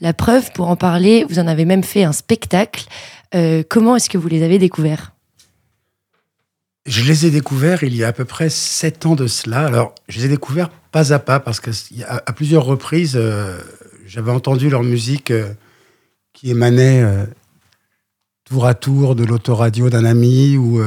La 0.00 0.12
preuve, 0.12 0.52
pour 0.52 0.68
en 0.68 0.76
parler, 0.76 1.26
vous 1.28 1.40
en 1.40 1.48
avez 1.48 1.64
même 1.64 1.82
fait 1.82 2.04
un 2.04 2.12
spectacle. 2.12 2.84
Euh, 3.34 3.64
comment 3.68 3.96
est-ce 3.96 4.08
que 4.08 4.16
vous 4.16 4.28
les 4.28 4.44
avez 4.44 4.60
découverts? 4.60 5.12
Je 6.86 7.02
les 7.02 7.26
ai 7.26 7.32
découverts 7.32 7.82
il 7.82 7.96
y 7.96 8.04
a 8.04 8.06
à 8.06 8.12
peu 8.12 8.24
près 8.24 8.48
sept 8.48 9.06
ans 9.06 9.16
de 9.16 9.26
cela. 9.26 9.66
Alors, 9.66 9.92
je 10.06 10.20
les 10.20 10.26
ai 10.26 10.28
découverts 10.28 10.70
pas 10.92 11.12
à 11.12 11.18
pas 11.18 11.40
parce 11.40 11.58
que 11.58 11.72
à, 12.06 12.32
plusieurs 12.32 12.64
reprises, 12.64 13.14
euh, 13.16 13.58
j'avais 14.06 14.30
entendu 14.30 14.70
leur 14.70 14.84
musique 14.84 15.32
euh, 15.32 15.52
qui 16.32 16.52
émanait 16.52 17.02
tour 18.44 18.66
à 18.66 18.74
tour 18.74 19.16
de 19.16 19.24
l'autoradio 19.24 19.90
d'un 19.90 20.04
ami 20.04 20.56
ou 20.56 20.80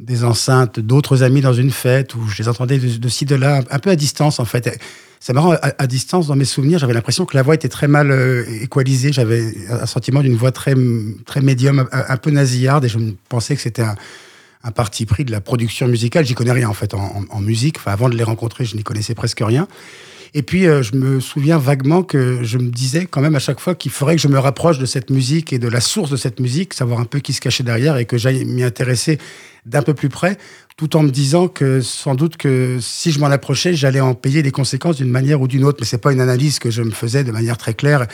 des 0.00 0.24
enceintes 0.24 0.78
d'autres 0.78 1.22
amis 1.22 1.40
dans 1.40 1.52
une 1.52 1.70
fête 1.70 2.14
où 2.14 2.26
je 2.28 2.40
les 2.40 2.48
entendais 2.48 2.78
de, 2.78 3.08
ci, 3.08 3.24
de 3.24 3.34
là, 3.34 3.62
un 3.70 3.78
peu 3.78 3.90
à 3.90 3.96
distance 3.96 4.38
en 4.38 4.44
fait. 4.44 4.78
C'est 5.20 5.32
marrant, 5.32 5.52
à, 5.52 5.72
à, 5.78 5.86
distance, 5.88 6.28
dans 6.28 6.36
mes 6.36 6.44
souvenirs, 6.44 6.78
j'avais 6.78 6.92
l'impression 6.92 7.24
que 7.24 7.36
la 7.36 7.42
voix 7.42 7.56
était 7.56 7.68
très 7.68 7.88
mal 7.88 8.12
euh, 8.12 8.44
équalisée. 8.62 9.12
J'avais 9.12 9.52
un 9.68 9.86
sentiment 9.86 10.22
d'une 10.22 10.36
voix 10.36 10.52
très, 10.52 10.74
très 11.26 11.40
médium, 11.40 11.88
un, 11.90 12.16
peu 12.16 12.30
nasillarde, 12.30 12.84
et 12.84 12.88
je 12.88 12.98
pensais 13.28 13.56
que 13.56 13.60
c'était 13.60 13.82
un, 13.82 13.96
parti 14.70 15.06
pris 15.06 15.24
de 15.24 15.32
la 15.32 15.40
production 15.40 15.88
musicale. 15.88 16.24
J'y 16.24 16.34
connais 16.34 16.52
rien 16.52 16.68
en 16.68 16.74
fait 16.74 16.94
en, 16.94 17.40
musique. 17.40 17.78
Avant 17.86 18.08
de 18.08 18.16
les 18.16 18.22
rencontrer, 18.22 18.64
je 18.64 18.76
n'y 18.76 18.84
connaissais 18.84 19.14
presque 19.14 19.40
rien. 19.40 19.66
Et 20.34 20.42
puis, 20.42 20.66
euh, 20.66 20.82
je 20.82 20.94
me 20.96 21.20
souviens 21.20 21.58
vaguement 21.58 22.02
que 22.02 22.42
je 22.42 22.58
me 22.58 22.70
disais 22.70 23.06
quand 23.06 23.20
même 23.20 23.34
à 23.34 23.38
chaque 23.38 23.60
fois 23.60 23.74
qu'il 23.74 23.90
faudrait 23.90 24.16
que 24.16 24.22
je 24.22 24.28
me 24.28 24.38
rapproche 24.38 24.78
de 24.78 24.86
cette 24.86 25.10
musique 25.10 25.52
et 25.52 25.58
de 25.58 25.68
la 25.68 25.80
source 25.80 26.10
de 26.10 26.16
cette 26.16 26.40
musique, 26.40 26.74
savoir 26.74 27.00
un 27.00 27.04
peu 27.04 27.20
qui 27.20 27.32
se 27.32 27.40
cachait 27.40 27.64
derrière 27.64 27.96
et 27.96 28.04
que 28.04 28.18
j'aille 28.18 28.44
m'y 28.44 28.62
intéresser 28.62 29.18
d'un 29.66 29.82
peu 29.82 29.94
plus 29.94 30.08
près, 30.08 30.38
tout 30.76 30.96
en 30.96 31.02
me 31.02 31.10
disant 31.10 31.48
que 31.48 31.80
sans 31.80 32.14
doute 32.14 32.36
que 32.36 32.78
si 32.80 33.10
je 33.10 33.20
m'en 33.20 33.26
approchais, 33.26 33.74
j'allais 33.74 34.00
en 34.00 34.14
payer 34.14 34.42
les 34.42 34.50
conséquences 34.50 34.96
d'une 34.96 35.10
manière 35.10 35.40
ou 35.40 35.48
d'une 35.48 35.64
autre. 35.64 35.78
Mais 35.80 35.86
c'est 35.86 35.98
pas 35.98 36.12
une 36.12 36.20
analyse 36.20 36.58
que 36.58 36.70
je 36.70 36.82
me 36.82 36.90
faisais 36.90 37.24
de 37.24 37.32
manière 37.32 37.58
très 37.58 37.74
claire. 37.74 38.06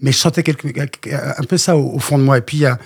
Mais 0.00 0.12
je 0.12 0.18
sentais 0.18 0.42
quelque, 0.42 0.68
un 1.14 1.44
peu 1.44 1.56
ça 1.56 1.76
au, 1.76 1.98
fond 1.98 2.18
de 2.18 2.22
moi. 2.22 2.38
Et 2.38 2.42
puis, 2.42 2.58
il 2.58 2.60
y 2.60 2.66
a, 2.66 2.78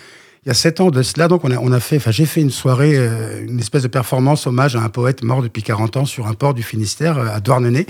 il 0.45 0.49
y 0.49 0.51
a 0.51 0.55
sept 0.55 0.81
ans 0.81 0.91
de 0.91 1.03
cela, 1.03 1.27
donc 1.27 1.43
on 1.45 1.51
a, 1.51 1.57
on 1.57 1.73
a 1.73 1.81
fait, 1.81 1.97
enfin 1.97 2.11
j'ai 2.11 2.27
fait 2.27 2.43
une 2.43 2.51
soirée, 2.51 2.97
euh, 2.97 3.47
une 3.47 3.61
espèce 3.61 3.83
de 3.83 3.89
performance 3.89 4.47
hommage 4.47 4.77
à 4.77 4.83
un 4.83 4.91
poète 4.91 5.23
mort 5.23 5.43
depuis 5.43 5.63
40 5.63 5.97
ans 5.97 6.05
sur 6.05 6.27
un 6.27 6.35
port 6.35 6.53
du 6.53 6.63
Finistère, 6.63 7.19
euh, 7.19 7.29
à 7.35 7.41
Douarnenez. 7.41 7.87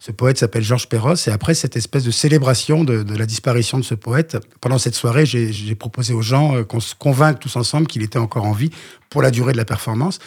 Ce 0.00 0.12
poète 0.12 0.38
s'appelle 0.38 0.62
Georges 0.62 0.88
Perros, 0.88 1.16
et 1.26 1.30
après 1.30 1.54
cette 1.54 1.76
espèce 1.76 2.04
de 2.04 2.12
célébration 2.12 2.84
de, 2.84 3.04
la 3.16 3.26
disparition 3.26 3.78
de 3.78 3.84
ce 3.84 3.94
poète, 3.94 4.38
pendant 4.60 4.78
cette 4.78 4.94
soirée, 4.94 5.26
j'ai 5.26 5.74
proposé 5.74 6.14
aux 6.14 6.22
gens 6.22 6.56
euh, 6.56 6.62
qu'on 6.62 6.80
se 6.80 6.94
convainque 6.94 7.40
tous 7.40 7.56
ensemble 7.56 7.88
qu'il 7.88 8.02
était 8.02 8.18
encore 8.18 8.44
en 8.44 8.52
vie 8.52 8.70
pour 9.10 9.22
la 9.22 9.30
durée 9.30 9.52
de 9.52 9.56
la 9.56 9.64
performance. 9.64 10.20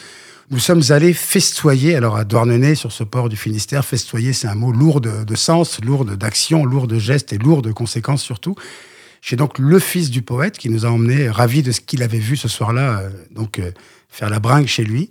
Nous 0.49 0.59
sommes 0.59 0.81
allés 0.89 1.13
festoyer, 1.13 1.95
alors 1.95 2.17
à 2.17 2.25
Douarnenez, 2.25 2.75
sur 2.75 2.91
ce 2.91 3.05
port 3.05 3.29
du 3.29 3.37
Finistère, 3.37 3.85
festoyer, 3.85 4.33
c'est 4.33 4.49
un 4.49 4.55
mot 4.55 4.73
lourd 4.73 4.99
de, 4.99 5.35
sens, 5.35 5.79
lourd 5.81 6.03
d'action, 6.03 6.65
lourd 6.65 6.87
de 6.87 6.99
gestes 6.99 7.31
et 7.31 7.37
lourd 7.37 7.61
de 7.61 7.71
conséquences 7.71 8.21
surtout. 8.21 8.55
Chez 9.21 9.37
donc 9.37 9.57
le 9.59 9.79
fils 9.79 10.09
du 10.09 10.21
poète 10.21 10.57
qui 10.57 10.69
nous 10.69 10.85
a 10.85 10.89
emmenés, 10.89 11.29
ravis 11.29 11.63
de 11.63 11.71
ce 11.71 11.79
qu'il 11.79 12.03
avait 12.03 12.19
vu 12.19 12.35
ce 12.35 12.49
soir-là, 12.49 12.99
euh, 12.99 13.09
donc 13.31 13.59
euh, 13.59 13.71
faire 14.09 14.29
la 14.29 14.39
bringue 14.39 14.67
chez 14.67 14.83
lui. 14.83 15.09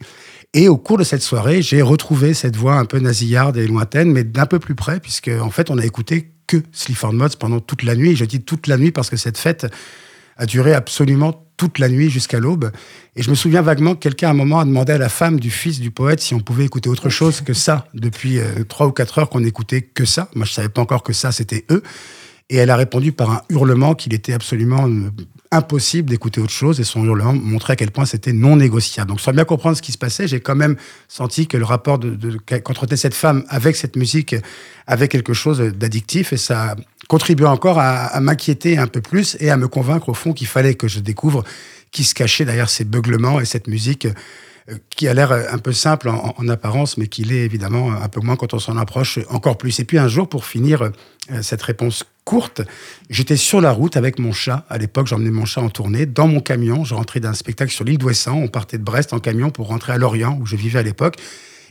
Et 0.53 0.69
au 0.69 0.77
cours 0.77 0.99
de 0.99 1.05
cette 1.05 1.23
soirée, 1.23 1.63
j'ai 1.63 1.81
retrouvé 1.81 2.35
cette 2.35 2.57
voix 2.57 2.75
un 2.75 2.85
peu 2.85 2.99
nasillarde 2.99 3.57
et 3.57 3.69
lointaine, 3.69 4.11
mais 4.11 4.25
d'un 4.25 4.47
peu 4.47 4.59
plus 4.59 4.75
près, 4.75 4.99
puisque 4.99 5.29
en 5.29 5.51
fait, 5.51 5.71
on 5.71 5.79
a 5.79 5.85
écouté 5.85 6.33
que 6.49 6.57
Sleaford 6.73 7.13
Mods 7.13 7.37
pendant 7.39 7.61
toute 7.61 7.85
la 7.85 7.95
nuit. 7.95 8.11
Et 8.11 8.17
je 8.17 8.25
dis 8.25 8.43
toute 8.43 8.67
la 8.67 8.77
nuit 8.77 8.91
parce 8.91 9.11
que 9.11 9.17
cette 9.17 9.39
fête 9.39 9.69
a 10.37 10.47
duré 10.47 10.75
absolument 10.75 11.47
toute 11.57 11.79
la 11.79 11.89
nuit 11.89 12.11
jusqu'à 12.11 12.41
l'aube. 12.41 12.73
Et 13.15 13.23
je 13.23 13.31
me 13.31 13.37
souviens 13.37 13.63
vaguement 13.63 13.95
que 13.95 14.01
quelqu'un 14.01 14.29
à 14.29 14.31
un 14.33 14.35
moment 14.35 14.59
a 14.59 14.65
demandé 14.65 14.93
à 14.93 14.99
la 14.99 15.09
femme 15.09 15.39
du 15.39 15.51
fils 15.51 15.79
du 15.79 15.93
poète 15.93 16.21
si 16.21 16.35
on 16.35 16.41
pouvait 16.41 16.65
écouter 16.65 16.89
autre 16.89 17.11
chose 17.11 17.43
que 17.43 17.53
ça. 17.53 17.87
Depuis 17.95 18.39
euh, 18.39 18.65
trois 18.69 18.89
ou 18.89 18.93
quatre 18.93 19.19
heures 19.19 19.29
qu'on 19.29 19.45
écoutait 19.45 19.83
que 19.83 20.05
ça. 20.05 20.29
Moi, 20.35 20.47
je 20.47 20.53
savais 20.53 20.69
pas 20.69 20.81
encore 20.81 21.05
que 21.05 21.13
ça, 21.13 21.31
c'était 21.31 21.65
eux. 21.71 21.85
Et 22.49 22.57
elle 22.57 22.71
a 22.71 22.77
répondu 22.77 23.13
par 23.13 23.31
un 23.31 23.43
hurlement 23.51 23.95
qu'il 23.95 24.15
était 24.15 24.33
absolument 24.33 24.89
euh, 24.89 25.11
impossible 25.53 26.09
d'écouter 26.09 26.41
autre 26.41 26.53
chose. 26.53 26.81
Et 26.81 26.85
son 26.85 27.05
hurlement 27.05 27.33
montrait 27.35 27.75
à 27.75 27.77
quel 27.77 27.91
point 27.91 28.05
c'était 28.05 28.33
non 28.33 28.57
négociable. 28.57 29.09
Donc, 29.09 29.21
sans 29.21 29.33
bien 29.33 29.45
comprendre 29.45 29.77
ce 29.77 29.83
qui 29.83 29.93
se 29.93 29.99
passait, 29.99 30.29
j'ai 30.29 30.41
quand 30.41 30.55
même 30.55 30.77
senti 31.09 31.47
que 31.47 31.57
le 31.57 31.65
rapport 31.65 31.99
de, 31.99 32.11
de, 32.11 32.39
qu'entretenait 32.39 32.97
cette 32.97 33.15
femme 33.15 33.45
avec 33.49 33.77
cette 33.77 33.97
musique 33.97 34.37
avait 34.87 35.09
quelque 35.09 35.33
chose 35.33 35.61
d'addictif. 35.61 36.33
Et 36.33 36.37
ça 36.37 36.77
contribuait 37.09 37.49
encore 37.49 37.79
à, 37.79 38.07
à 38.07 38.21
m'inquiéter 38.21 38.79
un 38.79 38.87
peu 38.87 39.01
plus 39.01 39.37
et 39.41 39.51
à 39.51 39.57
me 39.57 39.69
convaincre 39.69 40.09
au 40.09 40.15
fond 40.15 40.33
qu'il 40.33 40.47
fallait 40.47 40.75
que 40.75 40.89
je 40.89 41.01
découvre 41.01 41.45
qui 41.91 42.05
se 42.05 42.15
cachait 42.15 42.45
derrière 42.45 42.71
ces 42.71 42.85
beuglements 42.85 43.41
et 43.41 43.45
cette 43.45 43.67
musique 43.67 44.07
qui 44.91 45.09
a 45.09 45.15
l'air 45.15 45.33
un 45.33 45.59
peu 45.59 45.73
simple 45.73 46.09
en, 46.09 46.35
en 46.37 46.49
apparence, 46.49 46.97
mais 46.97 47.07
qui 47.07 47.25
l'est 47.25 47.45
évidemment 47.45 47.93
un 47.93 48.09
peu 48.09 48.21
moins 48.21 48.37
quand 48.37 48.55
on 48.55 48.59
s'en 48.59 48.77
approche 48.77 49.19
encore 49.29 49.59
plus. 49.59 49.79
Et 49.81 49.85
puis 49.85 49.99
un 49.99 50.09
jour, 50.09 50.29
pour 50.29 50.45
finir 50.45 50.83
euh, 50.83 51.43
cette 51.43 51.63
réponse 51.63 52.05
courte, 52.25 52.63
j'étais 53.09 53.37
sur 53.37 53.61
la 53.61 53.73
route 53.73 53.97
avec 53.97 54.19
mon 54.19 54.33
chat. 54.33 54.65
À 54.69 54.79
l'époque, 54.79 55.07
j'emmenais 55.07 55.31
mon 55.31 55.45
chat 55.45 55.61
en 55.61 55.71
tournée 55.71 56.07
dans 56.07 56.27
mon 56.27 56.41
camion. 56.41 56.85
Je 56.85 56.95
rentrais 56.95 57.21
d'un 57.21 57.35
spectacle 57.35 57.73
sur 57.73 57.85
l'île 57.85 57.99
d'Ouessant. 57.99 58.37
On 58.37 58.49
partait 58.49 58.79
de 58.79 58.85
Brest 58.85 59.13
en 59.13 59.21
camion 59.21 59.51
pour 59.51 59.69
rentrer 59.69 59.93
à 59.93 59.99
Lorient, 59.99 60.39
où 60.41 60.47
je 60.47 60.57
vivais 60.57 60.79
à 60.79 60.83
l'époque. 60.83 61.17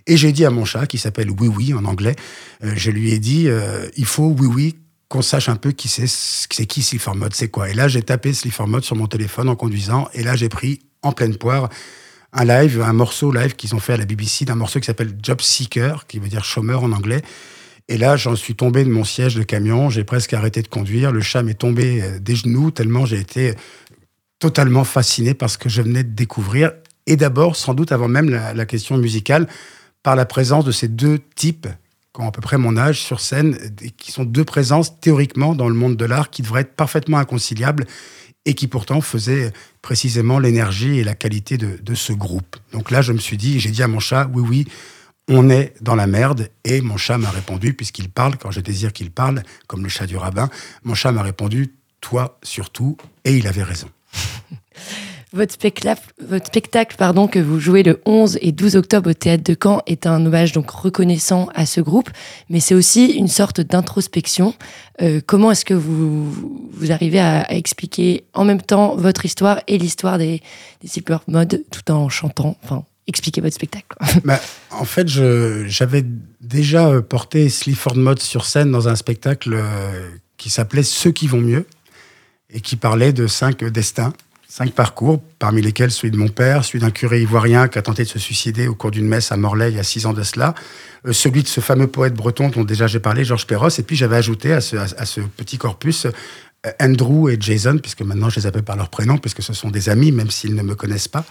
Et 0.07 0.17
j'ai 0.17 0.31
dit 0.31 0.45
à 0.45 0.49
mon 0.49 0.65
chat, 0.65 0.87
qui 0.87 0.97
s'appelle 0.97 1.29
Oui 1.29 1.47
Oui 1.47 1.73
en 1.73 1.85
anglais, 1.85 2.15
euh, 2.63 2.73
je 2.75 2.91
lui 2.91 3.11
ai 3.11 3.19
dit, 3.19 3.47
euh, 3.47 3.87
il 3.95 4.05
faut 4.05 4.35
Oui 4.37 4.47
Oui 4.47 4.75
qu'on 5.07 5.21
sache 5.21 5.49
un 5.49 5.55
peu 5.55 5.71
qui 5.71 5.87
c'est, 5.87 6.07
c'est 6.07 6.65
qui 6.67 6.83
Sleaford 6.83 7.15
Mode, 7.15 7.33
c'est 7.33 7.49
quoi. 7.49 7.69
Et 7.69 7.73
là, 7.73 7.87
j'ai 7.87 8.03
tapé 8.03 8.33
Sleaford 8.33 8.67
Mode 8.67 8.83
sur 8.83 8.95
mon 8.95 9.07
téléphone 9.07 9.49
en 9.49 9.55
conduisant, 9.55 10.07
et 10.13 10.23
là, 10.23 10.35
j'ai 10.35 10.49
pris 10.49 10.81
en 11.01 11.11
pleine 11.11 11.35
poire 11.35 11.69
un 12.33 12.45
live, 12.45 12.81
un 12.81 12.93
morceau 12.93 13.31
live 13.31 13.55
qu'ils 13.55 13.75
ont 13.75 13.79
fait 13.79 13.93
à 13.93 13.97
la 13.97 14.05
BBC, 14.05 14.45
d'un 14.45 14.55
morceau 14.55 14.79
qui 14.79 14.85
s'appelle 14.85 15.15
Job 15.21 15.41
Seeker, 15.41 16.05
qui 16.07 16.19
veut 16.19 16.29
dire 16.29 16.43
chômeur 16.43 16.83
en 16.83 16.91
anglais. 16.91 17.21
Et 17.87 17.97
là, 17.97 18.17
j'en 18.17 18.35
suis 18.35 18.55
tombé 18.55 18.83
de 18.83 18.89
mon 18.89 19.03
siège 19.03 19.35
de 19.35 19.41
camion, 19.41 19.89
j'ai 19.89 20.03
presque 20.03 20.33
arrêté 20.33 20.61
de 20.61 20.67
conduire, 20.67 21.11
le 21.11 21.21
chat 21.21 21.41
m'est 21.41 21.55
tombé 21.55 22.03
euh, 22.03 22.19
des 22.19 22.35
genoux, 22.35 22.69
tellement 22.69 23.05
j'ai 23.05 23.19
été 23.19 23.55
totalement 24.37 24.83
fasciné 24.83 25.33
par 25.33 25.49
ce 25.49 25.57
que 25.57 25.69
je 25.69 25.81
venais 25.81 26.03
de 26.03 26.13
découvrir. 26.13 26.71
Et 27.07 27.15
d'abord, 27.15 27.55
sans 27.55 27.73
doute 27.73 27.91
avant 27.91 28.07
même 28.07 28.29
la, 28.29 28.65
question 28.65 28.97
musicale, 28.97 29.47
par 30.03 30.15
la 30.15 30.25
présence 30.25 30.63
de 30.63 30.71
ces 30.71 30.87
deux 30.87 31.19
types 31.35 31.67
qui 32.13 32.21
ont 32.21 32.27
à 32.27 32.31
peu 32.31 32.41
près 32.41 32.57
mon 32.57 32.77
âge 32.77 33.01
sur 33.01 33.19
scène, 33.19 33.57
qui 33.97 34.11
sont 34.11 34.23
deux 34.23 34.45
présences 34.45 34.99
théoriquement 34.99 35.55
dans 35.55 35.67
le 35.67 35.73
monde 35.73 35.97
de 35.97 36.05
l'art 36.05 36.29
qui 36.29 36.43
devraient 36.43 36.61
être 36.61 36.75
parfaitement 36.75 37.17
inconciliables 37.17 37.85
et 38.45 38.53
qui 38.53 38.67
pourtant 38.67 39.01
faisaient 39.01 39.51
précisément 39.81 40.39
l'énergie 40.39 40.99
et 40.99 41.03
la 41.03 41.15
qualité 41.15 41.57
de, 41.57 41.79
de, 41.81 41.95
ce 41.95 42.13
groupe. 42.13 42.57
Donc 42.73 42.91
là, 42.91 43.01
je 43.01 43.13
me 43.13 43.17
suis 43.17 43.37
dit, 43.37 43.59
j'ai 43.59 43.71
dit 43.71 43.83
à 43.83 43.87
mon 43.87 43.99
chat, 43.99 44.29
oui, 44.33 44.43
oui, 44.47 44.67
on 45.29 45.49
est 45.49 45.73
dans 45.81 45.95
la 45.95 46.07
merde. 46.07 46.49
Et 46.65 46.81
mon 46.81 46.97
chat 46.97 47.17
m'a 47.17 47.29
répondu, 47.29 47.73
puisqu'il 47.73 48.09
parle, 48.09 48.37
quand 48.37 48.51
je 48.51 48.59
désire 48.59 48.91
qu'il 48.91 49.11
parle, 49.11 49.43
comme 49.67 49.83
le 49.83 49.89
chat 49.89 50.07
du 50.07 50.17
rabbin, 50.17 50.49
mon 50.83 50.95
chat 50.95 51.11
m'a 51.11 51.21
répondu, 51.21 51.73
toi 52.01 52.39
surtout, 52.43 52.97
et 53.23 53.37
il 53.37 53.47
avait 53.47 53.63
raison. 53.63 53.89
Votre 55.31 55.53
spectacle, 55.53 56.95
pardon, 56.97 57.27
que 57.27 57.37
vous 57.37 57.59
jouez 57.59 57.83
le 57.83 58.01
11 58.05 58.39
et 58.41 58.51
12 58.51 58.75
octobre 58.75 59.11
au 59.11 59.13
Théâtre 59.13 59.43
de 59.43 59.55
Caen 59.61 59.83
est 59.85 60.07
un 60.07 60.25
hommage 60.25 60.53
donc 60.53 60.71
reconnaissant 60.71 61.49
à 61.53 61.67
ce 61.67 61.81
groupe, 61.81 62.09
mais 62.49 62.59
c'est 62.59 62.73
aussi 62.73 63.11
une 63.11 63.27
sorte 63.27 63.61
d'introspection. 63.61 64.55
Euh, 65.03 65.21
comment 65.23 65.51
est-ce 65.51 65.65
que 65.65 65.75
vous, 65.75 66.33
arrivez 66.89 67.19
à, 67.19 67.51
expliquer 67.53 68.23
en 68.33 68.43
même 68.43 68.61
temps 68.61 68.95
votre 68.95 69.23
histoire 69.23 69.61
et 69.67 69.77
l'histoire 69.77 70.17
des, 70.17 70.41
des 70.81 70.87
Silver 70.87 71.19
Mode 71.27 71.63
tout 71.69 71.91
en 71.91 72.09
chantant 72.09 72.57
enfin, 72.63 72.83
Expliquez 73.05 73.41
votre 73.41 73.55
spectacle? 73.55 73.87
bah, 74.23 74.39
en 74.71 74.85
fait, 74.85 75.07
j'avais 75.07 76.05
déjà 76.41 77.01
porté 77.01 77.49
Sleaford 77.49 77.97
Mode 77.97 78.19
sur 78.19 78.45
scène 78.45 78.71
dans 78.71 78.87
un 78.87 78.95
spectacle 78.95 79.53
euh, 79.53 80.09
qui 80.37 80.49
s'appelait 80.49 80.83
Ceux 80.83 81.11
qui 81.11 81.27
vont 81.27 81.41
mieux 81.41 81.65
et 82.51 82.61
qui 82.61 82.75
parlait 82.75 83.13
de 83.13 83.27
cinq 83.27 83.63
destins 83.63 84.13
cinq 84.49 84.71
parcours, 84.71 85.21
parmi 85.37 85.61
lesquels 85.61 85.91
celui 85.91 86.09
de 86.09 86.17
mon 86.17 86.27
père, 86.27 86.65
celui 86.65 86.79
d'un 86.79 86.89
curé 86.89 87.21
ivoirien 87.21 87.67
qui 87.67 87.77
a 87.77 87.83
tenté 87.83 88.03
de 88.03 88.09
se 88.09 88.17
suicider 88.17 88.67
au 88.67 88.73
cours 88.73 88.89
d'une 88.89 89.07
messe 89.07 89.31
à 89.31 89.37
Morlaix 89.37 89.69
il 89.69 89.77
y 89.77 89.79
a 89.79 89.83
six 89.83 90.07
ans 90.07 90.13
de 90.13 90.23
cela, 90.23 90.55
euh, 91.05 91.13
celui 91.13 91.43
de 91.43 91.47
ce 91.47 91.61
fameux 91.61 91.85
poète 91.85 92.15
breton 92.15 92.49
dont 92.49 92.63
déjà 92.63 92.87
j'ai 92.87 92.99
parlé, 92.99 93.23
Georges 93.23 93.45
Perros, 93.45 93.69
et 93.69 93.83
puis 93.83 93.95
j'avais 93.95 94.17
ajouté 94.17 94.51
à 94.51 94.59
ce, 94.59 95.21
petit 95.37 95.59
corpus 95.59 96.05
euh, 96.05 96.71
Andrew 96.81 97.29
et 97.29 97.37
Jason, 97.39 97.77
puisque 97.77 98.01
maintenant 98.01 98.29
je 98.29 98.39
les 98.39 98.47
appelle 98.47 98.63
par 98.63 98.75
leur 98.75 98.89
prénom, 98.89 99.19
puisque 99.19 99.43
ce 99.43 99.53
sont 99.53 99.69
des 99.69 99.87
amis, 99.87 100.11
même 100.11 100.31
s'ils 100.31 100.55
ne 100.55 100.63
me 100.63 100.73
connaissent 100.73 101.07
pas. 101.07 101.25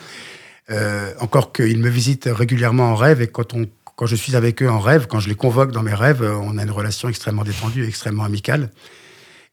Euh, 0.71 1.13
encore 1.19 1.53
qu'ils 1.53 1.81
me 1.81 1.89
visitent 1.89 2.29
régulièrement 2.31 2.93
en 2.93 2.95
rêve, 2.95 3.21
et 3.21 3.27
quand, 3.27 3.53
quand 3.97 4.07
je 4.07 4.15
suis 4.15 4.37
avec 4.37 4.63
eux 4.63 4.71
en 4.71 4.79
rêve, 4.79 5.09
quand 5.09 5.19
je 5.19 5.29
les 5.29 5.35
convoque 5.35 5.73
dans 5.73 5.83
mes 5.83 5.95
rêves, 5.95 6.23
on 6.23 6.57
a 6.57 6.63
une 6.63 6.71
relation 6.71 7.09
extrêmement 7.09 7.43
détendue 7.43 7.85
extrêmement 7.85 8.25
amicale. 8.25 8.71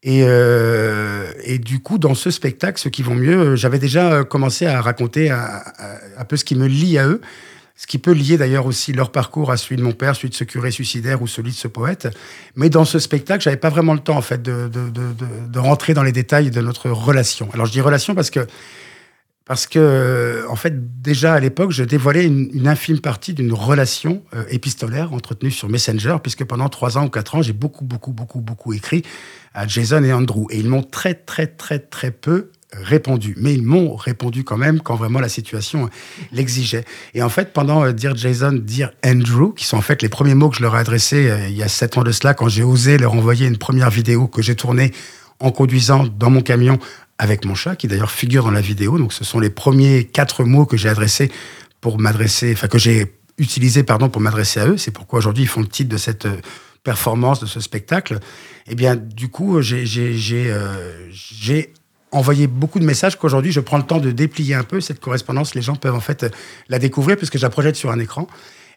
Et, 0.07 0.21
euh, 0.23 1.31
et, 1.43 1.57
du 1.57 1.79
coup, 1.79 1.97
dans 1.97 2.13
ce 2.13 2.29
spectacle, 2.29 2.79
ceux 2.79 2.91
qui 2.91 3.01
vont 3.01 3.15
mieux, 3.15 3.55
j'avais 3.55 3.79
déjà 3.79 4.23
commencé 4.23 4.67
à 4.67 4.79
raconter 4.79 5.31
un, 5.31 6.25
peu 6.29 6.37
ce 6.37 6.45
qui 6.45 6.53
me 6.53 6.67
lie 6.67 6.99
à 6.99 7.07
eux, 7.07 7.21
ce 7.75 7.87
qui 7.87 7.97
peut 7.97 8.11
lier 8.11 8.37
d'ailleurs 8.37 8.67
aussi 8.67 8.93
leur 8.93 9.11
parcours 9.11 9.51
à 9.51 9.57
celui 9.57 9.77
de 9.77 9.81
mon 9.81 9.93
père, 9.93 10.15
celui 10.15 10.29
de 10.29 10.35
ce 10.35 10.43
curé 10.43 10.69
suicidaire 10.69 11.23
ou 11.23 11.27
celui 11.27 11.49
de 11.51 11.55
ce 11.55 11.67
poète. 11.67 12.07
Mais 12.55 12.69
dans 12.69 12.85
ce 12.85 12.99
spectacle, 12.99 13.43
j'avais 13.43 13.57
pas 13.57 13.69
vraiment 13.69 13.95
le 13.95 13.99
temps 13.99 14.15
en 14.15 14.21
fait 14.21 14.43
de, 14.43 14.69
de, 14.69 15.59
rentrer 15.59 15.95
dans 15.95 16.03
les 16.03 16.11
détails 16.11 16.51
de 16.51 16.61
notre 16.61 16.91
relation. 16.91 17.49
Alors 17.53 17.65
je 17.65 17.71
dis 17.71 17.81
relation 17.81 18.13
parce 18.13 18.29
que 18.29 18.41
parce 19.45 19.67
que, 19.67 20.43
en 20.49 20.55
fait, 20.55 21.01
déjà 21.01 21.35
à 21.35 21.39
l'époque, 21.39 21.71
je 21.71 21.83
dévoilais 21.83 22.25
une, 22.25 22.67
infime 22.67 22.99
partie 22.99 23.33
d'une 23.33 23.53
relation 23.53 24.23
euh, 24.33 24.43
épistolaire 24.49 25.13
entretenue 25.13 25.51
sur 25.51 25.69
Messenger, 25.69 26.17
puisque 26.21 26.43
pendant 26.45 26.67
trois 26.67 26.97
ans 26.97 27.05
ou 27.05 27.09
quatre 27.09 27.35
ans, 27.35 27.43
j'ai 27.43 27.53
beaucoup, 27.53 27.85
beaucoup, 27.85 28.11
beaucoup, 28.11 28.41
beaucoup 28.41 28.73
écrit 28.73 29.03
à 29.53 29.67
Jason 29.67 30.03
et 30.03 30.11
Andrew. 30.11 30.47
Et 30.49 30.57
ils 30.57 30.67
m'ont 30.67 30.81
très, 30.81 31.13
très, 31.13 31.45
très, 31.45 31.77
très 31.77 32.09
peu 32.09 32.49
répondu. 32.73 33.35
Mais 33.37 33.53
ils 33.53 33.61
m'ont 33.61 33.95
répondu 33.95 34.43
quand 34.43 34.57
même 34.57 34.81
quand 34.81 34.95
vraiment 34.95 35.19
la 35.19 35.29
situation 35.29 35.91
l'exigeait. 36.31 36.83
Et 37.13 37.21
en 37.21 37.29
fait, 37.29 37.53
pendant 37.53 37.85
euh, 37.85 37.91
Dire 37.91 38.15
Jason, 38.15 38.53
Dire 38.53 38.91
Andrew, 39.05 39.53
qui 39.53 39.65
sont 39.65 39.77
en 39.77 39.81
fait 39.81 40.01
les 40.01 40.09
premiers 40.09 40.33
mots 40.33 40.49
que 40.49 40.57
je 40.57 40.63
leur 40.63 40.75
ai 40.75 40.79
adressés 40.79 41.29
euh, 41.29 41.47
il 41.47 41.55
y 41.55 41.61
a 41.61 41.67
sept 41.67 41.99
ans 41.99 42.03
de 42.03 42.11
cela, 42.11 42.33
quand 42.33 42.49
j'ai 42.49 42.63
osé 42.63 42.97
leur 42.97 43.13
envoyer 43.13 43.45
une 43.45 43.57
première 43.57 43.91
vidéo 43.91 44.27
que 44.27 44.41
j'ai 44.41 44.55
tournée 44.55 44.91
en 45.39 45.51
conduisant 45.51 46.05
dans 46.05 46.29
mon 46.29 46.41
camion 46.41 46.79
avec 47.17 47.45
mon 47.45 47.55
chat, 47.55 47.75
qui 47.75 47.87
d'ailleurs 47.87 48.11
figure 48.11 48.43
dans 48.43 48.51
la 48.51 48.61
vidéo. 48.61 48.97
Donc, 48.97 49.13
ce 49.13 49.23
sont 49.23 49.39
les 49.39 49.49
premiers 49.49 50.03
quatre 50.05 50.43
mots 50.43 50.65
que 50.65 50.77
j'ai 50.77 50.89
adressés 50.89 51.31
pour 51.81 51.99
m'adresser, 51.99 52.53
enfin, 52.53 52.67
que 52.67 52.77
j'ai 52.77 53.13
utilisés, 53.37 53.83
pardon, 53.83 54.09
pour 54.09 54.21
m'adresser 54.21 54.59
à 54.59 54.67
eux. 54.67 54.77
C'est 54.77 54.91
pourquoi 54.91 55.19
aujourd'hui 55.19 55.43
ils 55.43 55.47
font 55.47 55.61
le 55.61 55.67
titre 55.67 55.89
de 55.89 55.97
cette 55.97 56.25
euh, 56.25 56.37
performance, 56.83 57.39
de 57.39 57.45
ce 57.45 57.59
spectacle. 57.59 58.19
Eh 58.67 58.75
bien, 58.75 58.95
du 58.95 59.29
coup, 59.29 59.57
euh, 59.57 59.61
j'ai 61.11 61.73
envoyé 62.11 62.47
beaucoup 62.47 62.79
de 62.79 62.85
messages 62.85 63.17
qu'aujourd'hui 63.17 63.51
je 63.51 63.59
prends 63.59 63.77
le 63.77 63.83
temps 63.83 63.99
de 63.99 64.11
déplier 64.11 64.55
un 64.55 64.63
peu 64.63 64.79
cette 64.79 64.99
correspondance. 64.99 65.53
Les 65.53 65.61
gens 65.61 65.75
peuvent 65.75 65.95
en 65.95 65.99
fait 65.99 66.25
la 66.69 66.79
découvrir 66.79 67.17
puisque 67.17 67.37
je 67.37 67.43
la 67.43 67.49
projette 67.49 67.75
sur 67.75 67.91
un 67.91 67.99
écran. 67.99 68.27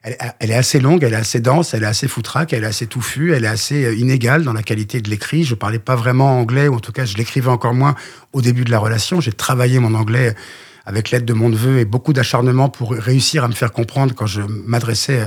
Elle, 0.02 0.50
est 0.50 0.54
assez 0.54 0.78
longue, 0.78 1.02
elle 1.02 1.12
est 1.12 1.16
assez 1.16 1.40
dense, 1.40 1.74
elle 1.74 1.82
est 1.82 1.86
assez 1.86 2.06
foutraque, 2.06 2.52
elle 2.52 2.62
est 2.62 2.68
assez 2.68 2.86
touffue, 2.86 3.32
elle 3.34 3.44
est 3.44 3.48
assez 3.48 3.84
euh, 3.84 3.94
inégale 3.94 4.44
dans 4.44 4.52
la 4.52 4.62
qualité 4.62 5.00
de 5.00 5.10
l'écrit. 5.10 5.44
Je 5.44 5.54
parlais 5.54 5.80
pas 5.80 5.96
vraiment 5.96 6.38
anglais, 6.38 6.68
ou 6.68 6.74
en 6.74 6.80
tout 6.80 6.92
cas 6.92 7.04
je 7.04 7.16
l'écrivais 7.16 7.50
encore 7.50 7.74
moins 7.74 7.96
au 8.32 8.40
début 8.40 8.64
de 8.64 8.70
la 8.70 8.78
relation. 8.78 9.20
J'ai 9.20 9.32
travaillé 9.32 9.80
mon 9.80 9.94
anglais 9.94 10.34
avec 10.86 11.10
l'aide 11.10 11.24
de 11.24 11.32
mon 11.32 11.48
neveu 11.48 11.78
et 11.78 11.84
beaucoup 11.84 12.12
d'acharnement 12.12 12.68
pour 12.68 12.92
réussir 12.92 13.44
à 13.44 13.48
me 13.48 13.52
faire 13.52 13.72
comprendre 13.72 14.14
quand 14.14 14.26
je 14.26 14.40
m'adressais 14.40 15.26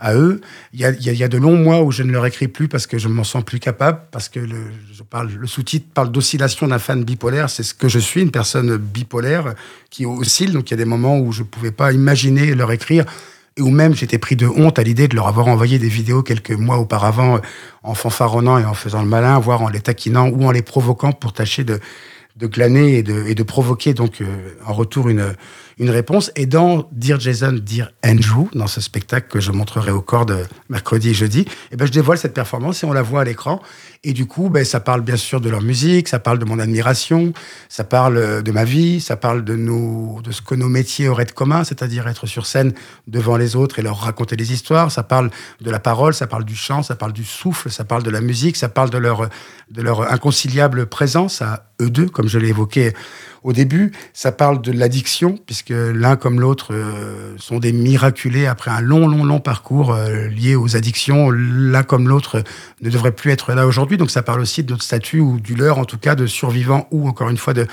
à 0.00 0.14
eux. 0.14 0.40
Il 0.72 0.80
y, 0.80 0.84
a, 1.24 1.28
de 1.28 1.38
longs 1.38 1.56
mois 1.56 1.82
où 1.82 1.90
je 1.90 2.02
ne 2.02 2.12
leur 2.12 2.26
écris 2.26 2.48
plus 2.48 2.68
parce 2.68 2.86
que 2.86 2.98
je 2.98 3.08
m'en 3.08 3.24
sens 3.24 3.44
plus 3.44 3.58
capable, 3.58 4.00
parce 4.10 4.28
que 4.28 4.40
je 4.46 5.02
parle, 5.02 5.30
le 5.30 5.46
sous-titre 5.46 5.86
parle 5.92 6.12
d'oscillation 6.12 6.68
d'un 6.68 6.78
fan 6.78 7.04
bipolaire. 7.04 7.50
C'est 7.50 7.62
ce 7.62 7.74
que 7.74 7.88
je 7.88 7.98
suis, 7.98 8.20
une 8.20 8.30
personne 8.30 8.76
bipolaire 8.76 9.54
qui 9.90 10.06
oscille. 10.06 10.52
Donc 10.52 10.70
il 10.70 10.72
y 10.72 10.74
a 10.74 10.78
des 10.78 10.84
moments 10.84 11.18
où 11.18 11.32
je 11.32 11.42
ne 11.42 11.46
pouvais 11.46 11.72
pas 11.72 11.92
imaginer 11.92 12.54
leur 12.54 12.70
écrire 12.72 13.04
où 13.60 13.70
même 13.70 13.94
j'étais 13.94 14.18
pris 14.18 14.36
de 14.36 14.46
honte 14.46 14.78
à 14.78 14.82
l'idée 14.82 15.08
de 15.08 15.16
leur 15.16 15.28
avoir 15.28 15.48
envoyé 15.48 15.78
des 15.78 15.88
vidéos 15.88 16.22
quelques 16.22 16.52
mois 16.52 16.78
auparavant 16.78 17.40
en 17.82 17.94
fanfaronnant 17.94 18.58
et 18.58 18.64
en 18.64 18.74
faisant 18.74 19.02
le 19.02 19.08
malin, 19.08 19.38
voire 19.38 19.62
en 19.62 19.68
les 19.68 19.80
taquinant 19.80 20.28
ou 20.28 20.44
en 20.44 20.50
les 20.50 20.62
provoquant 20.62 21.12
pour 21.12 21.32
tâcher 21.32 21.64
de, 21.64 21.80
glaner 22.40 22.98
et 22.98 23.02
de, 23.02 23.42
provoquer 23.42 23.94
donc 23.94 24.20
euh, 24.20 24.26
en 24.64 24.72
retour 24.72 25.08
une, 25.08 25.34
réponse. 25.80 26.30
Et 26.36 26.46
dans 26.46 26.88
Dear 26.92 27.20
Jason, 27.20 27.52
Dear 27.52 27.90
Andrew, 28.04 28.48
dans 28.54 28.66
ce 28.66 28.80
spectacle 28.80 29.28
que 29.28 29.40
je 29.40 29.52
montrerai 29.52 29.90
au 29.90 30.00
corps 30.00 30.26
de 30.26 30.44
mercredi 30.68 31.10
et 31.10 31.14
jeudi, 31.14 31.46
et 31.72 31.76
ben, 31.76 31.86
je 31.86 31.92
dévoile 31.92 32.18
cette 32.18 32.34
performance 32.34 32.82
et 32.82 32.86
on 32.86 32.92
la 32.92 33.02
voit 33.02 33.22
à 33.22 33.24
l'écran. 33.24 33.60
Et 34.04 34.12
du 34.12 34.26
coup, 34.26 34.48
ben, 34.48 34.64
ça 34.64 34.78
parle 34.78 35.00
bien 35.00 35.16
sûr 35.16 35.40
de 35.40 35.50
leur 35.50 35.60
musique, 35.60 36.06
ça 36.06 36.20
parle 36.20 36.38
de 36.38 36.44
mon 36.44 36.60
admiration, 36.60 37.32
ça 37.68 37.82
parle 37.82 38.16
euh, 38.16 38.42
de 38.42 38.52
ma 38.52 38.64
vie, 38.64 39.00
ça 39.00 39.16
parle 39.16 39.44
de, 39.44 39.56
nos, 39.56 40.20
de 40.22 40.30
ce 40.30 40.40
que 40.40 40.54
nos 40.54 40.68
métiers 40.68 41.08
auraient 41.08 41.24
de 41.24 41.32
commun, 41.32 41.64
c'est-à-dire 41.64 42.06
être 42.06 42.26
sur 42.26 42.46
scène 42.46 42.72
devant 43.08 43.36
les 43.36 43.56
autres 43.56 43.80
et 43.80 43.82
leur 43.82 43.98
raconter 43.98 44.36
des 44.36 44.52
histoires. 44.52 44.92
Ça 44.92 45.02
parle 45.02 45.30
de 45.60 45.70
la 45.70 45.80
parole, 45.80 46.14
ça 46.14 46.28
parle 46.28 46.44
du 46.44 46.54
chant, 46.54 46.84
ça 46.84 46.94
parle 46.94 47.12
du 47.12 47.24
souffle, 47.24 47.70
ça 47.70 47.84
parle 47.84 48.04
de 48.04 48.10
la 48.10 48.20
musique, 48.20 48.56
ça 48.56 48.68
parle 48.68 48.90
de 48.90 48.98
leur, 48.98 49.28
de 49.70 49.82
leur 49.82 50.12
inconciliable 50.12 50.86
présence 50.86 51.42
à 51.42 51.64
eux 51.80 51.90
deux, 51.90 52.08
comme 52.08 52.28
je 52.28 52.38
l'ai 52.38 52.48
évoqué 52.48 52.92
au 53.42 53.52
début. 53.52 53.92
Ça 54.12 54.32
parle 54.32 54.60
de 54.60 54.72
l'addiction, 54.72 55.38
puisque 55.46 55.70
l'un 55.70 56.16
comme 56.16 56.40
l'autre 56.40 56.74
euh, 56.74 57.34
sont 57.38 57.58
des 57.58 57.72
miraculés 57.72 58.46
après 58.46 58.70
un 58.70 58.80
long, 58.80 59.08
long, 59.08 59.24
long 59.24 59.40
parcours 59.40 59.92
euh, 59.92 60.28
lié 60.28 60.54
aux 60.56 60.76
addictions. 60.76 61.30
L'un 61.30 61.82
comme 61.82 62.08
l'autre 62.08 62.42
ne 62.82 62.90
devrait 62.90 63.12
plus 63.12 63.30
être 63.30 63.54
là 63.54 63.66
aujourd'hui. 63.66 63.87
Donc 63.96 64.10
ça 64.10 64.22
parle 64.22 64.40
aussi 64.40 64.62
de 64.62 64.70
notre 64.70 64.82
statut, 64.82 65.20
ou 65.20 65.40
du 65.40 65.54
leur 65.54 65.78
en 65.78 65.84
tout 65.84 65.98
cas, 65.98 66.14
de 66.14 66.26
survivant, 66.26 66.86
ou 66.90 67.08
encore 67.08 67.30
une 67.30 67.36
fois 67.36 67.54
de, 67.54 67.66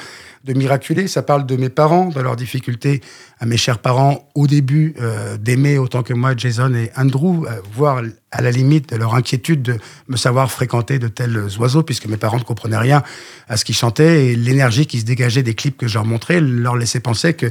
de 0.44 0.54
miraculés. 0.54 1.08
Ça 1.08 1.22
parle 1.22 1.46
de 1.46 1.56
mes 1.56 1.70
parents, 1.70 2.10
de 2.10 2.20
leurs 2.22 2.36
difficultés 2.36 3.02
à 3.40 3.46
mes 3.46 3.58
chers 3.58 3.80
parents 3.80 4.30
au 4.36 4.48
début 4.48 4.96
euh, 5.02 5.38
d'aimer 5.38 5.78
autant 5.78 6.04
que 6.04 6.14
moi 6.14 6.34
Jason 6.38 6.74
et 6.74 6.92
Andrew, 6.96 7.46
euh, 7.46 7.60
voire 7.74 8.02
à 8.32 8.42
la 8.42 8.52
limite 8.52 8.90
de 8.90 8.96
leur 8.96 9.16
inquiétude 9.16 9.62
de 9.62 9.78
me 10.08 10.18
savoir 10.18 10.52
fréquenter 10.52 11.00
de 11.00 11.08
tels 11.08 11.38
oiseaux, 11.60 11.84
puisque 11.84 12.06
mes 12.06 12.18
parents 12.18 12.38
ne 12.38 12.44
comprenaient 12.44 12.78
rien 12.78 13.04
à 13.48 13.58
ce 13.58 13.66
qu'ils 13.66 13.76
chantaient 13.76 14.28
et 14.28 14.36
l'énergie 14.36 14.86
qui 14.86 15.00
se 15.00 15.06
dégageait 15.06 15.44
des 15.44 15.56
clips 15.56 15.78
que 15.78 15.88
je 15.88 15.96
leur 15.96 16.06
montrais 16.06 16.40
leur 16.42 16.76
laissait 16.76 17.00
penser 17.00 17.34
que 17.34 17.48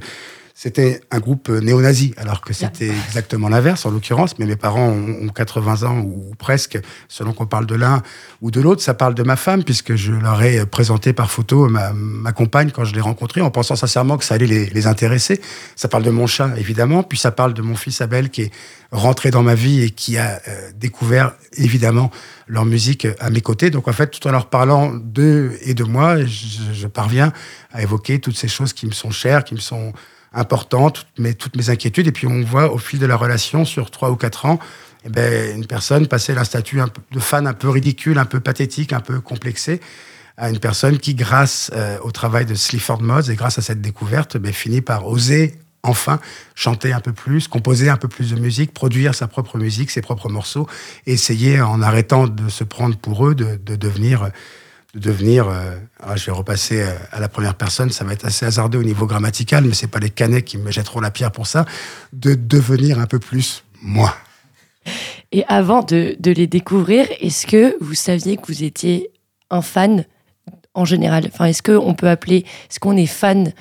c'était 0.56 1.00
un 1.10 1.18
groupe 1.18 1.48
néo-nazi, 1.48 2.14
alors 2.16 2.40
que 2.40 2.52
c'était 2.52 2.92
exactement 3.06 3.48
l'inverse 3.48 3.84
en 3.86 3.90
l'occurrence. 3.90 4.38
Mais 4.38 4.46
mes 4.46 4.54
parents 4.54 4.86
ont, 4.86 5.26
ont 5.26 5.28
80 5.28 5.82
ans 5.82 5.98
ou 5.98 6.32
presque, 6.38 6.78
selon 7.08 7.32
qu'on 7.32 7.46
parle 7.46 7.66
de 7.66 7.74
l'un 7.74 8.04
ou 8.40 8.52
de 8.52 8.60
l'autre. 8.60 8.80
Ça 8.80 8.94
parle 8.94 9.16
de 9.16 9.24
ma 9.24 9.34
femme, 9.34 9.64
puisque 9.64 9.96
je 9.96 10.12
leur 10.12 10.40
ai 10.44 10.64
présenté 10.64 11.12
par 11.12 11.28
photo 11.28 11.68
ma, 11.68 11.92
ma 11.92 12.30
compagne 12.30 12.70
quand 12.70 12.84
je 12.84 12.94
l'ai 12.94 13.00
rencontrée, 13.00 13.40
en 13.40 13.50
pensant 13.50 13.74
sincèrement 13.74 14.16
que 14.16 14.24
ça 14.24 14.36
allait 14.36 14.46
les, 14.46 14.66
les 14.66 14.86
intéresser. 14.86 15.40
Ça 15.74 15.88
parle 15.88 16.04
de 16.04 16.10
mon 16.10 16.28
chat, 16.28 16.52
évidemment. 16.56 17.02
Puis 17.02 17.18
ça 17.18 17.32
parle 17.32 17.52
de 17.52 17.60
mon 17.60 17.74
fils 17.74 18.00
Abel, 18.00 18.30
qui 18.30 18.42
est 18.42 18.52
rentré 18.92 19.32
dans 19.32 19.42
ma 19.42 19.56
vie 19.56 19.82
et 19.82 19.90
qui 19.90 20.18
a 20.18 20.40
euh, 20.46 20.70
découvert, 20.76 21.34
évidemment, 21.56 22.12
leur 22.46 22.64
musique 22.64 23.08
à 23.18 23.28
mes 23.28 23.40
côtés. 23.40 23.70
Donc 23.70 23.88
en 23.88 23.92
fait, 23.92 24.06
tout 24.06 24.24
en 24.28 24.30
leur 24.30 24.48
parlant 24.48 24.94
d'eux 24.94 25.58
et 25.62 25.74
de 25.74 25.82
moi, 25.82 26.24
je, 26.24 26.72
je 26.72 26.86
parviens 26.86 27.32
à 27.72 27.82
évoquer 27.82 28.20
toutes 28.20 28.36
ces 28.36 28.46
choses 28.46 28.72
qui 28.72 28.86
me 28.86 28.92
sont 28.92 29.10
chères, 29.10 29.42
qui 29.42 29.54
me 29.54 29.60
sont 29.60 29.92
importantes, 30.34 31.06
toutes 31.06 31.18
mes, 31.18 31.34
toutes 31.34 31.56
mes 31.56 31.70
inquiétudes. 31.70 32.06
Et 32.06 32.12
puis 32.12 32.26
on 32.26 32.42
voit 32.42 32.72
au 32.72 32.78
fil 32.78 32.98
de 32.98 33.06
la 33.06 33.16
relation, 33.16 33.64
sur 33.64 33.90
trois 33.90 34.10
ou 34.10 34.16
quatre 34.16 34.46
ans, 34.46 34.58
eh 35.04 35.08
ben, 35.08 35.56
une 35.56 35.66
personne 35.66 36.06
passer 36.06 36.34
d'un 36.34 36.44
statut 36.44 36.78
de 37.12 37.20
fan 37.20 37.46
un 37.46 37.52
peu 37.52 37.68
ridicule, 37.68 38.18
un 38.18 38.24
peu 38.24 38.40
pathétique, 38.40 38.92
un 38.92 39.00
peu 39.00 39.20
complexé, 39.20 39.80
à 40.36 40.50
une 40.50 40.58
personne 40.58 40.98
qui, 40.98 41.14
grâce 41.14 41.70
euh, 41.74 41.98
au 42.02 42.10
travail 42.10 42.46
de 42.46 42.54
Sleaford 42.54 43.02
Mods 43.02 43.30
et 43.30 43.36
grâce 43.36 43.58
à 43.58 43.62
cette 43.62 43.80
découverte, 43.80 44.36
ben, 44.36 44.52
finit 44.52 44.80
par 44.80 45.06
oser 45.06 45.58
enfin 45.86 46.18
chanter 46.54 46.94
un 46.94 47.00
peu 47.00 47.12
plus, 47.12 47.46
composer 47.46 47.90
un 47.90 47.98
peu 47.98 48.08
plus 48.08 48.30
de 48.30 48.40
musique, 48.40 48.72
produire 48.72 49.14
sa 49.14 49.28
propre 49.28 49.58
musique, 49.58 49.90
ses 49.90 50.00
propres 50.00 50.30
morceaux, 50.30 50.66
essayer, 51.06 51.60
en 51.60 51.82
arrêtant 51.82 52.26
de 52.26 52.48
se 52.48 52.64
prendre 52.64 52.96
pour 52.96 53.26
eux, 53.26 53.34
de 53.34 53.76
devenir 53.76 54.30
de 54.94 55.00
devenir, 55.00 55.48
euh, 55.48 55.76
alors 56.00 56.16
je 56.16 56.26
vais 56.26 56.32
repasser 56.32 56.82
euh, 56.82 56.92
à 57.10 57.20
la 57.20 57.28
première 57.28 57.54
personne, 57.54 57.90
ça 57.90 58.04
va 58.04 58.12
être 58.12 58.24
assez 58.24 58.46
hasardeux 58.46 58.78
au 58.78 58.84
niveau 58.84 59.06
grammatical, 59.06 59.64
mais 59.64 59.74
c'est 59.74 59.88
pas 59.88 59.98
les 59.98 60.10
canets 60.10 60.44
qui 60.44 60.56
me 60.56 60.70
jetteront 60.70 61.00
la 61.00 61.10
pierre 61.10 61.32
pour 61.32 61.46
ça, 61.46 61.64
de 62.12 62.34
devenir 62.34 62.98
un 63.00 63.06
peu 63.06 63.18
plus 63.18 63.64
moi. 63.82 64.14
Et 65.32 65.44
avant 65.48 65.82
de, 65.82 66.16
de 66.20 66.30
les 66.30 66.46
découvrir, 66.46 67.06
est-ce 67.20 67.46
que 67.46 67.76
vous 67.80 67.94
saviez 67.94 68.36
que 68.36 68.46
vous 68.46 68.62
étiez 68.62 69.10
un 69.50 69.62
fan 69.62 70.04
en 70.74 70.84
général? 70.84 71.28
Enfin, 71.32 71.46
est-ce 71.46 71.62
qu'on 71.62 71.94
peut 71.94 72.08
appeler, 72.08 72.44
est-ce 72.70 72.78
qu'on 72.78 72.96
est 72.96 73.06
fan, 73.06 73.52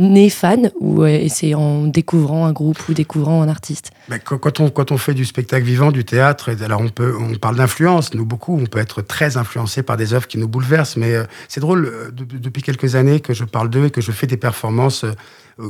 né 0.00 0.30
fan, 0.30 0.70
ou 0.80 1.02
euh, 1.02 1.26
c'est 1.28 1.52
en 1.54 1.86
découvrant 1.86 2.46
un 2.46 2.52
groupe 2.52 2.88
ou 2.88 2.94
découvrant 2.94 3.42
un 3.42 3.48
artiste? 3.48 3.90
Quand, 4.24 4.90
on, 4.90 4.98
fait 4.98 5.12
du 5.12 5.26
spectacle 5.26 5.64
vivant, 5.64 5.92
du 5.92 6.04
théâtre, 6.04 6.50
alors 6.62 6.80
on, 6.80 7.34
parle 7.36 7.56
d'influence, 7.56 8.14
nous 8.14 8.24
beaucoup, 8.24 8.58
on 8.58 8.64
peut 8.64 8.78
être 8.78 9.02
très 9.02 9.36
influencé 9.36 9.82
par 9.82 9.98
des 9.98 10.14
œuvres 10.14 10.26
qui 10.26 10.38
nous 10.38 10.48
bouleversent, 10.48 10.96
mais 10.96 11.14
euh, 11.14 11.24
c'est 11.48 11.60
drôle, 11.60 11.84
euh, 11.86 12.10
de- 12.10 12.24
depuis 12.38 12.62
quelques 12.62 12.94
années 12.94 13.20
que 13.20 13.34
je 13.34 13.44
parle 13.44 13.68
d'eux 13.68 13.86
et 13.86 13.90
que 13.90 14.00
je 14.00 14.10
fais 14.10 14.26
des 14.26 14.38
performances 14.38 15.04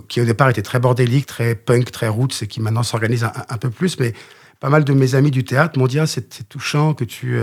qui 0.09 0.21
au 0.21 0.25
départ 0.25 0.49
étaient 0.49 0.63
très 0.63 0.79
bordéliques, 0.79 1.27
très 1.27 1.57
punk, 1.57 1.91
très 1.91 2.07
roots, 2.07 2.43
et 2.43 2.47
qui 2.47 2.61
maintenant 2.61 2.85
s'organisent 2.85 3.25
un, 3.25 3.57
peu 3.57 3.71
plus, 3.71 3.99
mais 3.99 4.13
pas 4.61 4.69
mal 4.69 4.85
de 4.85 4.93
mes 4.93 5.17
amis 5.17 5.33
du 5.33 5.43
théâtre 5.43 5.77
m'ont 5.81 5.89
dit 5.89 5.99
ah, 5.99 6.07
c'est 6.07 6.49
touchant 6.49 6.95
que 6.95 7.03
tu, 7.03 7.41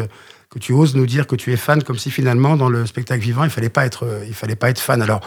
que 0.49 0.57
tu 0.57 0.71
oses 0.71 0.95
nous 0.95 1.05
dire 1.05 1.27
que 1.27 1.35
tu 1.35 1.51
es 1.51 1.57
fan, 1.57 1.83
comme 1.83 1.97
si 1.97 2.09
finalement 2.09 2.55
dans 2.55 2.69
le 2.69 2.85
spectacle 2.85 3.21
vivant, 3.21 3.43
il 3.43 3.49
fallait 3.49 3.67
pas 3.67 3.85
être, 3.85 4.21
il 4.25 4.33
fallait 4.33 4.55
pas 4.55 4.69
être 4.69 4.79
fan. 4.79 5.01
Alors, 5.01 5.19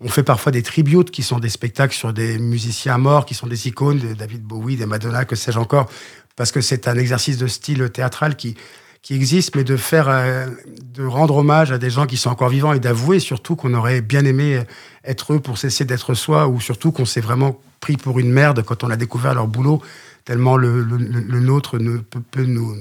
on 0.00 0.08
fait 0.08 0.22
parfois 0.22 0.52
des 0.52 0.62
tributes 0.62 1.10
qui 1.10 1.22
sont 1.22 1.38
des 1.40 1.48
spectacles 1.48 1.94
sur 1.94 2.12
des 2.12 2.38
musiciens 2.38 2.98
morts, 2.98 3.26
qui 3.26 3.34
sont 3.34 3.46
des 3.48 3.66
icônes, 3.68 4.00
David 4.18 4.42
Bowie, 4.42 4.76
des 4.76 4.86
Madonna, 4.86 5.24
que 5.24 5.34
sais-je 5.36 5.58
encore, 5.58 5.88
parce 6.36 6.52
que 6.52 6.60
c'est 6.60 6.86
un 6.86 6.96
exercice 6.96 7.36
de 7.38 7.48
style 7.48 7.90
théâtral 7.90 8.36
qui, 8.36 8.54
qui 9.02 9.14
existe, 9.14 9.56
mais 9.56 9.64
de 9.64 9.76
faire, 9.76 10.08
euh, 10.08 10.46
de 10.94 11.04
rendre 11.04 11.36
hommage 11.36 11.72
à 11.72 11.78
des 11.78 11.90
gens 11.90 12.06
qui 12.06 12.16
sont 12.16 12.30
encore 12.30 12.48
vivants 12.48 12.72
et 12.72 12.78
d'avouer 12.80 13.18
surtout 13.18 13.56
qu'on 13.56 13.74
aurait 13.74 14.00
bien 14.00 14.24
aimé 14.24 14.62
être 15.04 15.32
eux 15.34 15.40
pour 15.40 15.58
cesser 15.58 15.84
d'être 15.84 16.14
soi, 16.14 16.46
ou 16.46 16.60
surtout 16.60 16.92
qu'on 16.92 17.04
s'est 17.06 17.20
vraiment 17.20 17.60
pris 17.80 17.96
pour 17.96 18.20
une 18.20 18.30
merde 18.30 18.62
quand 18.62 18.84
on 18.84 18.90
a 18.90 18.96
découvert 18.96 19.34
leur 19.34 19.48
boulot, 19.48 19.82
tellement 20.24 20.56
le, 20.56 20.82
le- 20.82 20.96
le- 20.96 21.20
le 21.20 21.40
nôtre 21.40 21.78
ne 21.78 21.98
peut, 21.98 22.20
peut 22.30 22.44
nous, 22.44 22.76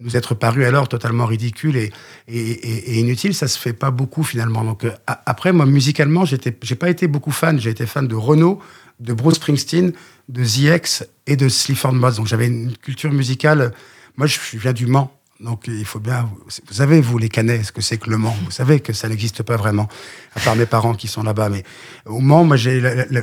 nous 0.00 0.16
être 0.16 0.34
paru 0.34 0.64
alors 0.64 0.88
totalement 0.88 1.26
ridicule 1.26 1.76
et, 1.76 1.92
et, 2.28 2.38
et- 2.38 2.90
et 2.92 2.98
inutile. 3.00 3.34
Ça 3.34 3.48
se 3.48 3.58
fait 3.58 3.72
pas 3.72 3.90
beaucoup 3.90 4.22
finalement. 4.22 4.64
Donc 4.64 4.84
euh, 4.84 4.92
après, 5.06 5.52
moi 5.52 5.66
musicalement, 5.66 6.24
j'étais, 6.24 6.56
j'ai 6.62 6.76
pas 6.76 6.88
été 6.90 7.08
beaucoup 7.08 7.32
fan. 7.32 7.58
J'ai 7.60 7.70
été 7.70 7.84
fan 7.86 8.06
de 8.06 8.14
Renaud, 8.14 8.60
de 9.00 9.12
Bruce 9.12 9.36
Springsteen, 9.36 9.92
de 10.28 10.44
The 10.44 10.76
X 10.76 11.04
et 11.26 11.36
de 11.36 11.48
Sleaford 11.48 11.94
Mods. 11.94 12.16
Donc 12.16 12.26
j'avais 12.26 12.46
une 12.46 12.76
culture 12.76 13.12
musicale. 13.12 13.72
Moi, 14.16 14.26
je 14.26 14.38
viens 14.58 14.72
du 14.72 14.86
Mans. 14.86 15.12
Donc 15.40 15.68
il 15.68 15.84
faut 15.84 16.00
bien. 16.00 16.28
Vous 16.66 16.72
savez, 16.74 17.00
vous, 17.00 17.16
les 17.16 17.28
Canets, 17.28 17.62
ce 17.62 17.70
que 17.70 17.80
c'est 17.80 17.96
que 17.96 18.10
le 18.10 18.16
Mans. 18.16 18.36
Vous 18.44 18.50
savez 18.50 18.80
que 18.80 18.92
ça 18.92 19.08
n'existe 19.08 19.44
pas 19.44 19.56
vraiment, 19.56 19.88
à 20.34 20.40
part 20.40 20.56
mes 20.56 20.66
parents 20.66 20.94
qui 20.94 21.06
sont 21.06 21.22
là-bas. 21.22 21.48
Mais 21.48 21.62
au 22.06 22.18
Mans, 22.18 22.44
moi, 22.44 22.56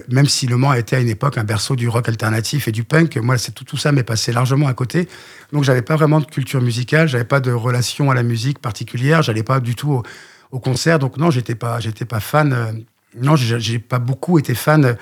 même 0.09 0.25
si 0.27 0.47
le 0.47 0.55
Mans 0.55 0.69
a 0.69 0.79
été 0.79 0.95
à 0.95 0.99
une 0.99 1.09
époque 1.09 1.37
un 1.37 1.43
berceau 1.43 1.75
du 1.75 1.89
rock 1.89 2.07
alternatif 2.07 2.69
et 2.69 2.71
du 2.71 2.85
punk, 2.85 3.17
moi, 3.17 3.37
c'est 3.37 3.51
tout, 3.51 3.65
tout 3.65 3.75
ça 3.75 3.91
m'est 3.91 4.03
passé 4.03 4.31
largement 4.31 4.67
à 4.67 4.73
côté. 4.73 5.09
Donc 5.51 5.65
j'avais 5.65 5.81
pas 5.81 5.97
vraiment 5.97 6.21
de 6.21 6.25
culture 6.25 6.61
musicale, 6.61 7.09
j'avais 7.09 7.25
pas 7.25 7.41
de 7.41 7.51
relation 7.51 8.09
à 8.11 8.15
la 8.15 8.23
musique 8.23 8.59
particulière, 8.59 9.21
j'allais 9.21 9.43
pas 9.43 9.59
du 9.59 9.75
tout 9.75 9.91
au, 9.91 10.03
au 10.51 10.59
concert. 10.59 10.99
Donc 10.99 11.17
non, 11.17 11.31
j'étais 11.31 11.55
pas, 11.55 11.81
j'étais 11.81 12.05
pas 12.05 12.21
fan. 12.21 12.53
euh, 12.53 12.71
non, 13.21 13.35
j'ai 13.35 13.59
j'ai 13.59 13.79
pas 13.79 13.99
beaucoup 13.99 14.39
été 14.39 14.55
fan. 14.55 14.85
euh, 14.85 14.93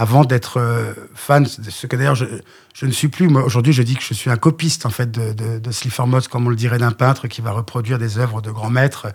avant 0.00 0.24
d'être 0.24 0.58
euh, 0.58 0.92
fan, 1.14 1.44
ce 1.44 1.86
que 1.88 1.96
d'ailleurs 1.96 2.14
je, 2.14 2.24
je 2.72 2.86
ne 2.86 2.92
suis 2.92 3.08
plus. 3.08 3.26
Moi, 3.28 3.42
aujourd'hui, 3.42 3.72
je 3.72 3.82
dis 3.82 3.96
que 3.96 4.02
je 4.02 4.14
suis 4.14 4.30
un 4.30 4.36
copiste 4.36 4.86
en 4.86 4.90
fait 4.90 5.10
de, 5.10 5.32
de, 5.32 5.58
de 5.58 6.06
Mods, 6.06 6.28
comme 6.30 6.46
on 6.46 6.50
le 6.50 6.56
dirait 6.56 6.78
d'un 6.78 6.92
peintre 6.92 7.26
qui 7.26 7.40
va 7.40 7.50
reproduire 7.50 7.98
des 7.98 8.16
œuvres 8.16 8.40
de 8.40 8.52
grands 8.52 8.70
maîtres, 8.70 9.08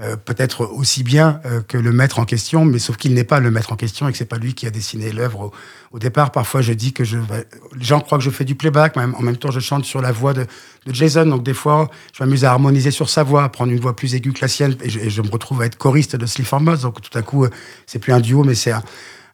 euh, 0.00 0.14
peut-être 0.14 0.64
aussi 0.66 1.02
bien 1.02 1.40
euh, 1.44 1.60
que 1.60 1.76
le 1.76 1.90
maître 1.90 2.20
en 2.20 2.24
question, 2.24 2.64
mais 2.64 2.78
sauf 2.78 2.96
qu'il 2.96 3.14
n'est 3.14 3.24
pas 3.24 3.40
le 3.40 3.50
maître 3.50 3.72
en 3.72 3.76
question 3.76 4.08
et 4.08 4.12
que 4.12 4.16
c'est 4.18 4.24
pas 4.24 4.38
lui 4.38 4.54
qui 4.54 4.64
a 4.68 4.70
dessiné 4.70 5.10
l'œuvre 5.10 5.40
au, 5.40 5.52
au 5.90 5.98
départ. 5.98 6.30
Parfois, 6.30 6.62
je 6.62 6.72
dis 6.72 6.92
que 6.92 7.02
je, 7.02 7.18
vais- 7.18 7.46
les 7.76 7.84
gens 7.84 7.98
croient 7.98 8.18
que 8.18 8.24
je 8.24 8.30
fais 8.30 8.44
du 8.44 8.54
playback, 8.54 8.94
mais 8.94 9.02
en 9.02 9.22
même 9.22 9.36
temps, 9.36 9.50
je 9.50 9.58
chante 9.60 9.84
sur 9.84 10.00
la 10.00 10.12
voix 10.12 10.34
de, 10.34 10.46
de 10.86 10.94
Jason. 10.94 11.26
Donc 11.26 11.42
des 11.42 11.52
fois, 11.52 11.90
je 12.16 12.22
m'amuse 12.22 12.44
à 12.44 12.52
harmoniser 12.52 12.92
sur 12.92 13.10
sa 13.10 13.24
voix, 13.24 13.42
à 13.42 13.48
prendre 13.48 13.72
une 13.72 13.80
voix 13.80 13.96
plus 13.96 14.14
aiguë 14.14 14.32
que 14.32 14.40
la 14.42 14.48
sienne, 14.48 14.76
et 14.82 14.88
je, 14.88 15.00
et 15.00 15.10
je 15.10 15.20
me 15.20 15.28
retrouve 15.28 15.60
à 15.62 15.66
être 15.66 15.76
choriste 15.76 16.14
de 16.14 16.26
Mods. 16.60 16.76
Donc 16.82 17.00
tout 17.00 17.18
à 17.18 17.22
coup, 17.22 17.44
euh, 17.44 17.50
c'est 17.86 17.98
plus 17.98 18.12
un 18.12 18.20
duo, 18.20 18.44
mais 18.44 18.54
c'est 18.54 18.70
un, 18.72 18.82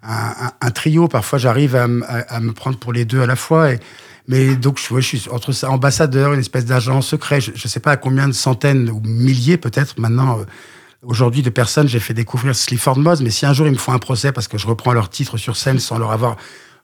un, 0.03 0.51
un- 0.61 0.70
trio. 0.70 1.09
Parfois, 1.09 1.38
j'arrive 1.38 1.74
à, 1.76 1.84
à- 1.84 2.40
me 2.40 2.53
prendre 2.53 2.78
pour 2.78 2.92
les 2.92 3.05
deux 3.05 3.20
à 3.22 3.26
la 3.26 3.36
fois. 3.36 3.70
Mais 4.26 4.57
donc, 4.57 4.78
je, 4.78 4.92
ouais, 4.94 5.01
je 5.03 5.07
suis 5.16 5.28
entre 5.30 5.53
ça, 5.53 5.70
ambassadeur, 5.70 6.32
une 6.34 6.40
espèce 6.40 6.64
d'agent 6.66 7.01
secret. 7.01 7.40
Je 7.40 7.51
ne 7.53 7.57
sais 7.68 7.80
pas 7.80 7.92
à 7.92 7.96
combien 7.96 8.28
de 8.28 8.32
centaines 8.32 8.90
ou 8.90 9.01
milliers, 9.05 9.57
peut-être 9.57 9.99
maintenant, 9.99 10.38
euh, 10.40 10.44
aujourd'hui, 11.03 11.42
de 11.42 11.51
personnes 11.51 11.88
j'ai 11.88 12.01
fait 12.01 12.14
découvrir 12.14 12.55
Sleaford 12.55 12.99
Mods. 12.99 13.22
Mais 13.22 13.30
si 13.30 13.46
un 13.46 13.53
jour 13.55 13.66
ils 13.66 13.72
me 13.72 13.78
font 13.78 13.92
un 13.92 13.99
procès 13.99 14.30
parce 14.32 14.46
que 14.49 14.59
je 14.59 14.66
reprends 14.66 14.92
leur 14.92 15.09
titre 15.09 15.36
sur 15.38 15.57
scène 15.57 15.78
sans 15.78 15.99
leur 15.99 16.12
avoir 16.12 16.36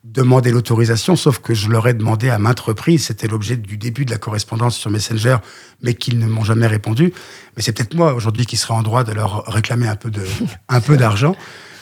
demandé 0.05 0.51
l'autorisation, 0.53 1.17
sauf 1.17 1.39
que 1.39 1.55
je 1.55 1.69
leur 1.71 1.89
ai 1.89 1.95
demandé 1.95 2.29
à 2.29 2.39
maintes 2.39 2.61
reprises, 2.61 3.07
c'était 3.07 3.27
l'objet 3.27 3.57
du 3.57 3.79
début 3.79 4.05
de 4.05 4.11
la 4.11 4.19
correspondance 4.19 4.77
sur 4.77 4.91
Messenger, 4.91 5.37
mais 5.83 5.95
qu'ils 5.95 6.19
ne 6.19 6.27
m'ont 6.27 6.45
jamais 6.45 6.67
répondu. 6.67 7.13
Mais 7.57 7.63
c'est 7.63 7.73
peut-être 7.73 7.95
moi 7.95 8.13
aujourd'hui 8.13 8.45
qui 8.45 8.57
serai 8.59 8.75
en 8.75 8.83
droit 8.83 9.03
de 9.03 9.13
leur 9.13 9.45
réclamer 9.47 9.89
un 9.89 9.97
peu 9.97 10.11
de, 10.11 10.23
un 10.69 10.81
peu 10.83 10.97
d'argent 10.99 11.35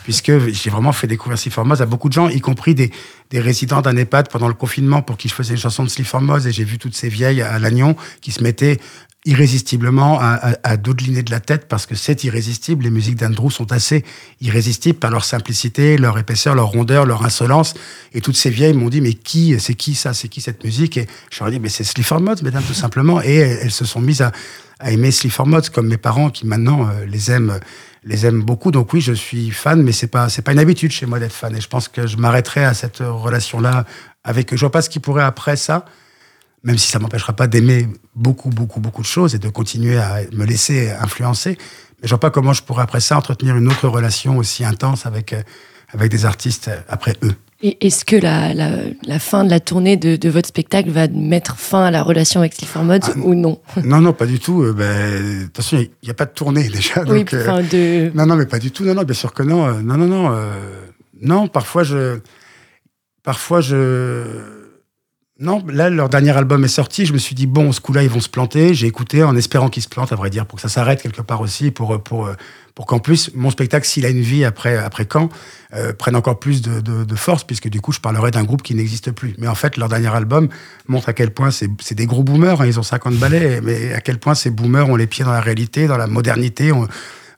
puisque 0.05 0.39
j'ai 0.49 0.71
vraiment 0.71 0.93
fait 0.93 1.07
découvrir 1.07 1.39
Sleaford 1.39 1.65
Mods 1.65 1.81
à 1.81 1.87
beaucoup 1.87 2.09
de 2.09 2.15
gens, 2.15 2.29
y 2.29 2.41
compris 2.41 2.75
des, 2.75 2.91
résidents 3.33 3.81
d'un 3.81 3.97
EHPAD 3.97 4.29
pendant 4.29 4.49
le 4.49 4.55
confinement 4.55 5.01
pour 5.01 5.17
qui 5.17 5.29
je 5.29 5.35
faisais 5.35 5.55
une 5.55 5.61
chanson 5.61 5.85
de 5.85 5.89
Sleaford 5.89 6.21
Mods, 6.21 6.47
et 6.47 6.53
j'ai 6.53 6.65
vu 6.65 6.79
toutes 6.79 6.95
ces 6.95 7.09
vieilles 7.09 7.41
à 7.41 7.59
Lannion 7.59 7.97
qui 8.21 8.31
se 8.31 8.43
mettaient 8.43 8.79
irrésistiblement 9.25 10.19
à, 10.21 10.57
à, 10.65 10.71
à 10.73 10.77
de 10.77 11.31
la 11.31 11.41
tête 11.41 11.69
parce 11.69 11.87
que 11.87 11.95
c'est 11.95 12.25
irrésistible. 12.25 12.85
Les 12.85 12.91
musiques 12.91 13.15
d'Andrew 13.17 13.51
sont 13.51 13.71
assez 13.71 14.05
irrésistibles 14.41 14.99
par 14.99 15.13
leur 15.13 15.25
simplicité, 15.25 15.97
leur 15.97 16.19
épaisseur, 16.19 16.55
leur 16.57 16.67
rondeur, 16.67 17.07
leur 17.07 17.25
insolence. 17.25 17.75
Et 18.15 18.21
toutes 18.21 18.37
ces 18.37 18.51
vieilles 18.51 18.73
m'ont 18.73 18.89
dit 18.89 19.01
mais 19.01 19.15
qui, 19.15 19.59
c'est 19.61 19.75
qui 19.75 19.95
ça, 19.95 20.13
c'est 20.13 20.29
qui 20.29 20.41
cette 20.41 20.65
musique? 20.65 20.97
Et 20.97 21.07
je 21.31 21.39
leur 21.39 21.49
ai 21.49 21.53
dit 21.53 21.61
mais 21.61 21.69
c'est 21.69 21.85
Sleaford 21.85 22.21
Mods, 22.21 22.43
mesdames, 22.43 22.65
tout 22.65 22.75
simplement. 22.75 23.23
Et 23.23 23.37
elles, 23.37 23.59
elles 23.63 23.71
se 23.71 23.85
sont 23.85 24.01
mises 24.01 24.23
à, 24.23 24.33
à 24.81 24.91
aimer 24.91 25.13
Sleaford 25.13 25.47
Mods 25.47 25.71
comme 25.73 25.87
mes 25.87 25.99
parents 25.99 26.31
qui 26.31 26.47
maintenant 26.47 26.89
euh, 26.89 27.07
les 27.07 27.31
aiment 27.31 27.61
les 28.05 28.27
aiment 28.27 28.43
beaucoup. 28.43 28.71
Donc 28.71 28.93
oui, 28.93 29.01
je 29.01 29.13
suis 29.13 29.51
fan, 29.51 29.83
mais 29.83 29.93
c'est 29.93 30.07
pas 30.07 30.29
c'est 30.29 30.43
pas 30.43 30.53
une 30.53 30.59
habitude 30.59 30.91
chez 30.91 31.07
moi 31.07 31.19
d'être 31.19 31.33
fan. 31.33 31.55
Et 31.57 31.61
je 31.61 31.69
pense 31.69 31.89
que 31.89 32.07
je 32.07 32.17
m'arrêterai 32.17 32.65
à 32.65 32.75
cette 32.75 32.99
relation 32.99 33.61
là 33.61 33.85
avec. 34.25 34.55
Je 34.55 34.61
vois 34.61 34.73
pas 34.73 34.83
ce 34.83 34.91
qui 34.91 35.01
pourrait 35.01 35.25
après 35.25 35.57
ça 35.57 35.85
même 36.65 36.79
si 36.79 36.91
ça 36.91 36.99
m'empêchera 36.99 37.33
pas 37.33 37.47
d'aimer 37.47 37.89
beaucoup, 38.15 38.51
beaucoup, 38.51 38.81
beaucoup 38.81 39.03
de 39.03 39.07
choses 39.07 39.35
et 39.35 39.39
de 39.39 39.49
continuer 39.49 39.99
à 39.99 40.21
me 40.33 40.45
laisser 40.45 40.91
influencer. 40.91 41.59
Mais 42.01 42.09
je 42.09 42.11
vois 42.11 42.21
pas 42.21 42.31
comment 42.31 42.53
je 42.53 42.63
pourrais 42.63 42.83
après 42.83 43.01
ça 43.01 43.17
entretenir 43.17 43.57
une 43.57 43.69
autre 43.69 43.89
relation 43.89 44.39
aussi 44.39 44.65
intense 44.65 45.07
avec, 45.07 45.35
avec 45.89 46.11
des 46.11 46.25
artistes 46.25 46.71
après 46.89 47.17
eux. 47.23 47.35
Est-ce 47.63 48.05
que 48.05 48.17
la, 48.17 48.53
la, 48.55 48.71
la 49.05 49.19
fin 49.21 49.45
de 49.45 49.51
la 49.51 49.61
tournée 49.61 49.97
de, 49.97 50.17
de 50.17 50.29
votre 50.29 50.49
spectacle 50.49 50.91
va 50.91 51.07
mettre 51.09 51.57
fin 51.57 51.85
à 51.85 51.91
la 51.93 52.03
relation 52.03 52.41
avec 52.41 52.55
Sleaford 52.55 52.85
Mods 52.85 52.99
Ah, 53.05 53.19
ou 53.19 53.35
non? 53.35 53.61
Non, 53.85 54.01
non, 54.01 54.13
pas 54.13 54.27
du 54.27 54.41
tout. 54.41 54.63
Euh, 54.63 54.73
ben, 54.73 55.45
attention, 55.47 55.79
il 55.79 55.91
n'y 56.03 56.11
a 56.11 56.15
pas 56.15 56.27
de 56.27 56.33
tournée 56.33 56.69
déjà. 56.69 57.03
Oui, 57.03 57.19
donc, 57.21 57.35
euh, 57.35 57.43
enfin, 57.43 57.63
de... 57.63 58.11
Non, 58.15 58.27
non, 58.27 58.35
mais 58.37 58.47
pas 58.47 58.59
du 58.59 58.73
tout. 58.73 58.85
Non, 58.85 58.95
non, 58.95 59.05
bien 59.05 59.15
sûr 59.15 59.33
que 59.33 59.43
non. 59.45 59.67
Euh, 59.67 59.81
non, 59.81 59.97
non, 59.97 60.07
non. 60.07 60.37
non, 61.21 61.49
parfois 61.49 61.85
je. 61.85 62.19
Parfois 63.23 63.61
je. 63.61 64.25
Non, 65.41 65.65
là, 65.67 65.89
leur 65.91 66.09
dernier 66.09 66.37
album 66.37 66.65
est 66.65 66.69
sorti. 66.69 67.07
Je 67.07 67.13
me 67.13 67.19
suis 67.19 67.35
dit, 67.35 67.47
bon, 67.47 67.73
ce 67.73 67.81
coup-là, 67.81 68.03
ils 68.03 68.09
vont 68.11 68.21
se 68.21 68.29
planter. 68.29 68.75
J'ai 68.75 68.87
écouté 68.87 69.25
en 69.25 69.35
espérant 69.35 69.69
qu'ils 69.71 69.83
se 69.83 69.89
plantent, 69.89 70.13
à 70.13 70.17
vrai 70.17 70.31
dire, 70.31 70.47
pour 70.47 70.57
que 70.57 70.63
ça 70.63 70.69
s'arrête 70.69 71.03
quelque 71.03 71.23
part 71.23 71.41
aussi, 71.41 71.71
pour, 71.71 72.03
pour, 72.03 72.31
pour 72.75 72.87
qu'en 72.87 72.99
plus, 72.99 73.31
mon 73.35 73.51
spectacle, 73.51 73.87
s'il 73.87 74.07
a 74.07 74.11
une 74.11 74.21
vie 74.21 74.45
après, 74.45 74.77
après 74.77 75.07
quand, 75.07 75.31
euh, 75.75 75.93
prenne 75.93 76.17
encore 76.17 76.39
plus 76.39 76.63
de, 76.63 76.81
de, 76.81 77.15
force, 77.17 77.45
puisque 77.45 77.69
du 77.69 77.81
coup, 77.81 77.93
je 77.93 78.01
parlerai 78.01 78.31
d'un 78.31 78.45
groupe 78.45 78.63
qui 78.63 78.75
n'existe 78.75 79.11
plus. 79.11 79.35
Mais 79.39 79.49
en 79.49 79.55
fait, 79.55 79.77
leur 79.79 79.89
dernier 79.89 80.15
album 80.15 80.49
montre 80.87 81.09
à 81.09 81.13
quel 81.13 81.31
point 81.31 81.51
c'est 81.51 81.95
des 81.95 82.07
gros 82.07 82.23
boomers. 82.23 82.61
hein, 82.61 82.67
ils 82.67 82.79
ont 82.79 82.83
50 82.83 83.15
balais, 83.17 83.61
mais 83.63 83.93
à 83.95 84.01
quel 84.01 84.19
point 84.19 84.35
ces 84.35 84.51
boomers 84.51 84.89
ont 84.89 84.97
les 84.97 85.07
pieds 85.07 85.25
dans 85.25 85.33
la 85.33 85.41
réalité, 85.41 85.87
dans 85.87 85.97
la 85.97 86.07
modernité. 86.07 86.73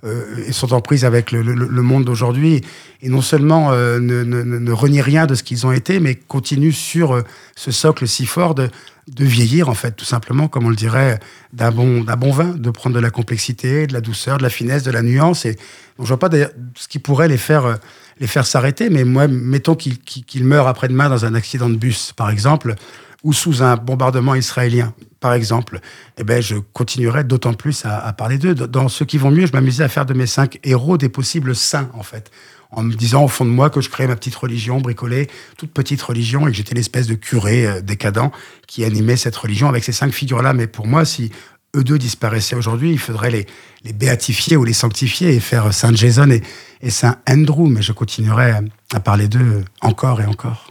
Euh, 0.05 0.44
et 0.46 0.52
sont 0.52 0.72
en 0.72 0.80
prise 0.80 1.05
avec 1.05 1.32
le, 1.32 1.42
monde 1.82 2.05
d'aujourd'hui 2.05 2.62
et 3.05 3.09
non 3.11 3.20
seulement 3.20 3.70
euh, 3.72 4.00
ne, 4.00 4.72
renient 4.72 5.02
rien 5.02 5.26
de 5.26 5.34
ce 5.34 5.42
qu'ils 5.42 5.66
ont 5.66 5.72
été, 5.72 6.00
mais 6.00 6.14
continuent 6.14 6.72
sur 6.72 7.12
euh, 7.12 7.22
ce 7.55 7.70
socle 7.70 8.09
si 8.09 8.24
fort 8.24 8.55
de, 8.55 8.70
vieillir, 9.18 9.68
en 9.68 9.74
fait, 9.74 9.92
tout 9.92 10.07
simplement, 10.07 10.48
comme 10.48 10.64
on 10.64 10.70
le 10.70 10.76
dirait, 10.76 11.20
d'un 11.52 11.70
bon, 11.70 12.02
vin, 12.32 12.55
de 12.57 12.70
prendre 12.70 12.96
de 12.96 13.00
la 13.00 13.11
complexité, 13.11 13.86
de 13.86 13.92
la 13.92 14.00
douceur, 14.00 14.38
de 14.38 14.42
la 14.42 14.48
finesse, 14.48 14.82
de 14.82 14.90
la 14.90 15.02
nuance. 15.02 15.44
Et 15.44 15.52
donc, 15.98 16.07
je 16.07 16.09
vois 16.09 16.18
pas 16.18 16.30
ce 16.74 16.88
qui 16.88 16.98
pourrait 16.98 17.28
les 17.28 17.36
faire, 17.36 17.66
euh, 17.66 17.74
les 18.20 18.26
faire 18.26 18.46
s'arrêter, 18.46 18.88
mais 18.88 19.05
moi, 19.05 19.28
mettons 19.28 19.74
qu'ils 19.74 20.44
meurent 20.44 20.68
après-demain 20.68 21.11
dans 21.11 21.26
un 21.26 21.34
accident 21.34 21.68
de 21.68 21.76
bus, 21.76 22.14
par 22.16 22.30
exemple, 22.30 22.74
ou 23.22 23.34
sous 23.34 23.62
un 23.62 23.76
bombardement 23.76 24.34
israélien, 24.34 24.94
par 25.25 25.33
exemple, 25.33 25.81
eh 26.18 26.22
ben, 26.22 26.43
je 26.43 26.57
continuerai 26.75 27.25
d'autant 27.25 27.55
plus 27.55 27.87
à, 27.87 28.12
parler 28.12 28.37
d'eux. 28.37 28.55
Dans 28.55 28.91
ceux 28.91 29.07
qui 29.07 29.16
vont 29.16 29.31
mieux, 29.31 29.47
je 29.47 29.53
m'amusais 29.53 29.83
à 29.83 29.89
faire 29.89 30.05
de 30.05 30.12
mes 30.12 30.27
cinq 30.27 30.61
héros 30.64 30.99
des 30.99 31.09
possibles 31.09 31.57
saints, 31.57 31.89
en 31.95 32.03
fait. 32.03 32.31
En 32.70 32.83
me 32.83 32.93
disant 32.93 33.25
au 33.25 33.29
fond 33.29 33.47
de 33.47 33.51
moi 33.51 33.70
que 33.70 33.81
je 33.81 33.89
créais 33.89 34.07
ma 34.07 34.16
petite 34.16 34.35
religion 34.35 34.83
bricolée, 34.83 35.31
toute 35.57 35.72
petite 35.72 36.03
religion, 36.03 36.47
et 36.47 36.51
que 36.51 36.57
j'étais 36.59 36.75
l'espèce 36.75 37.07
de 37.07 37.14
curé 37.14 37.66
euh, 37.66 37.81
décadent 37.81 38.33
qui 38.66 38.85
animait 38.85 39.16
cette 39.16 39.35
religion 39.35 39.66
avec 39.66 39.83
ces 39.83 39.93
cinq 39.93 40.12
figures-là. 40.12 40.53
Mais 40.53 40.66
pour 40.66 40.87
moi, 40.87 41.07
si 41.07 41.31
eux 41.75 41.85
deux 41.85 41.97
disparaissaient 41.97 42.57
aujourd'hui, 42.57 42.93
il 42.93 42.99
faudrait 42.99 43.31
les, 43.31 43.47
béatifier 43.95 44.59
ou 44.59 44.64
les 44.64 44.75
sanctifier 44.75 45.35
et 45.35 45.41
faire 45.41 45.72
Saint 45.72 45.95
Jason 45.95 46.29
et, 46.29 46.91
Saint 46.91 47.16
Andrew. 47.27 47.70
Mais 47.70 47.81
je 47.81 47.93
continuerai 47.93 48.53
à 48.93 49.01
parler 49.01 49.29
d'eux 49.29 49.64
encore 49.81 50.20
et 50.20 50.27
encore. 50.27 50.68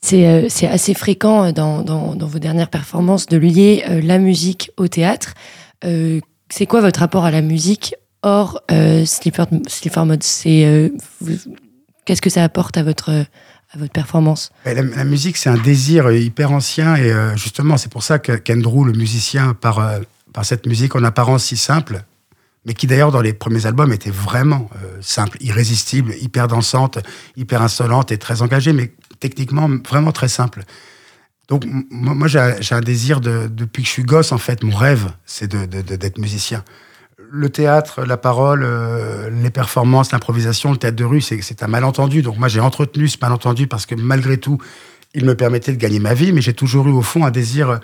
C'est 0.00 0.26
euh, 0.26 0.46
c'est 0.48 0.68
assez 0.68 0.94
fréquent 0.94 1.46
euh, 1.46 1.52
dans, 1.52 2.16
vos 2.26 2.38
dernières 2.38 2.70
performances 2.70 3.26
de 3.26 3.36
lier 3.36 3.84
euh, 3.88 4.00
la 4.00 4.18
musique 4.18 4.70
au 4.76 4.88
théâtre. 4.88 5.34
C'est 6.50 6.66
quoi 6.66 6.80
votre 6.80 7.00
rapport 7.00 7.24
à 7.24 7.30
la 7.30 7.42
musique 7.42 7.94
hors 8.22 8.60
Sleaford, 8.68 9.48
Sleaford 9.68 10.06
Mods 10.06 10.16
C'est 10.22 10.92
Qu'est-ce 12.04 12.22
que 12.22 12.30
ça 12.30 12.42
apporte 12.42 12.76
à 12.76 12.82
votre, 12.82 13.26
performance? 13.92 14.50
La, 14.64 15.04
musique, 15.04 15.36
c'est 15.36 15.50
un 15.50 15.58
désir 15.58 16.10
hyper 16.10 16.50
ancien 16.50 16.96
et 16.96 17.12
justement, 17.36 17.76
c'est 17.76 17.92
pour 17.92 18.02
ça 18.02 18.18
qu'Andrew, 18.18 18.84
le 18.84 18.92
musicien, 18.92 19.54
par, 19.54 20.00
par 20.32 20.44
cette 20.44 20.66
musique 20.66 20.96
en 20.96 21.04
apparence 21.04 21.44
si 21.44 21.56
simple, 21.56 22.02
mais 22.64 22.74
qui 22.74 22.88
d'ailleurs 22.88 23.12
dans 23.12 23.20
les 23.20 23.34
premiers 23.34 23.66
albums 23.66 23.92
était 23.92 24.10
vraiment 24.10 24.68
simple, 25.00 25.36
irrésistible, 25.40 26.14
hyper 26.20 26.48
dansante, 26.48 26.98
hyper 27.36 27.62
insolente 27.62 28.10
et 28.10 28.18
très 28.18 28.42
engagée, 28.42 28.72
mais 28.72 28.94
techniquement 29.20 29.68
vraiment 29.88 30.12
très 30.12 30.28
simple. 30.28 30.62
Donc 31.48 31.64
moi, 31.90 32.28
j'ai 32.28 32.38
un- 32.74 32.80
désir 32.80 33.20
de, 33.20 33.48
depuis 33.50 33.82
que 33.82 33.88
je 33.88 33.92
suis 33.92 34.02
gosse, 34.02 34.32
en 34.32 34.38
fait, 34.38 34.62
mon 34.62 34.76
rêve, 34.76 35.06
c'est 35.24 35.48
de- 35.50 35.64
de- 35.66 35.80
de- 35.80 35.96
d'être 35.96 36.18
musicien. 36.18 36.62
Le 37.30 37.48
théâtre, 37.50 38.04
la 38.04 38.16
parole, 38.16 38.62
euh, 38.64 39.30
les 39.30 39.50
performances, 39.50 40.12
l'improvisation, 40.12 40.70
le 40.72 40.76
théâtre 40.78 40.96
de 40.96 41.04
rue, 41.04 41.20
c'est 41.20 41.40
c'est 41.42 41.62
un 41.62 41.66
malentendu. 41.66 42.22
Donc 42.22 42.38
moi, 42.38 42.48
j'ai 42.48 42.60
entretenu 42.60 43.08
ce 43.08 43.16
malentendu 43.20 43.66
parce 43.66 43.86
que 43.86 43.94
malgré 43.94 44.36
tout, 44.38 44.58
il 45.14 45.24
me 45.24 45.34
permettait 45.34 45.72
de 45.72 45.78
gagner 45.78 46.00
ma 46.00 46.14
vie, 46.14 46.32
mais 46.32 46.40
j'ai 46.42 46.54
toujours 46.54 46.86
eu 46.88 46.92
au 46.92 47.02
fond 47.02 47.24
un 47.24 47.30
désir, 47.30 47.80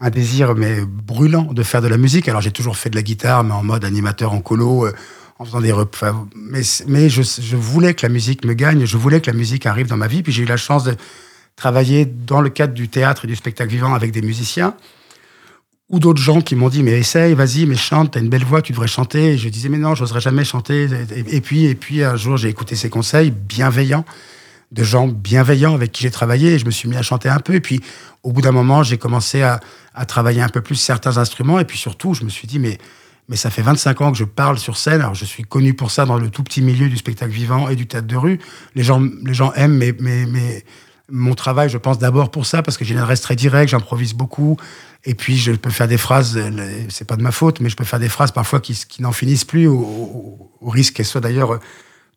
un 0.00 0.10
désir 0.10 0.54
mais 0.54 0.80
brûlant 0.84 1.42
de 1.52 1.62
faire 1.64 1.82
de 1.82 1.88
la 1.88 1.96
musique. 1.96 2.28
Alors 2.28 2.40
j'ai 2.40 2.52
toujours 2.52 2.76
fait 2.76 2.90
de 2.90 2.96
la 2.96 3.02
guitare, 3.02 3.42
mais 3.44 3.52
en 3.54 3.64
mode 3.64 3.84
animateur 3.84 4.32
en 4.32 4.40
colo, 4.40 4.86
euh, 4.86 4.92
en 5.38 5.44
faisant 5.44 5.60
des 5.60 5.72
rep- 5.72 5.96
mais 6.86 7.08
je, 7.08 7.56
voulais 7.56 7.94
que 7.94 8.04
la 8.04 8.12
musique 8.12 8.44
me 8.44 8.54
gagne, 8.54 8.84
je 8.84 8.96
voulais 8.96 9.20
que 9.20 9.30
la 9.30 9.36
musique 9.36 9.66
arrive 9.66 9.86
dans 9.86 9.96
ma 9.96 10.08
vie. 10.08 10.22
Puis 10.22 10.32
j'ai 10.32 10.42
eu 10.42 10.46
la 10.46 10.56
chance 10.56 10.84
de 10.84 10.94
travailler 11.56 12.04
dans 12.04 12.40
le 12.40 12.50
cadre 12.50 12.74
du 12.74 12.88
théâtre 12.88 13.24
et 13.24 13.28
du 13.28 13.36
spectacle 13.36 13.70
vivant 13.70 13.94
avec 13.94 14.12
des 14.12 14.22
musiciens 14.22 14.74
ou 15.88 16.00
d'autres 16.00 16.20
gens 16.20 16.40
qui 16.40 16.54
m'ont 16.54 16.68
dit 16.68 16.82
mais 16.82 16.98
essaye, 16.98 17.34
vas-y, 17.34 17.66
mais 17.66 17.76
chante, 17.76 18.12
t'as 18.12 18.20
une 18.20 18.28
belle 18.28 18.44
voix, 18.44 18.62
tu 18.62 18.72
devrais 18.72 18.88
chanter. 18.88 19.32
Et 19.32 19.38
je 19.38 19.48
disais 19.48 19.68
mais 19.68 19.78
non, 19.78 19.94
j'oserais 19.94 20.20
jamais 20.20 20.44
chanter. 20.44 20.88
Et, 21.28 21.40
puis 21.40 21.66
et 21.66 21.74
puis 21.74 22.02
un 22.02 22.16
jour 22.16 22.36
j'ai 22.36 22.48
écouté 22.48 22.74
ces 22.76 22.90
conseils 22.90 23.30
bienveillants 23.30 24.04
de 24.70 24.84
gens 24.84 25.08
bienveillants 25.08 25.74
avec 25.74 25.92
qui 25.92 26.02
j'ai 26.02 26.10
travaillé 26.10 26.54
et 26.54 26.58
je 26.58 26.66
me 26.66 26.70
suis 26.70 26.90
mis 26.90 26.96
à 26.96 27.02
chanter 27.02 27.28
un 27.28 27.38
peu. 27.38 27.54
Et 27.54 27.60
puis 27.60 27.80
au 28.22 28.32
bout 28.32 28.42
d'un 28.42 28.52
moment 28.52 28.82
j'ai 28.82 28.98
commencé 28.98 29.42
à 29.42 29.60
travailler 30.06 30.42
un 30.42 30.48
peu 30.48 30.60
plus 30.60 30.76
certains 30.76 31.16
instruments 31.16 31.58
et 31.58 31.64
puis 31.64 31.78
surtout 31.78 32.12
je 32.12 32.24
me 32.24 32.28
suis 32.28 32.46
dit 32.46 32.58
mais 32.58 32.78
mais 33.28 33.36
ça 33.36 33.50
fait 33.50 33.62
25 33.62 34.00
ans 34.00 34.12
que 34.12 34.18
je 34.18 34.24
parle 34.24 34.58
sur 34.58 34.76
scène. 34.76 35.00
Alors, 35.00 35.14
je 35.14 35.24
suis 35.24 35.42
connu 35.44 35.74
pour 35.74 35.90
ça 35.90 36.06
dans 36.06 36.16
le 36.18 36.30
tout 36.30 36.42
petit 36.42 36.62
milieu 36.62 36.88
du 36.88 36.96
spectacle 36.96 37.32
vivant 37.32 37.68
et 37.68 37.76
du 37.76 37.86
théâtre 37.86 38.06
de 38.06 38.16
rue. 38.16 38.38
Les 38.74 38.82
gens, 38.82 39.02
les 39.24 39.34
gens 39.34 39.52
aiment 39.54 39.76
mes, 39.76 39.92
mes, 39.92 40.26
mes- 40.26 40.64
mon 41.10 41.34
travail, 41.34 41.68
je 41.70 41.78
pense 41.78 41.98
d'abord 41.98 42.30
pour 42.30 42.44
ça, 42.46 42.62
parce 42.62 42.76
que 42.76 42.84
j'ai 42.84 42.92
une 42.94 43.00
adresse 43.00 43.20
très 43.22 43.36
directe, 43.36 43.70
j'improvise 43.70 44.12
beaucoup. 44.14 44.56
Et 45.04 45.14
puis, 45.14 45.36
je 45.38 45.52
peux 45.52 45.70
faire 45.70 45.88
des 45.88 45.96
phrases, 45.98 46.36
euh, 46.36 46.50
c'est 46.90 47.06
pas 47.06 47.16
de 47.16 47.22
ma 47.22 47.32
faute, 47.32 47.60
mais 47.60 47.68
je 47.70 47.76
peux 47.76 47.84
faire 47.84 47.98
des 48.00 48.08
phrases 48.10 48.32
parfois 48.32 48.60
qui, 48.60 48.74
qui 48.88 49.00
n'en 49.02 49.12
finissent 49.12 49.44
plus, 49.46 49.66
au, 49.68 50.50
risque 50.62 50.94
qu'elles 50.94 51.06
soient 51.06 51.20
d'ailleurs 51.22 51.54
euh, 51.54 51.60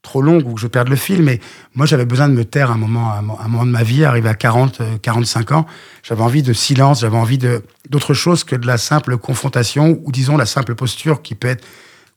trop 0.01 0.21
longues 0.21 0.47
ou 0.47 0.55
que 0.55 0.59
je 0.61 0.67
perde 0.67 0.89
le 0.89 0.95
fil. 0.97 1.21
Mais 1.23 1.39
moi, 1.75 1.85
j'avais 1.85 2.05
besoin 2.05 2.27
de 2.27 2.33
me 2.33 2.43
taire 2.43 2.71
un 2.71 2.77
moment, 2.77 3.13
un, 3.13 3.21
mo- 3.21 3.37
un 3.39 3.47
moment 3.47 3.65
de 3.65 3.71
ma 3.71 3.83
vie, 3.83 4.03
arrivé 4.03 4.27
à 4.27 4.33
40, 4.33 4.81
euh, 4.81 4.97
45 5.01 5.51
ans. 5.53 5.65
J'avais 6.03 6.23
envie 6.23 6.43
de 6.43 6.51
silence, 6.53 7.01
j'avais 7.01 7.17
envie 7.17 7.37
de 7.37 7.63
d'autre 7.91 8.13
chose 8.13 8.43
que 8.45 8.55
de 8.55 8.65
la 8.65 8.77
simple 8.77 9.17
confrontation, 9.17 9.99
ou 10.03 10.11
disons 10.11 10.37
la 10.37 10.45
simple 10.45 10.73
posture 10.75 11.21
qui 11.21 11.35
peut 11.35 11.49
être 11.49 11.65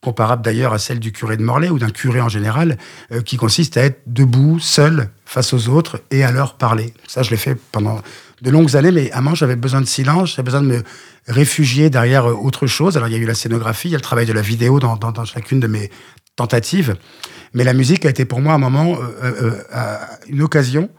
comparable 0.00 0.42
d'ailleurs 0.42 0.72
à 0.72 0.78
celle 0.78 1.00
du 1.00 1.12
curé 1.12 1.36
de 1.36 1.42
Morlaix 1.42 1.70
ou 1.70 1.78
d'un 1.78 1.90
curé 1.90 2.20
en 2.20 2.28
général, 2.28 2.78
euh, 3.10 3.22
qui 3.22 3.36
consiste 3.36 3.76
à 3.76 3.82
être 3.82 4.00
debout, 4.06 4.60
seul, 4.60 5.08
face 5.24 5.52
aux 5.52 5.68
autres 5.68 6.00
et 6.10 6.22
à 6.22 6.30
leur 6.30 6.54
parler. 6.54 6.94
Ça, 7.08 7.22
je 7.22 7.30
l'ai 7.30 7.36
fait 7.36 7.56
pendant 7.72 8.00
de 8.42 8.50
longues 8.50 8.76
années, 8.76 8.92
mais 8.92 9.10
à 9.10 9.20
moment, 9.20 9.34
j'avais 9.34 9.56
besoin 9.56 9.80
de 9.80 9.86
silence, 9.86 10.36
j'avais 10.36 10.44
besoin 10.44 10.62
de 10.62 10.66
me 10.66 10.82
réfugier 11.26 11.90
derrière 11.90 12.30
euh, 12.30 12.34
autre 12.34 12.66
chose. 12.68 12.96
Alors, 12.96 13.08
il 13.08 13.12
y 13.12 13.16
a 13.16 13.18
eu 13.18 13.26
la 13.26 13.34
scénographie, 13.34 13.88
il 13.88 13.92
y 13.92 13.94
a 13.94 13.98
le 13.98 14.02
travail 14.02 14.26
de 14.26 14.32
la 14.32 14.42
vidéo 14.42 14.78
dans, 14.78 15.24
chacune 15.24 15.58
de 15.58 15.66
mes 15.66 15.90
tentatives, 16.36 16.96
mais 17.52 17.64
la 17.64 17.72
musique 17.72 18.04
a 18.06 18.10
été 18.10 18.24
pour 18.24 18.40
moi 18.40 18.54
un 18.54 18.58
moment, 18.58 18.96
euh, 19.22 19.52
une 20.28 20.42
occasion 20.42 20.90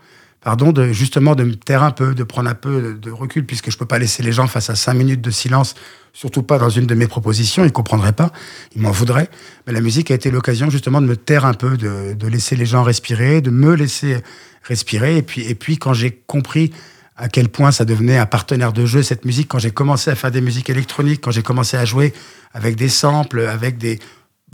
pardon, 0.46 0.72
de 0.72 0.94
justement 0.94 1.34
de 1.34 1.44
me 1.44 1.56
taire 1.56 1.82
un 1.82 1.90
peu, 1.90 2.14
de 2.14 2.24
prendre 2.24 2.48
un 2.48 2.54
peu 2.54 3.00
de, 3.02 3.12
recul, 3.12 3.48
puisque 3.48 3.72
je 3.72 3.78
peux 3.80 3.88
pas 3.88 3.98
laisser 3.98 4.22
les 4.22 4.32
gens 4.32 4.46
face 4.46 4.70
à 4.70 4.76
cinq 4.76 4.94
minutes 4.94 5.20
de 5.20 5.32
silence, 5.32 5.74
surtout 6.14 6.44
pas 6.44 6.60
dans 6.60 6.70
une 6.70 6.86
de 6.86 6.94
mes 6.94 7.08
propositions, 7.08 7.66
ils 7.66 7.72
comprendraient 7.72 8.14
pas, 8.14 8.32
ils 8.76 8.82
m'en 8.84 8.92
voudraient. 8.92 9.28
Mais 9.66 9.74
la 9.74 9.82
musique 9.82 10.12
a 10.12 10.14
été 10.14 10.30
l'occasion 10.30 10.70
justement 10.70 11.02
de 11.02 11.08
me 11.08 11.18
taire 11.18 11.46
un 11.46 11.56
peu, 11.56 11.78
de, 11.78 12.14
de 12.14 12.28
laisser 12.28 12.56
les 12.56 12.68
gens 12.68 12.84
respirer, 12.84 13.42
de 13.42 13.50
me 13.50 13.74
laisser 13.74 14.22
respirer. 14.62 15.18
Et 15.18 15.24
puis, 15.24 15.42
et 15.42 15.56
puis 15.56 15.80
quand 15.80 15.96
j'ai 15.96 16.12
compris 16.28 16.72
à 17.18 17.28
quel 17.28 17.50
point 17.50 17.72
ça 17.72 17.84
devenait 17.84 18.20
un 18.20 18.28
partenaire 18.28 18.72
de 18.72 18.86
jeu, 18.86 19.02
cette 19.02 19.26
musique, 19.26 19.48
quand 19.48 19.60
j'ai 19.60 19.72
commencé 19.72 20.12
à 20.12 20.16
faire 20.16 20.30
des 20.30 20.42
musiques 20.42 20.70
électroniques, 20.70 21.22
quand 21.22 21.32
j'ai 21.32 21.42
commencé 21.42 21.76
à 21.76 21.86
jouer 21.86 22.14
avec 22.54 22.76
des 22.76 22.90
samples, 22.90 23.40
avec 23.48 23.80
des, 23.80 23.98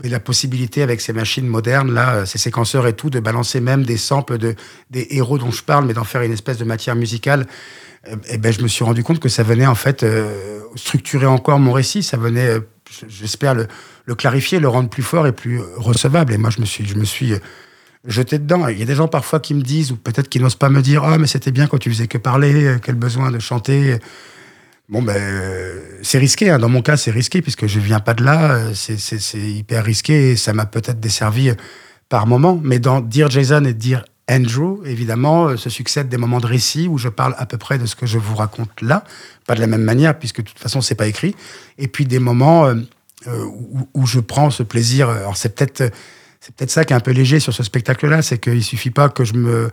et 0.02 0.08
la 0.08 0.20
possibilité 0.20 0.82
avec 0.82 1.00
ces 1.00 1.12
machines 1.12 1.46
modernes, 1.46 1.92
là, 1.92 2.14
euh, 2.14 2.26
ces 2.26 2.38
séquenceurs 2.38 2.86
et 2.86 2.94
tout, 2.94 3.10
de 3.10 3.20
balancer 3.20 3.60
même 3.60 3.84
des 3.84 3.96
samples 3.96 4.38
de, 4.38 4.54
des 4.90 5.06
héros 5.10 5.38
dont 5.38 5.50
je 5.50 5.62
parle, 5.62 5.86
mais 5.86 5.94
d'en 5.94 6.04
faire 6.04 6.22
une 6.22 6.32
espèce 6.32 6.58
de 6.58 6.64
matière 6.64 6.96
musicale, 6.96 7.46
euh, 8.08 8.16
eh 8.28 8.38
ben, 8.38 8.52
je 8.52 8.62
me 8.62 8.68
suis 8.68 8.84
rendu 8.84 9.04
compte 9.04 9.20
que 9.20 9.28
ça 9.28 9.42
venait 9.42 9.66
en 9.66 9.74
fait 9.74 10.02
euh, 10.02 10.60
structurer 10.74 11.26
encore 11.26 11.58
mon 11.58 11.72
récit. 11.72 12.02
Ça 12.02 12.16
venait, 12.16 12.46
euh, 12.46 12.60
j'espère, 13.08 13.54
le, 13.54 13.68
le 14.06 14.14
clarifier, 14.14 14.58
le 14.60 14.68
rendre 14.68 14.88
plus 14.88 15.02
fort 15.02 15.26
et 15.26 15.32
plus 15.32 15.60
recevable. 15.76 16.32
Et 16.32 16.38
moi, 16.38 16.50
je 16.50 16.60
me 16.60 16.66
suis, 16.66 16.84
je 16.86 16.96
me 16.96 17.04
suis 17.04 17.34
jeté 18.04 18.38
dedans. 18.38 18.66
Il 18.68 18.78
y 18.78 18.82
a 18.82 18.86
des 18.86 18.96
gens 18.96 19.08
parfois 19.08 19.38
qui 19.38 19.54
me 19.54 19.62
disent, 19.62 19.92
ou 19.92 19.96
peut-être 19.96 20.28
qui 20.28 20.40
n'osent 20.40 20.56
pas 20.56 20.68
me 20.68 20.82
dire, 20.82 21.04
ah, 21.04 21.18
mais 21.18 21.28
c'était 21.28 21.52
bien 21.52 21.68
quand 21.68 21.78
tu 21.78 21.90
faisais 21.90 22.08
que 22.08 22.18
parler, 22.18 22.76
quel 22.82 22.96
besoin 22.96 23.30
de 23.30 23.38
chanter. 23.38 23.98
Bon, 24.92 25.00
ben, 25.00 25.16
c'est 26.02 26.18
risqué. 26.18 26.50
hein. 26.50 26.58
Dans 26.58 26.68
mon 26.68 26.82
cas, 26.82 26.98
c'est 26.98 27.10
risqué 27.10 27.40
puisque 27.40 27.66
je 27.66 27.80
viens 27.80 27.98
pas 27.98 28.12
de 28.12 28.22
là. 28.22 28.52
Euh, 28.52 28.72
C'est- 28.74 29.38
hyper 29.38 29.82
risqué 29.84 30.32
et 30.32 30.36
ça 30.36 30.52
m'a 30.52 30.66
peut-être 30.66 31.00
desservi 31.00 31.48
euh, 31.48 31.54
par 32.10 32.26
moment. 32.26 32.60
Mais 32.62 32.78
dans 32.78 33.00
Dire 33.00 33.30
Jason 33.30 33.64
et 33.64 33.72
Dire 33.72 34.04
Andrew, 34.30 34.82
évidemment, 34.84 35.48
euh, 35.48 35.56
se 35.56 35.70
succèdent 35.70 36.10
des 36.10 36.18
moments 36.18 36.40
de 36.40 36.46
récit 36.46 36.88
où 36.88 36.98
je 36.98 37.08
parle 37.08 37.34
à 37.38 37.46
peu 37.46 37.56
près 37.56 37.78
de 37.78 37.86
ce 37.86 37.96
que 37.96 38.04
je 38.04 38.18
vous 38.18 38.36
raconte 38.36 38.82
là. 38.82 39.02
Pas 39.46 39.54
de 39.54 39.60
la 39.60 39.66
même 39.66 39.80
manière 39.80 40.18
puisque 40.18 40.42
de 40.42 40.46
toute 40.48 40.58
façon, 40.58 40.82
c'est 40.82 40.94
pas 40.94 41.06
écrit. 41.06 41.34
Et 41.78 41.88
puis 41.88 42.04
des 42.04 42.18
moments 42.18 42.70
où, 43.26 43.88
où 43.94 44.06
je 44.06 44.20
prends 44.20 44.50
ce 44.50 44.62
plaisir. 44.62 45.08
Alors, 45.08 45.38
c'est 45.38 45.54
peut-être. 45.54 45.90
C'est 46.40 46.54
peut-être 46.54 46.70
ça 46.72 46.84
qui 46.84 46.92
est 46.92 46.96
un 46.96 47.00
peu 47.00 47.12
léger 47.12 47.38
sur 47.38 47.54
ce 47.54 47.62
spectacle-là, 47.62 48.20
c'est 48.20 48.36
qu'il 48.36 48.64
suffit 48.64 48.90
pas 48.90 49.08
que 49.08 49.22
je 49.24 49.34
me 49.34 49.70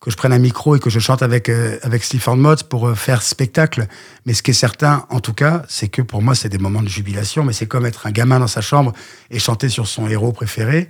que 0.00 0.10
je 0.10 0.16
prenne 0.16 0.32
un 0.32 0.38
micro 0.38 0.76
et 0.76 0.80
que 0.80 0.90
je 0.90 1.00
chante 1.00 1.22
avec 1.22 1.48
euh, 1.48 1.78
avec 1.82 2.02
Clifford 2.02 2.36
Mods 2.36 2.64
pour 2.68 2.88
euh, 2.88 2.94
faire 2.94 3.22
spectacle. 3.22 3.86
Mais 4.26 4.34
ce 4.34 4.42
qui 4.42 4.52
est 4.52 4.54
certain, 4.54 5.06
en 5.10 5.20
tout 5.20 5.32
cas, 5.32 5.64
c'est 5.68 5.88
que 5.88 6.02
pour 6.02 6.22
moi, 6.22 6.34
c'est 6.34 6.48
des 6.48 6.58
moments 6.58 6.82
de 6.82 6.88
jubilation. 6.88 7.44
Mais 7.44 7.52
c'est 7.52 7.66
comme 7.66 7.86
être 7.86 8.06
un 8.06 8.12
gamin 8.12 8.38
dans 8.38 8.46
sa 8.46 8.60
chambre 8.60 8.92
et 9.30 9.38
chanter 9.38 9.68
sur 9.68 9.88
son 9.88 10.08
héros 10.08 10.32
préféré 10.32 10.88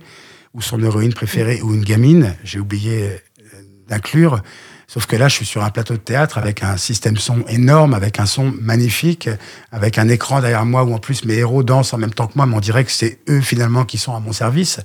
ou 0.53 0.61
son 0.61 0.81
héroïne 0.83 1.13
préférée 1.13 1.61
ou 1.61 1.73
une 1.73 1.83
gamine. 1.83 2.35
J'ai 2.43 2.59
oublié 2.59 3.03
euh, 3.03 3.45
d'inclure. 3.87 4.41
Sauf 4.87 5.05
que 5.05 5.15
là, 5.15 5.27
je 5.27 5.35
suis 5.35 5.45
sur 5.45 5.63
un 5.63 5.69
plateau 5.69 5.93
de 5.93 5.99
théâtre 5.99 6.37
avec 6.39 6.63
un 6.63 6.77
système 6.77 7.17
son 7.17 7.45
énorme, 7.47 7.93
avec 7.93 8.19
un 8.19 8.25
son 8.25 8.51
magnifique, 8.59 9.29
avec 9.71 9.99
un 9.99 10.07
écran 10.07 10.41
derrière 10.41 10.65
moi 10.65 10.83
où 10.83 10.93
en 10.93 10.97
plus 10.97 11.25
mes 11.25 11.35
héros 11.35 11.61
dansent 11.61 11.93
en 11.93 11.99
même 11.99 12.13
temps 12.13 12.25
que 12.25 12.33
moi, 12.35 12.47
mais 12.47 12.55
on 12.55 12.59
dirait 12.59 12.83
que 12.85 12.91
c'est 12.91 13.19
eux 13.29 13.41
finalement 13.41 13.85
qui 13.85 13.99
sont 13.99 14.15
à 14.15 14.19
mon 14.19 14.33
service. 14.33 14.79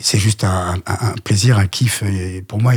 C'est 0.00 0.18
juste 0.18 0.44
un, 0.44 0.80
plaisir, 1.24 1.58
un 1.58 1.66
kiff 1.66 2.02
pour 2.48 2.60
moi 2.60 2.72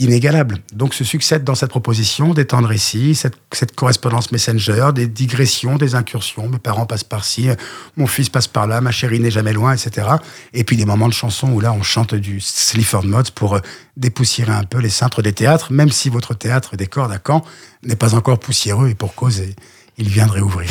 inégalable. 0.00 0.58
Donc 0.72 0.94
se 0.94 1.04
succèdent 1.04 1.44
dans 1.44 1.54
cette 1.54 1.68
proposition 1.68 2.32
des 2.32 2.46
temps 2.46 2.62
de 2.62 2.66
récit, 2.66 3.14
cette, 3.14 3.36
cette 3.52 3.76
correspondance 3.76 4.32
messenger, 4.32 4.88
des 4.94 5.06
digressions, 5.06 5.76
des 5.76 5.94
incursions. 5.94 6.48
Mes 6.48 6.58
parents 6.58 6.86
passent 6.86 7.04
par-ci, 7.04 7.48
mon 7.96 8.06
fils 8.06 8.30
passe 8.30 8.48
par 8.48 8.66
là, 8.66 8.80
ma 8.80 8.92
chérie 8.92 9.20
n'est 9.20 9.30
jamais 9.30 9.52
loin, 9.52 9.74
etc. 9.74 10.08
Et 10.54 10.64
puis 10.64 10.76
des 10.78 10.86
moments 10.86 11.06
de 11.06 11.12
chansons 11.12 11.52
où 11.52 11.60
là 11.60 11.72
on 11.72 11.82
chante 11.82 12.14
du 12.14 12.40
Slifford 12.40 13.04
Mods 13.04 13.30
pour 13.34 13.56
euh, 13.56 13.60
dépoussiérer 13.98 14.52
un 14.52 14.64
peu 14.64 14.78
les 14.78 14.88
cintres 14.88 15.20
des 15.20 15.34
théâtres, 15.34 15.70
même 15.70 15.90
si 15.90 16.08
votre 16.08 16.32
théâtre 16.32 16.76
des 16.76 16.86
cordes 16.86 17.12
à 17.12 17.18
Caen 17.24 17.44
n'est 17.82 17.96
pas 17.96 18.14
encore 18.14 18.40
poussiéreux 18.40 18.88
et 18.88 18.94
pour 18.94 19.14
cause, 19.14 19.40
et 19.40 19.54
il 19.98 20.08
viendrait 20.08 20.40
ouvrir. 20.40 20.70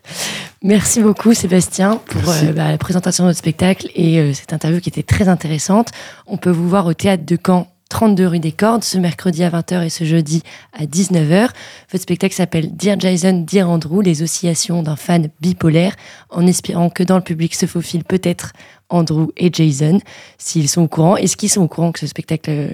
Merci 0.62 1.00
beaucoup 1.00 1.32
Sébastien 1.32 1.96
pour 2.06 2.28
euh, 2.28 2.52
bah, 2.52 2.72
la 2.72 2.78
présentation 2.78 3.24
de 3.24 3.30
votre 3.30 3.38
spectacle 3.38 3.88
et 3.94 4.18
euh, 4.18 4.34
cette 4.34 4.52
interview 4.52 4.80
qui 4.80 4.90
était 4.90 5.02
très 5.02 5.28
intéressante. 5.28 5.88
On 6.26 6.36
peut 6.36 6.50
vous 6.50 6.68
voir 6.68 6.84
au 6.84 6.92
théâtre 6.92 7.24
de 7.24 7.38
Caen 7.44 7.68
32 7.88 8.26
rue 8.26 8.38
des 8.40 8.52
Cordes 8.52 8.82
ce 8.84 8.98
mercredi 8.98 9.44
à 9.44 9.50
20h 9.50 9.84
et 9.84 9.90
ce 9.90 10.04
jeudi 10.04 10.42
à 10.72 10.84
19h. 10.86 11.48
Votre 11.92 12.02
spectacle 12.02 12.34
s'appelle 12.34 12.74
Dear 12.76 12.98
Jason, 12.98 13.44
Dear 13.46 13.70
Andrew, 13.70 14.02
les 14.02 14.22
oscillations 14.22 14.82
d'un 14.82 14.96
fan 14.96 15.28
bipolaire 15.40 15.94
en 16.30 16.46
espérant 16.46 16.90
que 16.90 17.02
dans 17.02 17.16
le 17.16 17.22
public 17.22 17.54
se 17.54 17.66
faufilent 17.66 18.04
peut-être 18.04 18.52
Andrew 18.88 19.28
et 19.36 19.50
Jason 19.52 20.00
s'ils 20.38 20.68
sont 20.68 20.82
au 20.82 20.88
courant. 20.88 21.16
Est-ce 21.16 21.36
qu'ils 21.36 21.50
sont 21.50 21.62
au 21.62 21.68
courant 21.68 21.92
que 21.92 22.00
ce 22.00 22.06
spectacle 22.06 22.50
euh, 22.50 22.70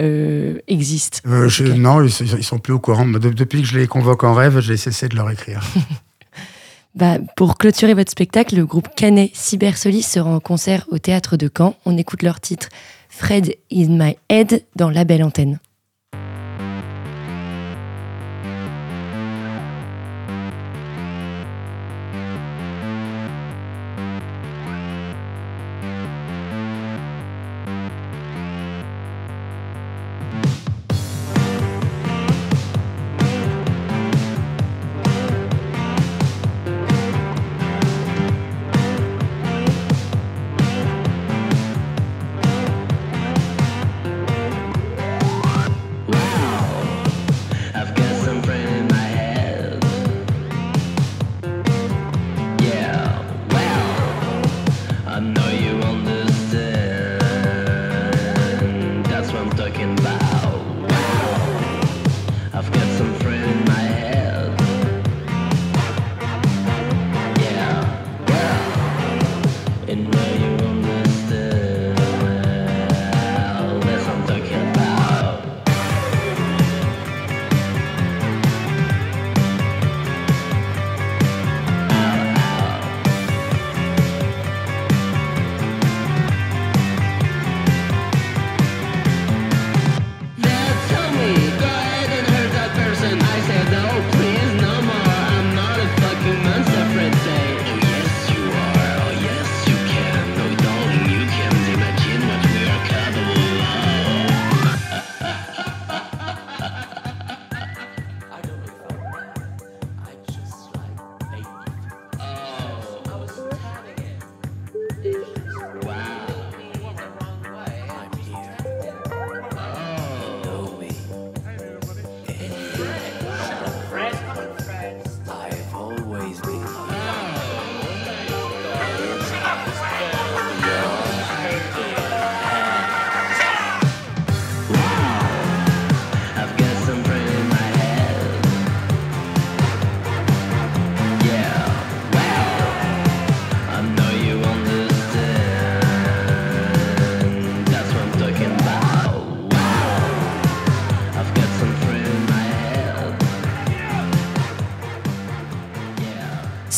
euh, 0.00 0.58
existe? 0.68 1.22
Euh, 1.26 1.48
je-. 1.48 1.64
Non, 1.64 2.02
ils, 2.02 2.10
ils 2.38 2.44
sont 2.44 2.58
plus 2.58 2.72
au 2.74 2.78
courant. 2.80 3.06
De- 3.06 3.18
depuis 3.18 3.62
que 3.62 3.66
je 3.66 3.78
les 3.78 3.86
convoque 3.86 4.24
en 4.24 4.34
rêve, 4.34 4.60
j'ai 4.60 4.76
cessé 4.76 5.08
de 5.08 5.16
leur 5.16 5.30
écrire. 5.30 5.62
Bah, 6.96 7.18
pour 7.36 7.56
clôturer 7.56 7.94
votre 7.94 8.10
spectacle, 8.10 8.56
le 8.56 8.66
groupe 8.66 8.88
Canet 8.96 9.30
Cybersolis 9.32 10.02
sera 10.02 10.28
en 10.28 10.40
concert 10.40 10.86
au 10.90 10.98
théâtre 10.98 11.36
de 11.36 11.48
Caen. 11.56 11.76
On 11.86 11.96
écoute 11.96 12.24
leur 12.24 12.40
titre 12.40 12.68
Fred 13.20 13.54
in 13.70 13.98
my 13.98 14.16
head 14.30 14.64
dans 14.76 14.88
la 14.88 15.04
belle 15.04 15.22
antenne. 15.22 15.58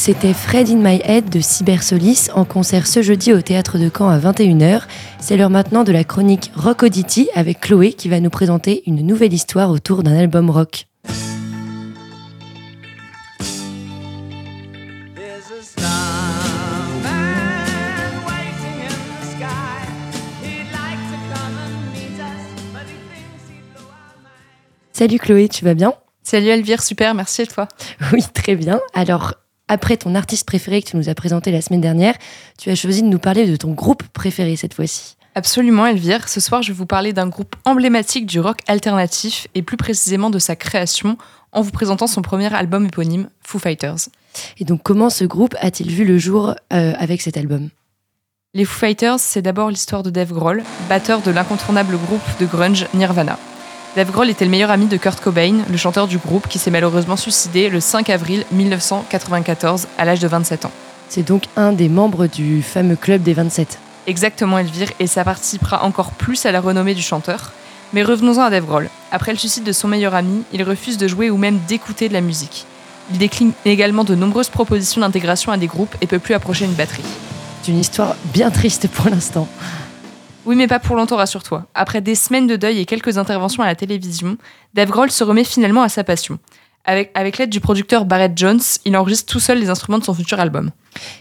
C'était 0.05 0.35
Fred 0.35 0.69
in 0.69 0.79
my 0.79 1.01
head 1.05 1.31
de 1.31 1.41
Cybersolis 1.41 2.27
en 2.35 2.45
concert 2.45 2.89
ce 2.89 3.03
jeudi 3.03 3.33
au 3.33 3.41
théâtre 3.41 3.79
de 3.79 3.89
Caen 3.89 4.09
à 4.09 4.19
21h. 4.19 4.83
C'est 5.21 5.37
l'heure 5.37 5.49
maintenant 5.49 5.85
de 5.85 5.93
la 5.93 6.03
chronique 6.03 6.51
Rock 6.57 6.83
Oddity 6.83 7.29
avec 7.37 7.61
Chloé 7.61 7.93
qui 7.93 8.09
va 8.09 8.19
nous 8.19 8.29
présenter 8.29 8.83
une 8.87 9.07
nouvelle 9.07 9.33
histoire 9.33 9.71
autour 9.71 10.03
d'un 10.03 10.17
album 10.17 10.51
rock. 10.51 10.89
Salut 24.93 25.21
Chloé, 25.21 25.49
tu 25.49 25.65
vas 25.65 25.75
bien? 25.75 25.95
Salut 26.25 26.49
Elvire, 26.49 26.83
super, 26.83 27.15
merci 27.15 27.43
à 27.43 27.47
toi? 27.47 27.69
Oui, 28.13 28.25
très 28.35 28.57
bien. 28.57 28.81
Alors, 28.95 29.35
après 29.73 29.97
ton 29.97 30.15
artiste 30.15 30.47
préféré 30.47 30.83
que 30.83 30.91
tu 30.91 30.99
nous 30.99 31.09
as 31.09 31.15
présenté 31.15 31.51
la 31.51 31.63
semaine 31.63 31.81
dernière, 31.81 32.15
tu 32.59 32.69
as 32.69 32.75
choisi 32.75 33.03
de 33.03 33.09
nous 33.09 33.19
parler 33.19 33.47
de 33.47 33.57
ton 33.57 33.73
groupe 33.73 34.03
préféré 34.13 34.55
cette 34.55 34.75
fois-ci. 34.75 35.17
Absolument 35.35 35.87
Elvire, 35.87 36.29
ce 36.29 36.41
soir 36.41 36.61
je 36.61 36.73
vais 36.73 36.77
vous 36.77 36.85
parler 36.85 37.15
d'un 37.15 37.27
groupe 37.27 37.57
emblématique 37.65 38.27
du 38.27 38.39
rock 38.39 38.59
alternatif 38.67 39.47
et 39.55 39.63
plus 39.63 39.79
précisément 39.79 40.29
de 40.29 40.39
sa 40.39 40.57
création 40.57 41.17
en 41.53 41.63
vous 41.63 41.71
présentant 41.71 42.07
son 42.07 42.21
premier 42.21 42.55
album 42.55 42.85
éponyme, 42.85 43.31
Foo 43.41 43.59
Fighters. 43.59 44.09
Et 44.59 44.65
donc, 44.67 44.83
comment 44.83 45.09
ce 45.09 45.25
groupe 45.25 45.55
a-t-il 45.59 45.91
vu 45.91 46.05
le 46.05 46.19
jour 46.19 46.55
euh, 46.73 46.93
avec 46.99 47.23
cet 47.23 47.39
album? 47.39 47.71
Les 48.53 48.67
Foo 48.67 48.79
Fighters, 48.79 49.21
c'est 49.21 49.43
d'abord 49.43 49.71
l'histoire 49.71 50.03
de 50.03 50.11
Dave 50.11 50.33
Grohl, 50.33 50.65
batteur 50.91 51.23
de 51.23 51.31
l'incontournable 51.31 51.97
groupe 51.97 52.23
de 52.41 52.45
grunge 52.45 52.87
Nirvana. 52.93 53.39
Dave 53.95 54.11
Grohl 54.11 54.31
était 54.31 54.47
le 54.47 54.51
meilleur 54.51 54.71
ami 54.71 54.87
de 54.87 54.97
Kurt 54.97 55.21
Cobain, 55.21 55.65
le 55.71 55.77
chanteur 55.77 56.09
du 56.09 56.17
groupe 56.17 56.49
qui 56.49 56.59
s'est 56.59 56.71
malheureusement 56.71 57.19
suicidé 57.19 57.69
le 57.69 57.79
5 57.79 58.09
avril 58.09 58.47
1994 58.51 59.87
à 59.99 60.07
l'âge 60.07 60.19
de 60.19 60.29
27 60.29 60.65
ans. 60.65 60.71
C'est 61.11 61.23
donc 61.23 61.45
un 61.57 61.73
des 61.73 61.91
membres 61.91 62.27
du 62.27 62.63
fameux 62.63 62.97
club 62.97 63.23
des 63.23 63.35
27. 63.35 63.79
Exactement 64.07 64.59
Elvire, 64.59 64.89
et 64.99 65.07
ça 65.07 65.25
participera 65.25 65.85
encore 65.85 66.13
plus 66.13 66.47
à 66.47 66.53
la 66.53 66.63
renommée 66.63 66.95
du 66.95 67.03
chanteur. 67.03 67.53
Mais 67.93 68.03
revenons-en 68.03 68.45
à 68.45 68.49
Dave 68.49 68.65
Grohl. 68.65 68.89
Après 69.11 69.33
le 69.33 69.39
suicide 69.39 69.65
de 69.65 69.73
son 69.73 69.89
meilleur 69.89 70.15
ami, 70.15 70.43
il 70.55 70.63
refuse 70.63 70.97
de 70.97 71.07
jouer 71.07 71.29
ou 71.29 71.37
même 71.37 71.59
d'écouter 71.69 72.09
de 72.09 72.15
la 72.15 72.23
musique. 72.23 72.65
Il 73.11 73.19
décline 73.19 73.53
également 73.67 74.05
de 74.05 74.15
nombreuses 74.15 74.49
propositions 74.49 75.03
d'intégration 75.03 75.53
à 75.53 75.59
des 75.59 75.67
groupes 75.67 75.95
et 76.01 76.07
peut 76.07 76.19
plus 76.19 76.33
approcher 76.33 76.65
une 76.65 76.73
batterie. 76.73 77.05
C'est 77.63 77.73
une 77.73 77.79
histoire 77.79 78.17
bien 78.33 78.51
triste 78.51 78.89
pour 78.89 79.11
l'instant. 79.11 79.47
Oui, 80.45 80.57
mais 80.57 80.67
pas 80.67 80.81
pour 80.81 80.97
longtemps, 80.97 81.17
rassure-toi. 81.17 81.67
Après 81.75 82.01
des 82.01 82.15
semaines 82.17 82.47
de 82.49 82.57
deuil 82.57 82.81
et 82.81 82.85
quelques 82.85 83.17
interventions 83.17 83.63
à 83.63 83.67
la 83.67 83.77
télévision, 83.77 84.37
Dave 84.75 84.91
Grohl 84.91 85.11
se 85.11 85.23
remet 85.23 85.45
finalement 85.45 85.83
à 85.83 85.89
sa 85.89 86.03
passion. 86.03 86.39
Avec, 86.85 87.13
avec 87.15 87.39
l'aide 87.39 87.51
du 87.51 87.61
producteur 87.61 88.05
Barrett 88.07 88.33
Jones, 88.37 88.61
il 88.85 88.97
enregistre 88.97 89.33
tout 89.33 89.39
seul 89.39 89.59
les 89.61 89.71
instruments 89.71 89.99
de 89.99 90.05
son 90.05 90.15
futur 90.15 90.41
album. 90.41 90.73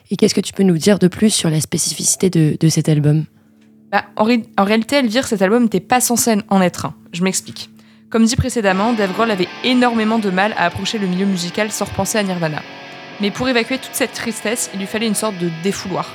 Et 0.09 0.15
qu'est-ce 0.17 0.34
que 0.34 0.41
tu 0.41 0.53
peux 0.53 0.63
nous 0.63 0.78
dire 0.80 0.97
de 0.97 1.07
plus 1.07 1.30
sur 1.30 1.51
la 1.51 1.61
spécificité 1.61 2.32
de, 2.32 2.57
de 2.59 2.69
cet 2.69 2.89
album? 2.89 3.26
Bah, 3.91 4.05
en, 4.15 4.24
ré- 4.24 4.43
en 4.57 4.63
réalité, 4.63 4.95
Elvire, 4.95 5.28
cet 5.28 5.43
album 5.43 5.63
n'était 5.63 5.80
pas 5.82 6.01
censé 6.01 6.36
en 6.49 6.61
être 6.61 6.86
un. 6.88 6.95
Je 7.13 7.24
m'explique. 7.24 7.69
Comme 8.09 8.26
dit 8.26 8.36
précédemment, 8.36 8.93
Dave 8.93 9.13
Grohl 9.13 9.30
avait 9.30 9.47
énormément 9.63 10.17
de 10.17 10.32
mal 10.32 10.53
à 10.57 10.65
approcher 10.65 10.97
le 10.97 11.05
milieu 11.05 11.28
musical 11.28 11.72
sans 11.72 11.86
repenser 11.86 12.17
à 12.17 12.24
Nirvana. 12.24 12.63
Mais 13.19 13.30
pour 13.30 13.47
évacuer 13.47 13.78
toute 13.78 13.93
cette 13.93 14.13
tristesse, 14.13 14.72
il 14.74 14.80
lui 14.80 14.88
fallait 14.88 15.07
une 15.07 15.13
sorte 15.15 15.38
de 15.38 15.51
défouloir. 15.61 16.09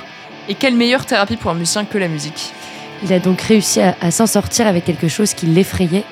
Et 0.49 0.55
quelle 0.55 0.75
meilleure 0.75 1.05
thérapie 1.05 1.37
pour 1.37 1.51
un 1.51 1.55
musicien 1.55 1.85
que 1.85 1.97
la 1.97 2.09
musique 2.09 2.51
Il 3.03 3.13
a 3.13 3.19
donc 3.19 3.41
réussi 3.41 3.79
à, 3.81 3.95
à 4.01 4.11
s'en 4.11 4.25
sortir 4.27 4.67
avec 4.67 4.85
quelque 4.85 5.07
chose 5.07 5.33
qui 5.33 5.45
l'effrayait. 5.45 6.03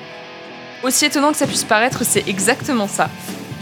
Aussi 0.82 1.06
étonnant 1.06 1.32
que 1.32 1.38
ça 1.38 1.46
puisse 1.46 1.64
paraître, 1.64 2.04
c'est 2.04 2.28
exactement 2.28 2.86
ça. 2.86 3.10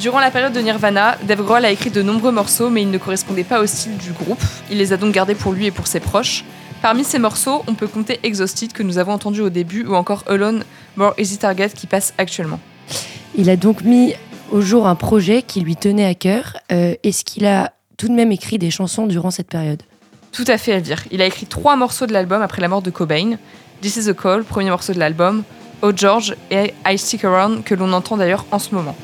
Durant 0.00 0.18
la 0.18 0.30
période 0.30 0.52
de 0.52 0.60
Nirvana, 0.60 1.16
Dave 1.22 1.42
Grohl 1.42 1.64
a 1.64 1.70
écrit 1.70 1.90
de 1.90 2.02
nombreux 2.02 2.32
morceaux, 2.32 2.68
mais 2.68 2.82
ils 2.82 2.90
ne 2.90 2.98
correspondaient 2.98 3.44
pas 3.44 3.60
au 3.60 3.66
style 3.66 3.96
du 3.96 4.12
groupe. 4.12 4.42
Il 4.70 4.78
les 4.78 4.92
a 4.92 4.96
donc 4.96 5.14
gardés 5.14 5.36
pour 5.36 5.52
lui 5.52 5.66
et 5.66 5.70
pour 5.70 5.86
ses 5.86 6.00
proches. 6.00 6.44
Parmi 6.82 7.04
ces 7.04 7.18
morceaux, 7.18 7.62
on 7.66 7.74
peut 7.74 7.86
compter 7.86 8.18
Exhausted 8.24 8.72
que 8.72 8.82
nous 8.82 8.98
avons 8.98 9.12
entendu 9.12 9.40
au 9.40 9.50
début, 9.50 9.86
ou 9.86 9.94
encore 9.94 10.24
Alone, 10.26 10.64
More 10.96 11.14
Easy 11.16 11.38
Target 11.38 11.70
qui 11.70 11.86
passe 11.86 12.12
actuellement. 12.18 12.60
Il 13.36 13.48
a 13.48 13.56
donc 13.56 13.82
mis 13.82 14.14
au 14.50 14.60
jour 14.60 14.86
un 14.86 14.94
projet 14.96 15.42
qui 15.42 15.60
lui 15.60 15.76
tenait 15.76 16.04
à 16.04 16.14
cœur. 16.14 16.58
Euh, 16.72 16.94
Est-ce 17.02 17.24
qu'il 17.24 17.46
a 17.46 17.72
tout 17.96 18.08
de 18.08 18.14
même 18.14 18.32
écrit 18.32 18.58
des 18.58 18.70
chansons 18.70 19.06
durant 19.06 19.30
cette 19.30 19.48
période 19.48 19.82
Tout 20.34 20.44
à 20.48 20.58
fait, 20.58 20.72
Elvire. 20.72 21.04
Il 21.12 21.22
a 21.22 21.26
écrit 21.26 21.46
trois 21.46 21.76
morceaux 21.76 22.06
de 22.06 22.12
l'album 22.12 22.42
après 22.42 22.60
la 22.60 22.66
mort 22.68 22.82
de 22.82 22.90
Cobain. 22.90 23.36
This 23.80 23.96
is 23.96 24.08
a 24.08 24.14
Call, 24.14 24.42
premier 24.44 24.70
morceau 24.70 24.92
de 24.92 24.98
l'album, 24.98 25.44
Oh 25.82 25.92
George 25.94 26.34
et 26.50 26.74
I 26.86 26.98
Stick 26.98 27.24
Around, 27.24 27.62
que 27.64 27.74
l'on 27.74 27.92
entend 27.92 28.16
d'ailleurs 28.16 28.44
en 28.50 28.58
ce 28.58 28.74
moment. 28.74 28.96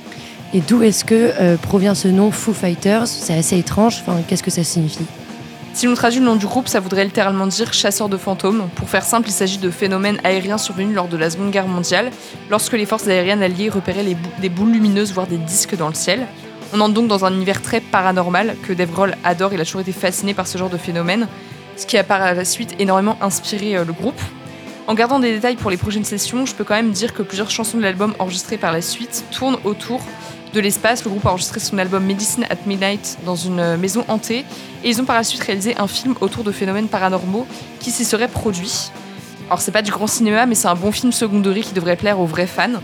Et 0.52 0.60
d'où 0.60 0.82
est-ce 0.82 1.04
que 1.04 1.14
euh, 1.40 1.56
provient 1.56 1.94
ce 1.94 2.08
nom 2.08 2.32
Foo 2.32 2.52
Fighters? 2.52 3.06
C'est 3.06 3.34
assez 3.38 3.56
étrange. 3.58 4.02
Enfin, 4.04 4.16
qu'est-ce 4.26 4.42
que 4.42 4.50
ça 4.50 4.64
signifie? 4.64 5.04
Si 5.72 5.86
l'on 5.86 5.94
traduit 5.94 6.18
le 6.18 6.26
nom 6.26 6.34
du 6.34 6.46
groupe, 6.46 6.66
ça 6.66 6.80
voudrait 6.80 7.04
littéralement 7.04 7.46
dire 7.46 7.72
chasseur 7.72 8.08
de 8.08 8.16
fantômes. 8.16 8.68
Pour 8.74 8.88
faire 8.88 9.04
simple, 9.04 9.28
il 9.28 9.32
s'agit 9.32 9.58
de 9.58 9.70
phénomènes 9.70 10.18
aériens 10.24 10.58
survenus 10.58 10.96
lors 10.96 11.06
de 11.06 11.16
la 11.16 11.30
Seconde 11.30 11.52
Guerre 11.52 11.68
mondiale, 11.68 12.10
lorsque 12.50 12.72
les 12.72 12.86
forces 12.86 13.06
aériennes 13.06 13.42
alliées 13.44 13.68
repéraient 13.68 14.02
les 14.02 14.16
bou- 14.16 14.28
des 14.40 14.48
boules 14.48 14.72
lumineuses, 14.72 15.12
voire 15.12 15.28
des 15.28 15.36
disques 15.36 15.76
dans 15.76 15.86
le 15.86 15.94
ciel. 15.94 16.26
On 16.72 16.80
entre 16.80 16.94
donc 16.94 17.08
dans 17.08 17.24
un 17.24 17.34
univers 17.34 17.62
très 17.62 17.80
paranormal 17.80 18.54
que 18.62 18.72
Dave 18.72 18.92
Grohl 18.92 19.16
adore. 19.24 19.52
Il 19.52 19.60
a 19.60 19.64
toujours 19.64 19.80
été 19.80 19.92
fasciné 19.92 20.34
par 20.34 20.46
ce 20.46 20.56
genre 20.56 20.70
de 20.70 20.76
phénomène, 20.76 21.26
ce 21.76 21.84
qui 21.84 21.98
a 21.98 22.04
par 22.04 22.20
la 22.20 22.44
suite 22.44 22.76
énormément 22.78 23.18
inspiré 23.20 23.76
euh, 23.76 23.84
le 23.84 23.92
groupe. 23.92 24.20
En 24.86 24.94
gardant 24.94 25.18
des 25.18 25.32
détails 25.32 25.56
pour 25.56 25.70
les 25.70 25.76
prochaines 25.76 26.04
sessions, 26.04 26.46
je 26.46 26.54
peux 26.54 26.62
quand 26.62 26.74
même 26.74 26.92
dire 26.92 27.12
que 27.12 27.22
plusieurs 27.22 27.50
chansons 27.50 27.78
de 27.78 27.82
l'album 27.82 28.14
enregistrées 28.20 28.56
par 28.56 28.72
la 28.72 28.82
suite 28.82 29.24
tournent 29.32 29.58
autour 29.64 30.00
de 30.52 30.60
l'espace. 30.60 31.04
Le 31.04 31.10
groupe 31.10 31.26
a 31.26 31.30
enregistré 31.30 31.58
son 31.58 31.76
album 31.78 32.04
Medicine 32.04 32.46
at 32.50 32.58
Midnight 32.66 33.18
dans 33.26 33.36
une 33.36 33.58
euh, 33.58 33.76
maison 33.76 34.04
hantée 34.06 34.44
et 34.84 34.88
ils 34.88 35.00
ont 35.00 35.04
par 35.04 35.16
la 35.16 35.24
suite 35.24 35.42
réalisé 35.42 35.76
un 35.76 35.88
film 35.88 36.14
autour 36.20 36.44
de 36.44 36.52
phénomènes 36.52 36.88
paranormaux 36.88 37.48
qui 37.80 37.90
s'y 37.90 38.04
serait 38.04 38.28
produit. 38.28 38.92
Alors 39.48 39.60
c'est 39.60 39.72
pas 39.72 39.82
du 39.82 39.90
grand 39.90 40.06
cinéma 40.06 40.46
mais 40.46 40.54
c'est 40.54 40.68
un 40.68 40.76
bon 40.76 40.92
film 40.92 41.10
second 41.10 41.40
degré 41.40 41.62
qui 41.62 41.72
devrait 41.72 41.96
plaire 41.96 42.20
aux 42.20 42.26
vrais 42.26 42.46
fans. 42.46 42.80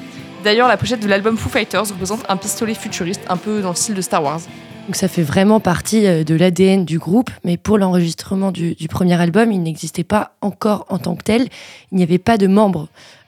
D'ailleurs 0.47 0.68
la 0.68 0.76
pochette 0.76 1.01
de 1.01 1.09
l'album 1.09 1.36
Foo 1.36 1.49
Fighters 1.49 1.88
représente 1.88 2.20
un 2.28 2.36
pistolet 2.36 2.74
futuriste 2.74 3.22
un 3.28 3.36
peu 3.36 3.62
dans 3.62 3.70
le 3.70 3.74
style 3.74 3.97
de 3.97 4.01
Star 4.01 4.22
Wars. 4.22 4.38
Donc 4.86 4.94
ça 4.94 5.09
fait 5.09 5.24
vraiment 5.24 5.59
partie 5.59 6.07
euh, 6.07 6.22
de 6.22 6.36
l'ADN 6.36 6.84
du 6.84 7.01
groupe, 7.01 7.30
mais 7.42 7.57
pour 7.57 7.78
l'enregistrement 7.78 8.53
du, 8.53 8.76
du 8.76 8.86
premier 8.86 9.20
album, 9.20 9.51
il 9.51 9.61
n'existait 9.61 10.05
pas 10.05 10.36
encore 10.42 10.86
en 10.88 10.99
tant 10.99 11.16
que 11.16 11.24
tel. 11.24 11.49
Il 11.90 11.99
n'y 11.99 12.05
avait 12.05 12.18
pas 12.18 12.38
de 12.38 12.47
membres. 12.47 12.86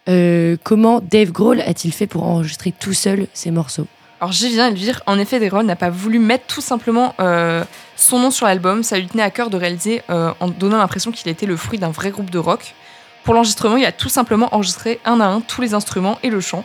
Euh, 0.08 0.56
comment 0.62 1.00
Dave 1.00 1.32
Grohl 1.32 1.60
a-t-il 1.60 1.92
fait 1.92 2.06
pour 2.06 2.22
enregistrer 2.22 2.70
tout 2.70 2.94
seul 2.94 3.26
ces 3.34 3.50
morceaux? 3.50 3.88
Alors 4.20 4.30
j'y 4.30 4.50
viens 4.50 4.68
Elvire, 4.68 5.02
en 5.06 5.18
effet 5.18 5.40
Dave 5.40 5.48
Grohl 5.48 5.66
n'a 5.66 5.74
pas 5.74 5.90
voulu 5.90 6.20
mettre 6.20 6.46
tout 6.46 6.60
simplement 6.60 7.16
euh, 7.18 7.64
son 7.96 8.20
nom 8.20 8.30
sur 8.30 8.46
l'album, 8.46 8.84
ça 8.84 8.96
lui 8.96 9.08
tenait 9.08 9.24
à 9.24 9.30
cœur 9.30 9.50
de 9.50 9.56
réaliser 9.56 10.02
euh, 10.08 10.30
en 10.38 10.46
donnant 10.46 10.78
l'impression 10.78 11.10
qu'il 11.10 11.28
était 11.28 11.46
le 11.46 11.56
fruit 11.56 11.80
d'un 11.80 11.90
vrai 11.90 12.12
groupe 12.12 12.30
de 12.30 12.38
rock. 12.38 12.76
Pour 13.24 13.34
l'enregistrement, 13.34 13.76
il 13.76 13.84
a 13.84 13.90
tout 13.90 14.08
simplement 14.08 14.54
enregistré 14.54 15.00
un 15.04 15.20
à 15.20 15.26
un 15.26 15.40
tous 15.40 15.60
les 15.60 15.74
instruments 15.74 16.20
et 16.22 16.30
le 16.30 16.40
chant. 16.40 16.64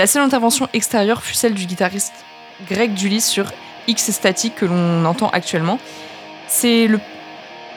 La 0.00 0.06
seule 0.06 0.22
intervention 0.22 0.66
extérieure 0.72 1.22
fut 1.22 1.34
celle 1.34 1.52
du 1.52 1.66
guitariste 1.66 2.14
Greg 2.70 2.94
Dully 2.94 3.20
sur 3.20 3.52
X 3.86 4.12
Static 4.12 4.54
que 4.54 4.64
l'on 4.64 5.04
entend 5.04 5.28
actuellement. 5.28 5.78
C'est 6.48 6.86
le. 6.86 6.98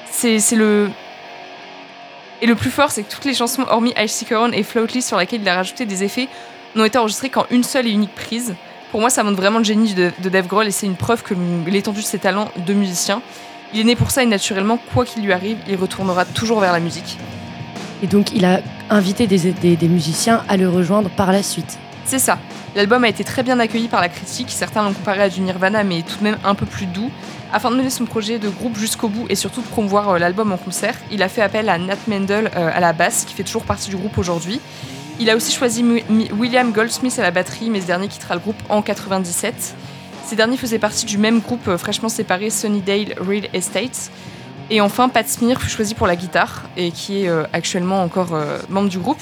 C'est 0.10 0.40
le. 0.54 0.90
Et 2.42 2.46
le 2.46 2.56
plus 2.56 2.70
fort, 2.70 2.92
c'est 2.92 3.04
que 3.04 3.14
toutes 3.14 3.26
les 3.26 3.34
chansons, 3.34 3.66
hormis 3.68 3.94
I 3.98 4.08
Stick 4.08 4.32
Around 4.32 4.54
et 4.54 4.64
Floatly, 4.64 5.02
sur 5.02 5.18
laquelle 5.18 5.42
il 5.42 5.50
a 5.50 5.56
rajouté 5.56 5.86
des 5.86 6.06
effets, 6.06 6.30
n'ont 6.76 6.86
été 6.86 6.98
enregistrées 6.98 7.30
qu'en 7.30 7.46
une 7.50 7.66
seule 7.66 7.88
et 7.88 7.92
unique 7.92 8.16
prise. 8.16 8.56
Pour 8.92 9.02
moi, 9.02 9.10
ça 9.10 9.26
montre 9.26 9.36
vraiment 9.36 9.58
le 9.58 9.66
génie 9.66 9.94
de, 9.94 10.14
Dave 10.24 10.48
Grohl 10.48 10.68
et 10.68 10.72
c'est 10.72 10.86
une 10.86 10.96
preuve 10.96 11.24
que 11.24 11.34
l'étendue 11.68 12.00
de 12.00 12.06
ses 12.06 12.20
talents 12.20 12.52
de 12.56 12.74
musicien. 12.74 13.22
Il 13.74 13.82
est 13.82 13.84
né 13.84 13.96
pour 13.98 14.12
ça 14.12 14.24
et 14.24 14.28
naturellement, 14.28 14.80
quoi 14.94 15.04
qu'il 15.04 15.26
lui 15.26 15.34
arrive, 15.34 15.58
il 15.68 15.76
retournera 15.76 16.24
toujours 16.24 16.62
vers 16.62 16.72
la 16.72 16.80
musique. 16.80 17.18
Et 18.02 18.08
donc 18.08 18.32
il 18.32 18.46
a 18.46 18.62
invité 18.90 19.28
des- 19.28 19.76
des 19.76 19.88
musiciens 19.90 20.46
à 20.48 20.56
le 20.56 20.70
rejoindre 20.70 21.10
par 21.10 21.34
la 21.34 21.44
suite. 21.44 21.80
C'est 22.06 22.20
ça. 22.20 22.38
L'album 22.76 23.04
a 23.04 23.10
été 23.10 23.24
très 23.24 23.44
bien 23.44 23.60
accueilli 23.60 23.88
par 23.88 24.02
la 24.02 24.10
critique, 24.10 24.50
certains 24.50 24.84
l'ont 24.84 24.94
comparé 24.94 25.22
à 25.22 25.30
du 25.30 25.42
Nirvana 25.42 25.84
mais 25.84 26.02
tout 26.02 26.18
de 26.18 26.24
même 26.24 26.38
un 26.44 26.56
peu 26.56 26.66
plus 26.66 26.86
doux. 26.86 27.12
Afin 27.54 27.70
de 27.70 27.76
mener 27.76 27.92
son 27.92 28.06
projet 28.06 28.40
de 28.40 28.50
groupe 28.50 28.76
jusqu'au 28.78 29.10
bout 29.10 29.28
et 29.30 29.36
surtout 29.36 29.62
de 29.62 29.68
promouvoir 29.68 30.10
euh, 30.10 30.18
l'album 30.18 30.52
en 30.52 30.58
concert, 30.58 30.96
il 31.12 31.22
a 31.22 31.30
fait 31.30 31.44
appel 31.44 31.70
à 31.70 31.78
Nat 31.78 31.98
Mendel 32.08 32.50
euh, 32.56 32.72
à 32.74 32.80
la 32.80 32.94
basse, 32.94 33.26
qui 33.26 33.36
fait 33.36 33.44
toujours 33.44 33.64
partie 33.64 33.92
du 33.92 33.96
groupe 33.96 34.18
aujourd'hui. 34.18 34.60
Il 35.20 35.30
a 35.30 35.36
aussi 35.36 35.54
choisi 35.54 35.86
William 36.36 36.72
Goldsmith 36.72 37.20
à 37.20 37.22
la 37.22 37.30
batterie, 37.30 37.70
mais 37.70 37.80
ce 37.80 37.86
dernier 37.86 38.08
quittera 38.08 38.34
le 38.34 38.40
groupe 38.40 38.56
en 38.70 38.82
97. 38.82 39.76
Ces 40.26 40.36
derniers 40.36 40.58
faisaient 40.58 40.80
partie 40.80 41.06
du 41.06 41.20
même 41.20 41.42
groupe 41.42 41.68
euh, 41.68 41.78
fraîchement 41.78 42.10
séparé 42.10 42.50
Sunnydale 42.50 43.14
Real 43.20 43.48
Estate. 43.54 44.10
Et 44.72 44.82
enfin, 44.82 45.08
Pat 45.08 45.30
Smear 45.30 45.62
fut 45.62 45.70
choisi 45.70 45.94
pour 45.94 46.08
la 46.08 46.16
guitare, 46.16 46.64
et 46.76 46.90
qui 46.90 47.26
est 47.26 47.30
actuellement 47.52 48.02
encore 48.02 48.30
membre 48.70 48.88
du 48.88 48.98
groupe. 48.98 49.22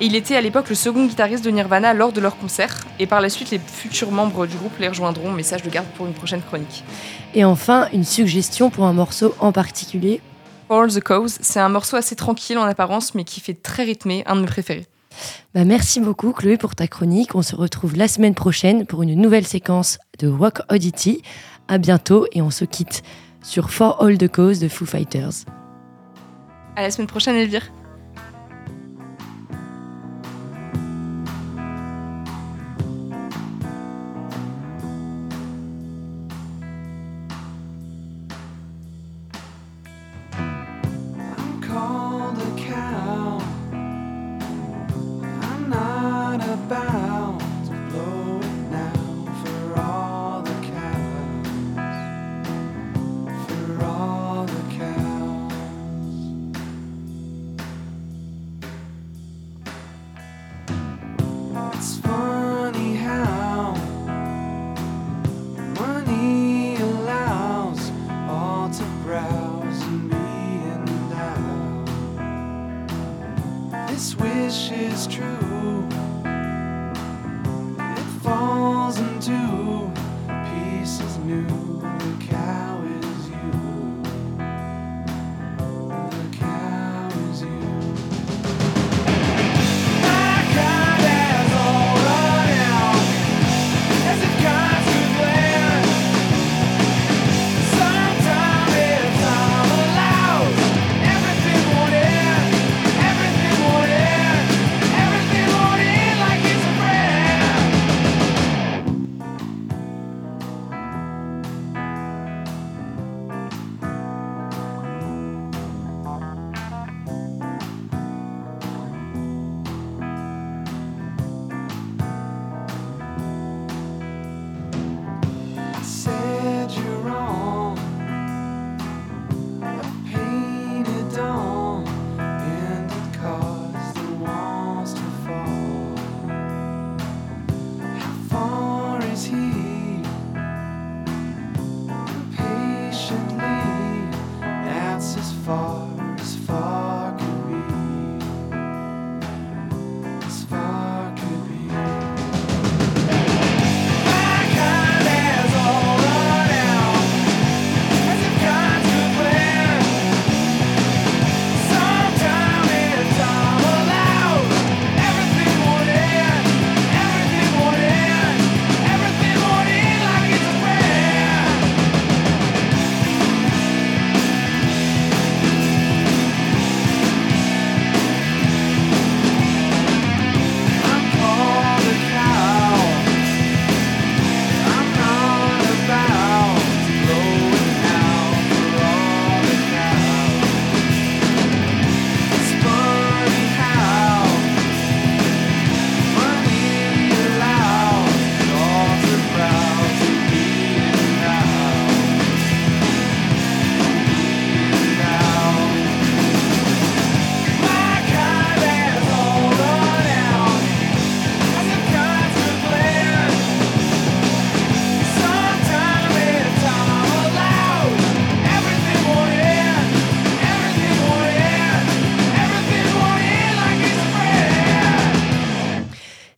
Et 0.00 0.06
il 0.06 0.16
était 0.16 0.34
à 0.34 0.40
l'époque 0.40 0.68
le 0.68 0.74
second 0.74 1.06
guitariste 1.06 1.44
de 1.44 1.50
Nirvana 1.50 1.94
lors 1.94 2.12
de 2.12 2.20
leur 2.20 2.36
concert. 2.36 2.80
Et 2.98 3.06
par 3.06 3.20
la 3.20 3.28
suite, 3.28 3.50
les 3.50 3.60
futurs 3.60 4.10
membres 4.10 4.46
du 4.46 4.56
groupe 4.56 4.76
les 4.80 4.88
rejoindront, 4.88 5.30
mais 5.30 5.44
ça, 5.44 5.56
je 5.56 5.64
le 5.64 5.70
garde 5.70 5.86
pour 5.96 6.06
une 6.06 6.12
prochaine 6.14 6.42
chronique. 6.42 6.82
Et 7.34 7.44
enfin, 7.44 7.88
une 7.92 8.04
suggestion 8.04 8.70
pour 8.70 8.84
un 8.84 8.92
morceau 8.92 9.34
en 9.38 9.52
particulier. 9.52 10.20
For 10.68 10.88
the 10.88 11.00
Cause, 11.00 11.38
c'est 11.40 11.60
un 11.60 11.68
morceau 11.68 11.96
assez 11.96 12.16
tranquille 12.16 12.58
en 12.58 12.64
apparence, 12.64 13.14
mais 13.14 13.24
qui 13.24 13.40
fait 13.40 13.54
très 13.54 13.84
rythmé, 13.84 14.24
un 14.26 14.36
de 14.36 14.40
mes 14.40 14.46
préférés. 14.46 14.86
Bah, 15.54 15.64
merci 15.64 16.00
beaucoup 16.00 16.32
Chloé 16.32 16.56
pour 16.56 16.74
ta 16.74 16.88
chronique. 16.88 17.34
On 17.36 17.42
se 17.42 17.54
retrouve 17.54 17.96
la 17.96 18.08
semaine 18.08 18.34
prochaine 18.34 18.86
pour 18.86 19.02
une 19.02 19.14
nouvelle 19.14 19.46
séquence 19.46 19.98
de 20.18 20.28
Rock 20.28 20.60
Oddity. 20.70 21.22
À 21.68 21.78
bientôt 21.78 22.26
et 22.32 22.42
on 22.42 22.50
se 22.50 22.64
quitte 22.64 23.02
sur 23.42 23.70
For 23.70 24.02
All 24.02 24.18
the 24.18 24.28
Cause 24.28 24.58
de 24.58 24.68
Foo 24.68 24.86
Fighters. 24.86 25.44
À 26.76 26.82
la 26.82 26.90
semaine 26.90 27.06
prochaine, 27.06 27.36
Elvire. 27.36 27.70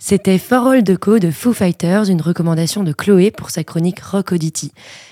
C'était 0.09 0.39
For 0.39 0.69
All 0.69 0.85
Deco 0.85 1.19
de 1.19 1.33
Foo 1.33 1.53
Fighters, 1.53 2.09
une 2.11 2.23
recommandation 2.23 2.85
de 2.85 2.93
Chloé 2.93 3.33
pour 3.33 3.51
sa 3.51 3.65
chronique 3.65 3.99
Rock 3.99 4.31
Oddity. 4.31 4.71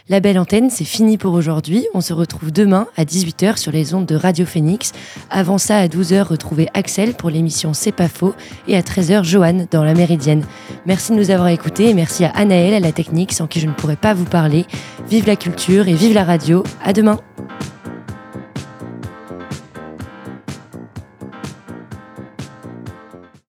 La 0.08 0.20
belle 0.20 0.38
antenne, 0.38 0.70
c'est 0.70 0.84
fini 0.84 1.18
pour 1.18 1.32
aujourd'hui. 1.32 1.84
On 1.94 2.00
se 2.00 2.12
retrouve 2.12 2.52
demain 2.52 2.86
à 2.96 3.02
18h 3.04 3.56
sur 3.56 3.72
les 3.72 3.92
ondes 3.92 4.06
de 4.06 4.14
Radio 4.14 4.46
Phoenix. 4.46 4.92
Avant 5.30 5.58
ça, 5.58 5.78
à 5.78 5.88
12h, 5.88 6.22
retrouvez 6.22 6.68
Axel 6.74 7.14
pour 7.14 7.28
l'émission 7.28 7.74
C'est 7.74 7.90
pas 7.90 8.06
faux 8.06 8.36
et 8.68 8.76
à 8.76 8.82
13h, 8.82 9.24
Johan 9.24 9.66
dans 9.68 9.82
la 9.82 9.94
Méridienne. 9.94 10.44
Merci 10.86 11.10
de 11.10 11.16
nous 11.16 11.32
avoir 11.32 11.48
écoutés 11.48 11.88
et 11.88 11.94
merci 11.94 12.24
à 12.24 12.30
Anaël 12.30 12.72
à 12.72 12.78
la 12.78 12.92
technique 12.92 13.32
sans 13.32 13.48
qui 13.48 13.58
je 13.58 13.66
ne 13.66 13.72
pourrais 13.72 13.96
pas 13.96 14.14
vous 14.14 14.26
parler. 14.26 14.64
Vive 15.10 15.26
la 15.26 15.34
culture 15.34 15.88
et 15.88 15.94
vive 15.94 16.14
la 16.14 16.22
radio. 16.22 16.62
À 16.84 16.92
demain! 16.92 17.18